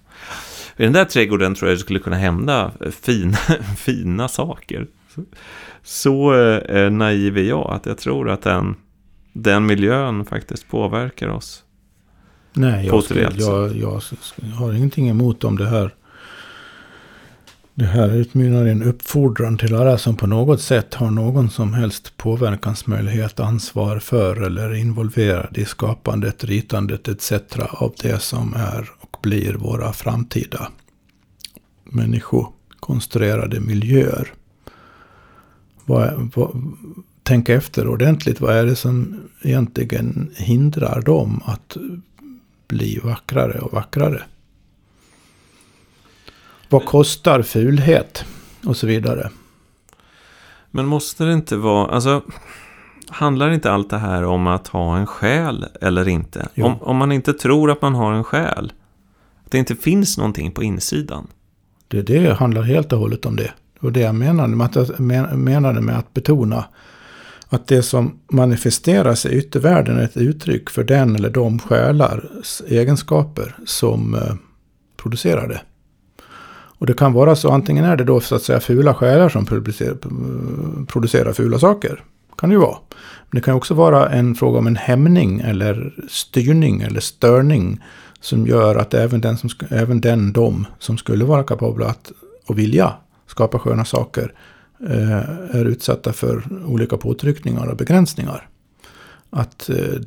I 0.76 0.82
den 0.82 0.92
där 0.92 1.04
trädgården 1.04 1.54
tror 1.54 1.70
jag 1.70 1.78
det 1.78 1.82
skulle 1.82 1.98
kunna 1.98 2.16
hända 2.16 2.72
fina, 2.90 3.36
fina 3.76 4.28
saker. 4.28 4.86
Så 5.82 6.34
eh, 6.34 6.90
naiv 6.90 7.38
är 7.38 7.42
jag 7.42 7.70
att 7.70 7.86
jag 7.86 7.98
tror 7.98 8.30
att 8.30 8.42
den, 8.42 8.76
den 9.32 9.66
miljön 9.66 10.24
faktiskt 10.24 10.68
påverkar 10.68 11.28
oss 11.28 11.64
Nej, 12.52 12.86
jag, 12.86 13.04
skulle, 13.04 13.20
jag, 13.20 13.76
jag, 13.76 14.02
har 14.54 14.72
ingenting 14.72 15.08
emot 15.08 15.44
om 15.44 15.58
det 15.58 15.68
här. 15.68 15.94
Det 17.74 17.84
här 17.84 18.14
utmynnar 18.14 18.66
i 18.66 18.70
en 18.70 18.82
uppfordran 18.82 19.58
till 19.58 19.74
alla 19.74 19.98
som 19.98 20.16
på 20.16 20.26
något 20.26 20.60
sätt 20.60 20.94
har 20.94 21.10
någon 21.10 21.50
som 21.50 21.74
helst 21.74 22.16
påverkansmöjlighet, 22.16 23.40
ansvar 23.40 23.98
för 23.98 24.42
eller 24.42 24.74
involverad 24.74 25.58
i 25.58 25.64
skapandet, 25.64 26.44
ritandet 26.44 27.08
etc. 27.08 27.32
av 27.70 27.94
det 28.02 28.22
som 28.22 28.54
är 28.54 28.90
och 29.00 29.16
blir 29.22 29.54
våra 29.54 29.92
framtida 29.92 30.68
människokonstruerade 31.84 33.60
miljöer. 33.60 34.32
Vad, 35.84 36.30
vad, 36.34 36.62
tänka 37.22 37.54
efter 37.54 37.88
ordentligt. 37.88 38.40
Vad 38.40 38.56
är 38.56 38.66
det 38.66 38.76
som 38.76 39.20
egentligen 39.42 40.30
hindrar 40.36 41.02
dem 41.02 41.42
att 41.44 41.76
bli 42.70 43.00
vackrare 43.04 43.58
och 43.58 43.72
vackrare. 43.72 44.22
Vad 46.68 46.84
kostar 46.84 47.42
fulhet? 47.42 48.24
Och 48.64 48.76
så 48.76 48.86
vidare. 48.86 49.30
Men 50.70 50.86
måste 50.86 51.24
det 51.24 51.32
inte 51.32 51.56
vara, 51.56 51.90
alltså 51.90 52.22
handlar 53.08 53.50
inte 53.50 53.72
allt 53.72 53.90
det 53.90 53.98
här 53.98 54.24
om 54.24 54.46
att 54.46 54.68
ha 54.68 54.96
en 54.96 55.06
själ 55.06 55.66
eller 55.80 56.08
inte? 56.08 56.48
Jo. 56.54 56.66
Om, 56.66 56.82
om 56.82 56.96
man 56.96 57.12
inte 57.12 57.32
tror 57.32 57.70
att 57.70 57.82
man 57.82 57.94
har 57.94 58.12
en 58.12 58.24
själ, 58.24 58.72
att 59.44 59.50
det 59.50 59.58
inte 59.58 59.76
finns 59.76 60.18
någonting 60.18 60.52
på 60.52 60.62
insidan. 60.62 61.26
Det, 61.88 62.02
det 62.02 62.34
handlar 62.34 62.62
helt 62.62 62.92
och 62.92 62.98
hållet 62.98 63.26
om 63.26 63.36
det. 63.36 63.52
Och 63.80 63.92
det 63.92 64.00
jag 64.00 64.14
menade 64.14 64.56
med 64.56 64.76
att, 64.76 64.98
men- 64.98 65.44
menade 65.44 65.80
med 65.80 65.98
att 65.98 66.14
betona 66.14 66.64
att 67.52 67.66
det 67.66 67.82
som 67.82 68.18
manifesteras 68.32 69.26
i 69.26 69.28
yttervärlden 69.28 69.96
är 69.96 70.04
ett 70.04 70.16
uttryck 70.16 70.70
för 70.70 70.84
den 70.84 71.16
eller 71.16 71.30
de 71.30 71.58
själars 71.58 72.62
egenskaper 72.68 73.56
som 73.66 74.14
eh, 74.14 74.34
producerar 74.96 75.48
det. 75.48 75.60
Och 76.80 76.86
det 76.86 76.94
kan 76.94 77.12
vara 77.12 77.36
så, 77.36 77.50
antingen 77.50 77.84
är 77.84 77.96
det 77.96 78.04
då 78.04 78.20
så 78.20 78.34
att 78.34 78.42
säga 78.42 78.60
fula 78.60 78.94
själar 78.94 79.28
som 79.28 79.46
producerar, 80.86 81.32
fula 81.32 81.58
saker. 81.58 82.04
Kan 82.38 82.48
det 82.48 82.54
ju 82.54 82.60
vara. 82.60 82.78
Men 83.30 83.40
det 83.40 83.44
kan 83.44 83.54
också 83.54 83.74
vara 83.74 84.08
en 84.08 84.34
fråga 84.34 84.58
om 84.58 84.66
en 84.66 84.76
hämning 84.76 85.40
eller 85.40 85.94
styrning 86.08 86.80
eller 86.80 87.00
störning 87.00 87.80
som 88.20 88.46
gör 88.46 88.76
att 88.76 88.94
även 88.94 89.20
den, 89.20 89.36
som, 89.36 89.50
även 89.68 90.00
den 90.00 90.32
de 90.32 90.66
som 90.78 90.98
skulle 90.98 91.24
vara 91.24 91.42
kapabla 91.42 91.86
att 91.86 92.12
och 92.46 92.58
vilja 92.58 92.92
skapa 93.26 93.58
sköna 93.58 93.84
saker 93.84 94.34
Eh, 94.88 95.56
är 95.56 95.64
utsatta 95.64 96.12
för 96.12 96.42
olika 96.66 96.96
påtryckningar 96.96 97.66
och 97.66 97.76
begränsningar. 97.76 98.48
Att 99.30 99.70
eh, 99.70 100.00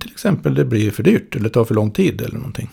till 0.00 0.10
exempel 0.10 0.54
det 0.54 0.64
blir 0.64 0.90
för 0.90 1.02
dyrt 1.02 1.36
eller 1.36 1.48
tar 1.48 1.64
för 1.64 1.74
lång 1.74 1.90
tid 1.90 2.20
eller 2.20 2.36
någonting. 2.36 2.70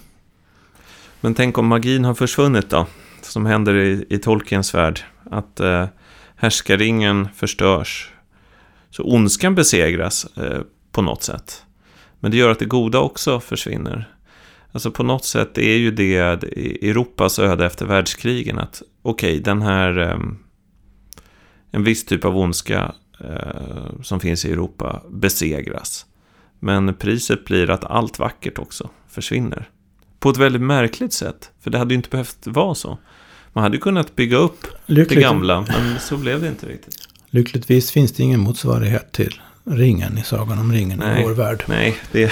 Men 1.22 1.34
tänk 1.34 1.58
om 1.58 1.68
magin 1.68 2.06
har 2.06 2.14
försvunnit 2.14 2.70
då? 2.70 2.88
Som 3.22 3.46
händer 3.46 3.76
i, 3.76 4.06
i 4.10 4.18
Tolkiens 4.18 4.74
värld. 4.74 5.00
Att 5.24 5.60
eh, 5.60 5.86
härskaringen 6.36 7.28
förstörs. 7.36 8.12
Så 8.90 9.04
ondskan 9.04 9.56
besegras 9.56 10.38
eh, 10.38 10.62
på 10.92 11.02
något 11.02 11.24
sätt. 11.24 11.64
Men 12.20 12.32
det 12.32 12.38
gör 12.38 12.50
att 12.50 12.60
det 12.60 12.66
goda 12.66 13.00
också 13.00 13.40
försvinner. 13.40 14.10
Alltså 14.72 14.92
på 14.92 15.04
något 15.04 15.26
sätt 15.26 15.58
är 15.58 15.76
ju 15.78 15.92
det 15.92 16.18
Europas 16.18 17.40
öde 17.40 17.66
efter 17.66 17.86
världskrigen 17.86 18.60
att 18.60 18.82
okej, 19.02 19.40
den 19.40 19.62
här 19.62 19.98
eh, 19.98 20.18
en 21.76 21.84
viss 21.84 22.06
typ 22.06 22.26
av 22.26 22.38
ondska 22.38 22.94
eh, 23.20 24.02
som 24.04 24.20
finns 24.20 24.46
i 24.46 24.52
Europa 24.52 25.02
besegras. 25.10 26.06
Men 26.60 26.94
priset 26.94 27.46
blir 27.46 27.70
att 27.70 27.84
allt 27.84 28.20
vackert 28.20 28.60
också 28.60 28.90
försvinner. 29.10 29.70
På 30.20 30.30
ett 30.30 30.38
väldigt 30.38 30.62
märkligt 30.62 31.14
sätt. 31.14 31.52
För 31.62 31.72
det 31.72 31.78
hade 31.78 31.94
ju 31.94 31.96
inte 31.96 32.10
behövt 32.10 32.48
vara 32.48 32.76
så. 32.76 32.98
Man 33.54 33.64
hade 33.64 33.76
ju 33.76 33.82
kunnat 33.82 34.16
bygga 34.16 34.38
upp 34.38 34.62
det 34.86 34.94
Lyckligt, 34.94 35.22
gamla, 35.22 35.62
men 35.62 36.00
så 36.00 36.18
blev 36.18 36.42
det 36.42 36.48
inte 36.48 36.66
riktigt. 36.68 36.96
lyckligtvis 37.30 37.92
finns 37.92 38.12
det 38.12 38.24
ingen 38.24 38.40
motsvarighet 38.40 39.12
till 39.12 39.42
ringen 39.64 40.18
i 40.18 40.24
Sagan 40.24 40.60
om 40.60 40.72
ringen 40.72 41.02
i 41.02 41.06
Nej. 41.06 41.24
vår 41.24 41.34
värld. 41.34 41.64
Nej, 41.68 41.98
det, 42.12 42.32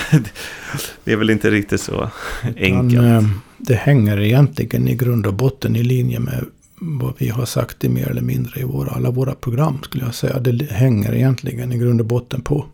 det 1.03 1.11
är 1.11 1.15
väl 1.15 1.29
inte 1.29 1.51
riktigt 1.51 1.81
så 1.81 2.09
enkelt. 2.43 3.01
Men, 3.01 3.17
eh, 3.17 3.29
det 3.57 3.75
hänger 3.75 4.19
egentligen 4.19 4.87
i 4.87 4.95
grund 4.95 5.27
och 5.27 5.33
botten 5.33 5.75
i 5.75 5.83
linje 5.83 6.19
med 6.19 6.45
vad 6.85 7.13
vi 7.17 7.29
har 7.29 7.45
sagt 7.45 7.83
i 7.83 7.89
mer 7.89 8.07
eller 8.07 8.21
mindre 8.21 8.59
i 8.59 8.63
våra, 8.63 8.91
alla 8.91 9.11
våra 9.11 9.35
program 9.35 9.79
skulle 9.83 10.03
jag 10.05 10.15
säga. 10.15 10.39
Det 10.39 10.71
hänger 10.71 11.15
egentligen 11.15 11.71
i 11.71 11.77
grund 11.77 12.01
och 12.01 12.07
botten 12.07 12.41
på 12.41 12.65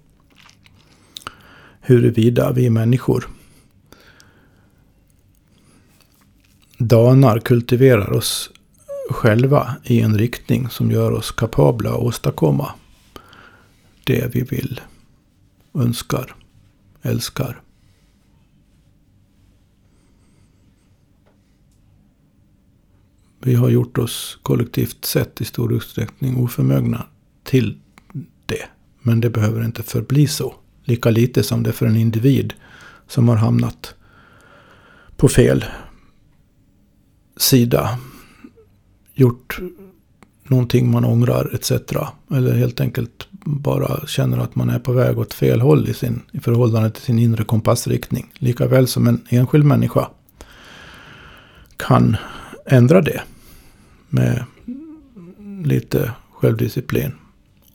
huruvida 1.81 2.51
vi 2.51 2.69
människor 2.69 3.27
danar, 6.77 7.39
kultiverar 7.39 8.13
oss 8.13 8.51
själva 9.09 9.75
i 9.83 10.01
en 10.01 10.17
riktning 10.17 10.69
som 10.69 10.91
gör 10.91 11.11
oss 11.11 11.31
kapabla 11.31 11.89
att 11.89 11.99
åstadkomma 11.99 12.71
det 14.03 14.35
vi 14.35 14.41
vill, 14.41 14.81
önskar, 15.73 16.35
älskar. 17.01 17.61
Vi 23.41 23.55
har 23.55 23.69
gjort 23.69 23.97
oss 23.97 24.39
kollektivt 24.43 25.05
sett 25.05 25.41
i 25.41 25.45
stor 25.45 25.73
utsträckning 25.73 26.37
oförmögna 26.37 27.05
till 27.43 27.77
det. 28.45 28.65
Men 29.01 29.21
det 29.21 29.29
behöver 29.29 29.65
inte 29.65 29.83
förbli 29.83 30.27
så. 30.27 30.55
Lika 30.83 31.09
lite 31.09 31.43
som 31.43 31.63
det 31.63 31.71
för 31.71 31.85
en 31.85 31.95
individ 31.95 32.53
som 33.07 33.29
har 33.29 33.35
hamnat 33.35 33.93
på 35.17 35.27
fel 35.27 35.65
sida. 37.37 37.99
Gjort 39.13 39.59
någonting 40.43 40.91
man 40.91 41.05
ångrar 41.05 41.49
etc. 41.53 41.71
Eller 42.31 42.55
helt 42.55 42.81
enkelt 42.81 43.27
bara 43.45 44.07
känner 44.07 44.37
att 44.37 44.55
man 44.55 44.69
är 44.69 44.79
på 44.79 44.91
väg 44.91 45.19
åt 45.19 45.33
fel 45.33 45.61
håll 45.61 45.89
i, 45.89 45.93
sin, 45.93 46.21
i 46.31 46.39
förhållande 46.39 46.91
till 46.91 47.03
sin 47.03 47.19
inre 47.19 47.43
kompassriktning. 47.43 48.31
Likaväl 48.33 48.87
som 48.87 49.07
en 49.07 49.21
enskild 49.29 49.65
människa 49.65 50.09
kan 51.77 52.17
ändra 52.65 53.01
det 53.01 53.21
med 54.09 54.43
lite 55.63 56.11
självdisciplin 56.31 57.11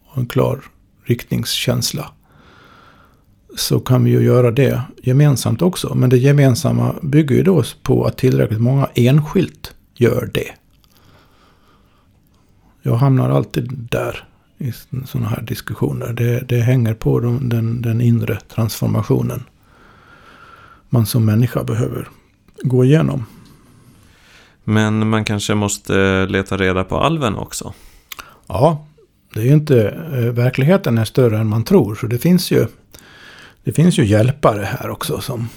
och 0.05 0.19
en 0.19 0.27
klar 0.27 0.61
riktningskänsla. 1.05 2.11
Så 3.57 3.81
kan 3.81 4.05
vi 4.05 4.11
ju 4.11 4.21
göra 4.21 4.51
det 4.51 4.83
gemensamt 5.03 5.63
också. 5.63 5.95
Men 5.95 6.11
det 6.11 6.17
gemensamma 6.17 6.95
bygger 7.03 7.37
ju 7.37 7.43
då 7.43 7.65
på 7.83 8.05
att 8.05 8.19
tillräckligt 8.19 8.61
många 8.61 8.89
enskilt 8.95 9.75
gör 9.95 10.31
det. 10.35 10.51
Jag 12.83 12.97
hamnar 12.97 13.31
alltid 13.31 13.89
där 13.91 14.29
i 14.59 14.73
sådana 15.07 15.29
här 15.29 15.43
diskussioner. 15.43 16.13
Det, 16.13 16.41
det 16.41 16.61
hänger 16.61 16.95
på 16.95 17.21
de, 17.21 17.49
den, 17.49 17.83
den 17.83 18.01
inre 18.01 18.39
transformationen 18.55 19.45
man 20.89 21.07
som 21.07 21.25
människa 21.25 21.65
behöver 21.65 22.09
gå 22.63 22.85
igenom. 22.85 23.25
Men 24.65 25.09
man 25.09 25.25
kanske 25.25 25.55
måste 25.55 26.27
leta 26.27 26.57
reda 26.57 26.85
på 26.85 26.99
alven 26.99 27.37
också. 27.37 27.73
Ja, 28.47 28.87
det 29.35 29.41
är 29.41 29.45
ju 29.45 29.53
inte, 29.53 29.89
eh, 29.89 30.19
verkligheten 30.19 30.99
är 30.99 31.05
större 31.05 31.39
än 31.39 31.47
man 31.47 31.65
tror. 31.65 31.95
Så 31.95 32.07
det 32.07 32.19
finns 32.19 32.51
ju, 32.51 32.67
det 33.65 33.73
finns 33.73 33.99
ju 33.99 34.05
hjälpare 34.05 34.69
här 34.81 34.91
också 34.91 35.21
som 35.21 35.49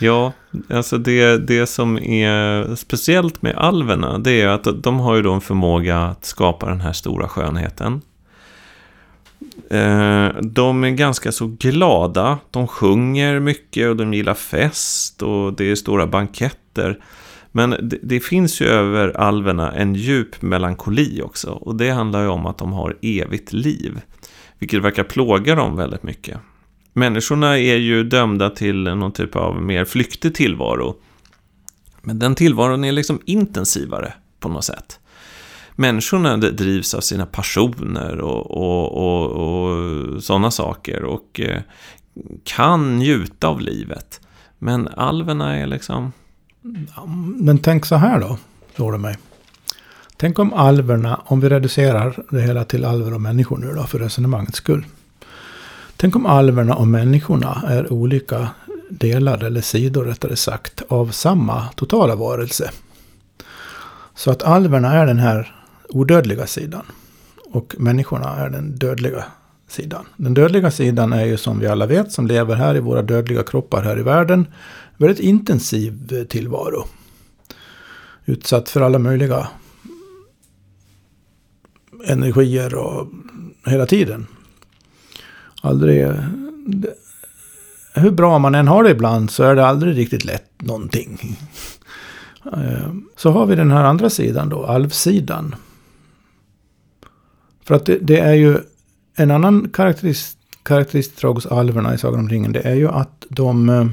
Ja, 0.00 0.32
alltså 0.70 0.98
det, 0.98 1.38
det 1.38 1.66
som 1.66 1.98
är 1.98 2.74
speciellt 2.74 3.42
med 3.42 3.56
alverna, 3.56 4.18
det 4.18 4.40
är 4.40 4.48
att 4.48 4.82
de 4.82 5.00
har 5.00 5.16
ju 5.16 5.22
då 5.22 5.32
en 5.32 5.40
förmåga 5.40 5.98
att 5.98 6.24
skapa 6.24 6.66
den 6.68 6.80
här 6.80 6.92
stora 6.92 7.28
skönheten. 7.28 8.02
Eh, 9.70 10.28
De 10.42 10.84
är 10.84 10.90
ganska 10.90 11.32
så 11.32 11.46
glada, 11.46 12.38
de 12.50 12.68
sjunger 12.68 13.40
mycket 13.40 13.88
och 13.88 13.96
de 13.96 14.14
gillar 14.14 14.34
fest 14.34 15.22
och 15.22 15.52
det 15.52 15.70
är 15.70 15.74
stora 15.74 16.06
banketter. 16.06 16.98
Men 17.56 17.70
det, 17.70 17.98
det 18.02 18.20
finns 18.20 18.60
ju 18.60 18.66
över 18.66 19.16
alverna 19.16 19.72
en 19.72 19.94
djup 19.94 20.42
melankoli 20.42 21.22
också 21.22 21.50
och 21.50 21.76
det 21.76 21.90
handlar 21.90 22.22
ju 22.22 22.28
om 22.28 22.46
att 22.46 22.58
de 22.58 22.72
har 22.72 22.96
evigt 23.02 23.52
liv. 23.52 24.00
Vilket 24.58 24.82
verkar 24.82 25.04
plåga 25.04 25.54
dem 25.54 25.76
väldigt 25.76 26.02
mycket. 26.02 26.38
Människorna 26.92 27.58
är 27.58 27.76
ju 27.76 28.04
dömda 28.04 28.50
till 28.50 28.82
någon 28.82 29.12
typ 29.12 29.36
av 29.36 29.62
mer 29.62 29.84
flyktig 29.84 30.34
tillvaro. 30.34 30.96
Men 32.02 32.18
den 32.18 32.34
tillvaron 32.34 32.84
är 32.84 32.92
liksom 32.92 33.20
intensivare 33.24 34.12
på 34.40 34.48
något 34.48 34.64
sätt. 34.64 35.00
Människorna 35.76 36.36
drivs 36.36 36.94
av 36.94 37.00
sina 37.00 37.26
passioner 37.26 38.20
och, 38.20 38.50
och, 38.50 38.92
och, 38.92 39.30
och 39.30 40.22
sådana 40.22 40.50
saker 40.50 41.04
och 41.04 41.40
eh, 41.40 41.60
kan 42.44 42.98
njuta 42.98 43.48
av 43.48 43.60
livet. 43.60 44.20
Men 44.58 44.88
alverna 44.88 45.56
är 45.56 45.66
liksom... 45.66 46.12
Men 47.36 47.58
tänk 47.58 47.86
så 47.86 47.96
här 47.96 48.20
då, 48.20 48.38
slår 48.74 48.92
det 48.92 48.98
mig. 48.98 49.16
Tänk 50.16 50.38
om 50.38 50.52
alverna, 50.52 51.20
om 51.24 51.40
vi 51.40 51.48
reducerar 51.48 52.16
det 52.30 52.40
hela 52.40 52.64
till 52.64 52.84
alver 52.84 53.14
och 53.14 53.20
människor 53.20 53.58
nu 53.58 53.72
då, 53.72 53.82
för 53.82 53.98
resonemangets 53.98 54.56
skull. 54.56 54.86
Tänk 55.96 56.16
om 56.16 56.26
alverna 56.26 56.74
och 56.74 56.86
människorna 56.86 57.62
är 57.68 57.92
olika 57.92 58.48
delar, 58.90 59.44
eller 59.44 59.60
sidor 59.60 60.04
rättare 60.04 60.36
sagt, 60.36 60.82
av 60.88 61.10
samma 61.10 61.68
totala 61.68 62.16
varelse. 62.16 62.70
Så 64.14 64.30
att 64.30 64.42
alverna 64.42 64.92
är 64.92 65.06
den 65.06 65.18
här 65.18 65.54
odödliga 65.88 66.46
sidan. 66.46 66.84
Och 67.50 67.74
människorna 67.78 68.36
är 68.36 68.50
den 68.50 68.76
dödliga 68.76 69.24
sidan. 69.68 70.04
Den 70.16 70.34
dödliga 70.34 70.70
sidan 70.70 71.12
är 71.12 71.24
ju 71.24 71.36
som 71.36 71.58
vi 71.58 71.66
alla 71.66 71.86
vet, 71.86 72.12
som 72.12 72.26
lever 72.26 72.54
här 72.54 72.76
i 72.76 72.80
våra 72.80 73.02
dödliga 73.02 73.42
kroppar 73.42 73.82
här 73.82 73.98
i 73.98 74.02
världen, 74.02 74.46
väldigt 74.96 75.20
intensiv 75.24 76.12
eh, 76.12 76.24
tillvaro. 76.24 76.84
Utsatt 78.24 78.68
för 78.68 78.80
alla 78.80 78.98
möjliga 78.98 79.48
energier 82.06 82.74
och 82.74 83.06
hela 83.66 83.86
tiden. 83.86 84.26
Aldrig... 85.62 86.06
det- 86.66 86.94
Hur 87.96 88.10
bra 88.10 88.38
man 88.38 88.54
än 88.54 88.68
har 88.68 88.84
det 88.84 88.90
ibland 88.90 89.30
så 89.30 89.42
är 89.44 89.54
det 89.54 89.66
aldrig 89.66 89.96
riktigt 89.96 90.24
lätt 90.24 90.62
någonting. 90.62 91.38
Eh, 92.52 92.92
så 93.16 93.30
har 93.30 93.46
vi 93.46 93.54
den 93.56 93.70
här 93.70 93.84
andra 93.84 94.10
sidan 94.10 94.48
då, 94.48 94.64
alvsidan. 94.66 95.54
För 97.64 97.74
att 97.74 97.86
det, 97.86 97.98
det 97.98 98.18
är 98.18 98.34
ju 98.34 98.58
en 99.16 99.30
annan 99.30 99.70
karaktäristik, 99.72 100.38
karaktäristisk 100.62 101.20
drag 101.20 101.34
hos 101.34 101.46
alverna 101.46 101.94
i 101.94 101.98
Sagan 101.98 102.20
om 102.20 102.28
ringen 102.28 102.52
det 102.52 102.60
är 102.60 102.74
ju 102.74 102.88
att 102.88 103.26
de 103.28 103.68
eh, 103.68 103.86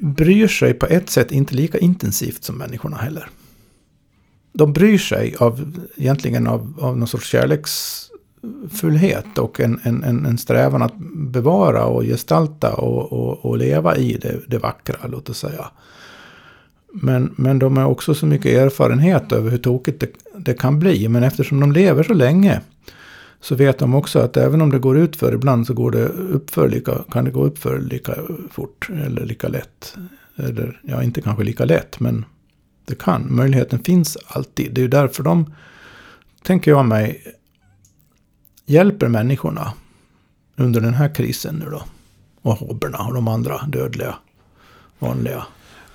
bryr 0.00 0.48
sig 0.48 0.74
på 0.74 0.86
ett 0.86 1.10
sätt 1.10 1.32
inte 1.32 1.54
lika 1.54 1.78
intensivt 1.78 2.44
som 2.44 2.58
människorna 2.58 2.96
heller. 2.96 3.28
De 4.52 4.72
bryr 4.72 4.98
sig 4.98 5.34
av, 5.38 5.72
egentligen 5.96 6.46
av, 6.46 6.74
av 6.80 6.98
någon 6.98 7.08
sorts 7.08 7.28
kärleksfullhet 7.28 9.38
och 9.38 9.60
en, 9.60 9.80
en, 9.84 10.26
en 10.26 10.38
strävan 10.38 10.82
att 10.82 10.94
bevara 11.14 11.84
och 11.84 12.02
gestalta 12.02 12.74
och, 12.74 13.12
och, 13.12 13.44
och 13.44 13.58
leva 13.58 13.96
i 13.96 14.12
det, 14.12 14.40
det 14.46 14.58
vackra, 14.58 15.08
låt 15.08 15.28
oss 15.28 15.38
säga. 15.38 15.70
Men, 16.92 17.34
men 17.36 17.58
de 17.58 17.76
har 17.76 17.84
också 17.84 18.14
så 18.14 18.26
mycket 18.26 18.52
erfarenhet 18.52 19.32
över 19.32 19.50
hur 19.50 19.58
tokigt 19.58 20.00
det, 20.00 20.10
det 20.36 20.54
kan 20.54 20.78
bli. 20.78 21.08
Men 21.08 21.22
eftersom 21.22 21.60
de 21.60 21.72
lever 21.72 22.02
så 22.02 22.14
länge 22.14 22.60
så 23.40 23.54
vet 23.54 23.78
de 23.78 23.94
också 23.94 24.18
att 24.18 24.36
även 24.36 24.60
om 24.60 24.70
det 24.70 24.78
går 24.78 24.98
ut 24.98 25.16
för 25.16 25.34
ibland 25.34 25.66
så 25.66 25.74
går 25.74 25.90
det 25.90 26.08
uppför 26.08 26.68
lika, 26.68 27.04
kan 27.12 27.24
det 27.24 27.30
gå 27.30 27.44
upp 27.44 27.58
för 27.58 27.80
lika 27.80 28.14
fort 28.50 28.88
eller 28.90 29.26
lika 29.26 29.48
lätt. 29.48 29.94
Eller 30.36 30.80
ja, 30.82 31.02
inte 31.02 31.20
kanske 31.20 31.44
lika 31.44 31.64
lätt, 31.64 32.00
men 32.00 32.24
det 32.84 32.98
kan. 32.98 33.36
Möjligheten 33.36 33.78
finns 33.78 34.18
alltid. 34.26 34.74
Det 34.74 34.80
är 34.80 34.82
ju 34.82 34.88
därför 34.88 35.22
de, 35.22 35.54
tänker 36.42 36.70
jag 36.70 36.86
mig, 36.86 37.22
hjälper 38.66 39.08
människorna 39.08 39.72
under 40.56 40.80
den 40.80 40.94
här 40.94 41.14
krisen 41.14 41.54
nu 41.54 41.70
då. 41.70 41.82
Och 42.42 42.54
hobberna 42.54 42.98
och 42.98 43.14
de 43.14 43.28
andra 43.28 43.58
dödliga, 43.66 44.14
vanliga. 44.98 45.46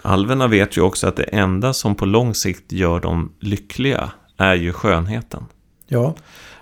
Alverna 0.02 0.48
vet 0.48 0.78
ju 0.78 0.82
också 0.82 1.08
att 1.08 1.16
det 1.16 1.24
enda 1.24 1.74
som 1.74 1.96
på 1.96 2.06
lång 2.06 2.36
sikt 2.36 2.72
gör 2.72 3.00
dem 3.00 3.32
lyckliga 3.39 4.12
är 4.38 4.56
ju 4.56 4.74
skönheten. 4.74 5.46
Ja. 5.88 6.16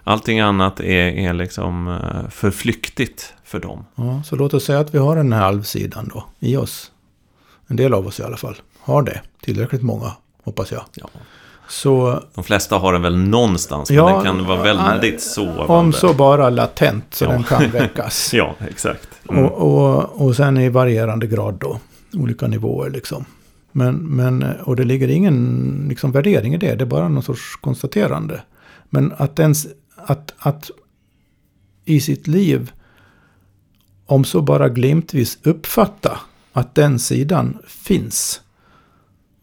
Allting 0.04 0.40
annat 0.40 0.80
är, 0.80 0.86
är 1.30 1.34
liksom 1.34 1.88
eh, 1.88 2.30
för 2.30 2.52
flyktigt 2.52 3.34
för 3.44 3.60
dem. 3.60 3.86
ja, 3.96 4.22
så 4.26 4.36
låt 4.36 4.54
oss 4.54 4.66
säga 4.66 4.80
att 4.80 4.94
vi 4.94 4.98
har 4.98 5.16
den 5.16 5.34
här 5.34 5.42
halvsidan 5.42 6.10
då 6.14 6.24
i 6.40 6.58
oss. 6.58 6.92
En 7.68 7.76
del 7.76 7.94
av 7.94 8.08
oss 8.08 8.20
i 8.20 8.24
alla 8.24 8.38
fall 8.38 8.56
har 8.80 9.02
det. 9.04 9.22
Tillräckligt 9.42 9.82
många, 9.82 10.12
hoppas 10.44 10.72
jag. 10.72 10.82
Ja. 10.96 11.10
Så 11.68 12.24
De 12.36 12.44
flesta 12.44 12.78
har 12.78 12.94
den 12.94 13.02
väl 13.02 13.18
någonstans, 13.18 13.90
men 13.90 13.98
Ja, 13.98 14.10
den 14.14 14.24
kan 14.24 14.46
vara 14.46 14.62
väldigt 14.64 15.14
om 15.14 15.20
sovande. 15.20 15.98
så 15.98 16.14
bara 16.14 16.50
latent 16.50 17.06
så 17.14 17.26
Ja. 17.26 17.30
den 17.32 17.44
kan 17.44 17.70
väckas. 17.72 18.34
Ja, 18.34 18.56
exakt. 18.70 19.10
Mm. 19.30 19.46
Och, 19.46 19.52
och, 19.98 20.22
och 20.26 20.36
sen 20.36 20.58
i 20.58 20.70
varierande 20.70 21.28
grad 21.28 21.54
då. 21.60 21.80
Olika 22.14 22.48
nivåer 22.48 22.90
liksom. 22.90 23.26
Men, 23.72 23.96
men, 23.96 24.44
och 24.64 24.76
det 24.76 24.84
ligger 24.84 25.08
ingen 25.08 25.86
liksom, 25.90 26.12
värdering 26.12 26.54
i 26.54 26.58
det. 26.58 26.76
Det 26.76 26.84
är 26.84 26.86
bara 26.86 27.08
någon 27.10 27.24
sorts 27.24 27.56
konstaterande. 27.62 28.42
Men 28.90 29.14
att, 29.18 29.40
ens, 29.40 29.68
att, 30.06 30.34
att 30.38 30.72
i 31.86 32.00
sitt 32.00 32.28
liv, 32.28 32.72
om 34.06 34.24
så 34.24 34.42
bara 34.42 34.70
glimtvis 34.70 35.40
uppfatta 35.44 36.20
att 36.54 36.76
den 36.76 37.00
sidan 37.00 37.58
finns. 37.68 38.42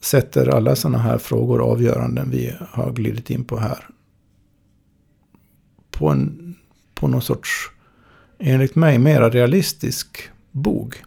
Sätter 0.00 0.48
alla 0.48 0.76
sådana 0.76 0.98
här 0.98 1.18
frågor 1.18 1.60
och 1.60 1.72
avgöranden 1.72 2.30
vi 2.30 2.54
har 2.70 2.92
glidit 2.92 3.30
in 3.30 3.44
på 3.44 3.58
här. 3.58 3.88
På, 5.90 6.08
en, 6.08 6.56
på 6.94 7.08
någon 7.08 7.22
sorts, 7.22 7.70
enligt 8.38 8.74
mig, 8.74 8.98
mera 8.98 9.30
realistisk 9.30 10.30
bog. 10.52 11.04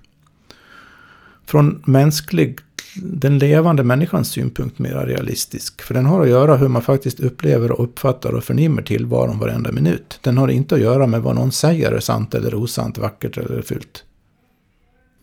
Från 1.46 1.84
mänsklig, 1.86 2.60
den 2.96 3.40
levande 3.40 3.84
människans 3.84 4.30
synpunkt 4.30 4.80
mera 4.80 5.06
realistisk. 5.06 5.82
För 5.82 5.94
den 5.94 6.06
har 6.06 6.22
att 6.22 6.30
göra 6.30 6.58
hur 6.58 6.68
man 6.68 6.82
faktiskt 6.82 7.20
upplever 7.20 7.72
och 7.72 7.84
uppfattar 7.84 8.34
och 8.34 8.44
förnimmer 8.44 8.82
tillvaron 8.82 9.40
varenda 9.40 9.72
minut. 9.72 10.20
Den 10.22 10.38
har 10.38 10.48
inte 10.48 10.76
att 10.76 10.82
göra 10.82 11.08
med 11.08 11.22
vad 11.22 11.36
någon 11.36 11.52
säger 11.52 11.92
är 11.92 12.00
sant 12.00 12.36
eller 12.36 12.56
osant, 12.56 12.98
vackert 12.98 13.38
eller 13.38 13.62
fult. 13.62 14.04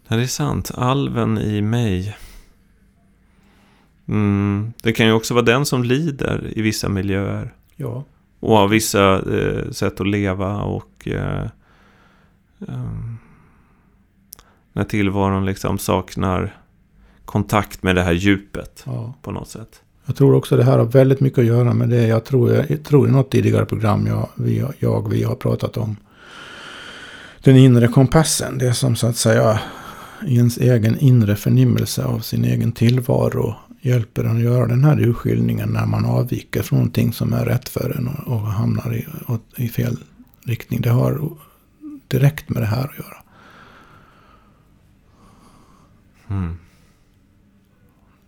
Ja, 0.09 0.17
det 0.17 0.23
är 0.23 0.27
sant. 0.27 0.71
Alven 0.75 1.39
i 1.39 1.63
mig. 1.63 2.17
Mm, 4.09 4.73
det 4.83 4.93
kan 4.93 5.07
ju 5.07 5.13
också 5.13 5.35
vara 5.35 5.45
den 5.45 5.67
som 5.67 5.85
lider 5.85 6.53
i 6.59 6.63
vissa 6.63 6.89
miljöer. 6.89 7.55
Ja. 7.77 8.05
Och 8.41 8.57
har 8.57 8.69
vissa 8.69 9.15
eh, 9.15 9.71
sätt 9.71 10.01
att 10.01 10.09
leva 10.09 10.63
och... 10.63 11.09
Eh, 11.09 11.49
ehm, 12.69 13.19
när 14.73 14.85
tillvaron 14.85 15.47
liksom 15.47 15.79
saknar 15.79 16.57
kontakt 17.29 17.83
med 17.83 17.97
det 17.97 18.03
här 18.03 18.13
djupet 18.13 18.83
ja. 18.87 19.15
på 19.23 19.33
något 19.33 19.49
sätt. 19.49 19.83
Jag 20.07 20.17
tror 20.17 20.35
också 20.35 20.57
det 20.57 20.65
här 20.65 20.79
har 20.79 20.85
väldigt 20.85 21.21
mycket 21.21 21.39
att 21.39 21.45
göra 21.45 21.75
med 21.75 21.89
det 21.89 22.07
jag 22.07 22.25
tror, 22.25 22.53
jag 22.69 22.85
tror 22.85 23.09
i 23.09 23.11
något 23.11 23.31
tidigare 23.31 23.67
program 23.67 24.07
jag, 24.07 24.29
vi, 24.35 24.65
jag, 24.79 25.09
vi 25.11 25.23
har 25.23 25.35
pratat 25.35 25.77
om. 25.77 25.97
Den 27.45 27.57
inre 27.57 27.89
kompassen, 27.89 28.59
det 28.59 28.75
som 28.75 28.97
så 28.97 29.07
att 29.07 29.17
säga 29.17 29.61
ens 30.27 30.59
egen 30.59 30.99
inre 30.99 31.37
förnimmelse 31.37 32.05
av 32.05 32.19
sin 32.19 32.45
egen 32.45 32.73
tillvaro 32.73 33.55
hjälper 33.81 34.25
en 34.25 34.37
att 34.37 34.43
göra 34.43 34.67
den 34.67 34.85
här 34.85 35.01
urskiljningen 35.01 35.69
när 35.69 35.87
man 35.87 36.05
avviker 36.05 36.63
från 36.63 36.79
någonting 36.79 37.13
som 37.13 37.33
är 37.33 37.45
rätt 37.45 37.69
för 37.69 37.97
en 37.99 38.09
och, 38.09 38.33
och 38.33 38.41
hamnar 38.41 38.95
i, 38.95 39.07
åt- 39.27 39.55
i 39.57 39.69
fel 39.69 39.97
riktning. 40.45 40.81
Det 40.81 40.91
har 40.91 41.31
direkt 42.09 42.49
med 42.49 42.63
det 42.63 42.67
här 42.67 42.85
att 42.85 42.99
göra. 42.99 43.23
Mm. 46.31 46.57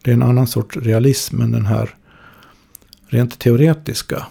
Det 0.02 0.10
är 0.10 0.14
en 0.14 0.22
annan 0.22 0.46
sorts 0.46 0.76
realism 0.76 1.40
än 1.40 1.52
den 1.52 1.66
här 1.66 1.94
rent 3.08 3.38
teoretiska 3.38 4.26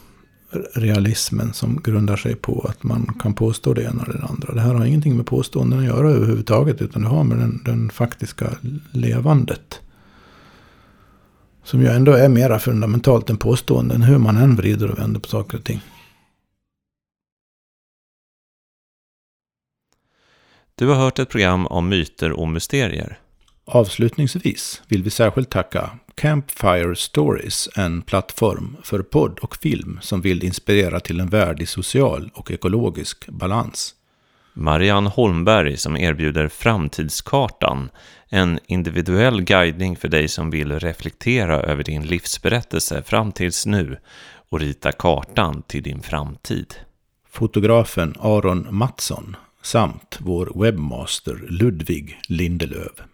realismen 0.74 1.54
som 1.54 1.82
grundar 1.82 2.16
sig 2.16 2.36
på 2.36 2.66
att 2.70 2.84
man 2.84 3.18
kan 3.20 3.34
påstå 3.34 3.74
det 3.74 3.84
ena 3.84 4.04
eller 4.04 4.18
det 4.18 4.26
andra. 4.26 4.54
Det 4.54 4.62
här 4.62 4.74
har 4.74 4.86
ingenting 4.86 5.18
med 5.18 5.26
påståenden 5.26 5.80
att 5.80 5.86
göra 5.86 6.10
överhuvudtaget 6.10 6.82
utan 6.82 7.02
det 7.02 7.08
har 7.08 7.24
med 7.24 7.38
den, 7.38 7.62
den 7.66 7.90
faktiska 7.90 8.58
levandet. 8.92 9.82
Som 11.64 11.82
ju 11.82 11.88
ändå 11.88 12.12
är 12.12 12.30
mera 12.30 12.60
fundamentalt 12.60 13.30
än 13.30 13.38
påståenden 13.38 14.02
hur 14.02 14.18
man 14.18 14.38
än 14.38 14.56
vrider 14.56 14.92
och 14.92 15.00
vänder 15.00 15.20
på 15.20 15.28
saker 15.28 15.58
och 15.58 15.64
ting. 15.64 15.82
Du 20.76 20.88
har 20.88 20.96
hört 20.96 21.20
ett 21.20 21.30
program 21.30 21.68
om 21.68 21.90
myter 21.90 22.32
och 22.32 22.48
mysterier. 22.48 23.20
Avslutningsvis 23.72 24.82
vill 24.88 25.04
vi 25.04 25.10
särskilt 25.10 25.50
tacka 25.50 25.90
Campfire 26.16 26.96
Stories, 26.96 27.70
en 27.76 28.02
plattform 28.02 28.78
för 28.84 29.02
podd 29.02 29.40
och 29.40 29.56
film 29.56 30.00
som 30.02 30.22
vill 30.22 30.44
inspirera 30.44 31.00
till 31.00 31.20
en 31.20 31.30
värld 31.30 31.62
i 31.62 31.66
social 31.66 32.32
och 32.34 32.52
ekologisk 32.52 33.28
balans. 33.28 33.96
Marianne 34.54 35.10
Holmberg 35.10 35.78
som 35.78 35.98
erbjuder 35.98 36.48
Framtidskartan, 36.48 37.90
en 38.30 38.60
individuell 38.68 39.42
guidning 39.42 39.96
för 39.96 40.08
dig 40.08 40.28
som 40.28 40.50
vill 40.50 40.80
reflektera 40.80 41.62
över 41.62 41.84
din 41.84 42.08
livsberättelse 42.08 43.04
fram 43.04 43.32
tills 43.32 43.66
nu 43.66 43.98
och 44.50 44.60
rita 44.60 44.92
kartan 44.92 45.62
till 45.68 45.84
din 45.84 46.02
framtid. 46.02 46.76
Fotografen 47.30 48.16
Aron 48.20 48.68
Mattsson 48.72 49.36
samt 49.62 50.18
vår 50.20 50.52
webbmaster 50.56 51.46
Ludvig 51.50 52.20
Lindelöv. 52.28 53.09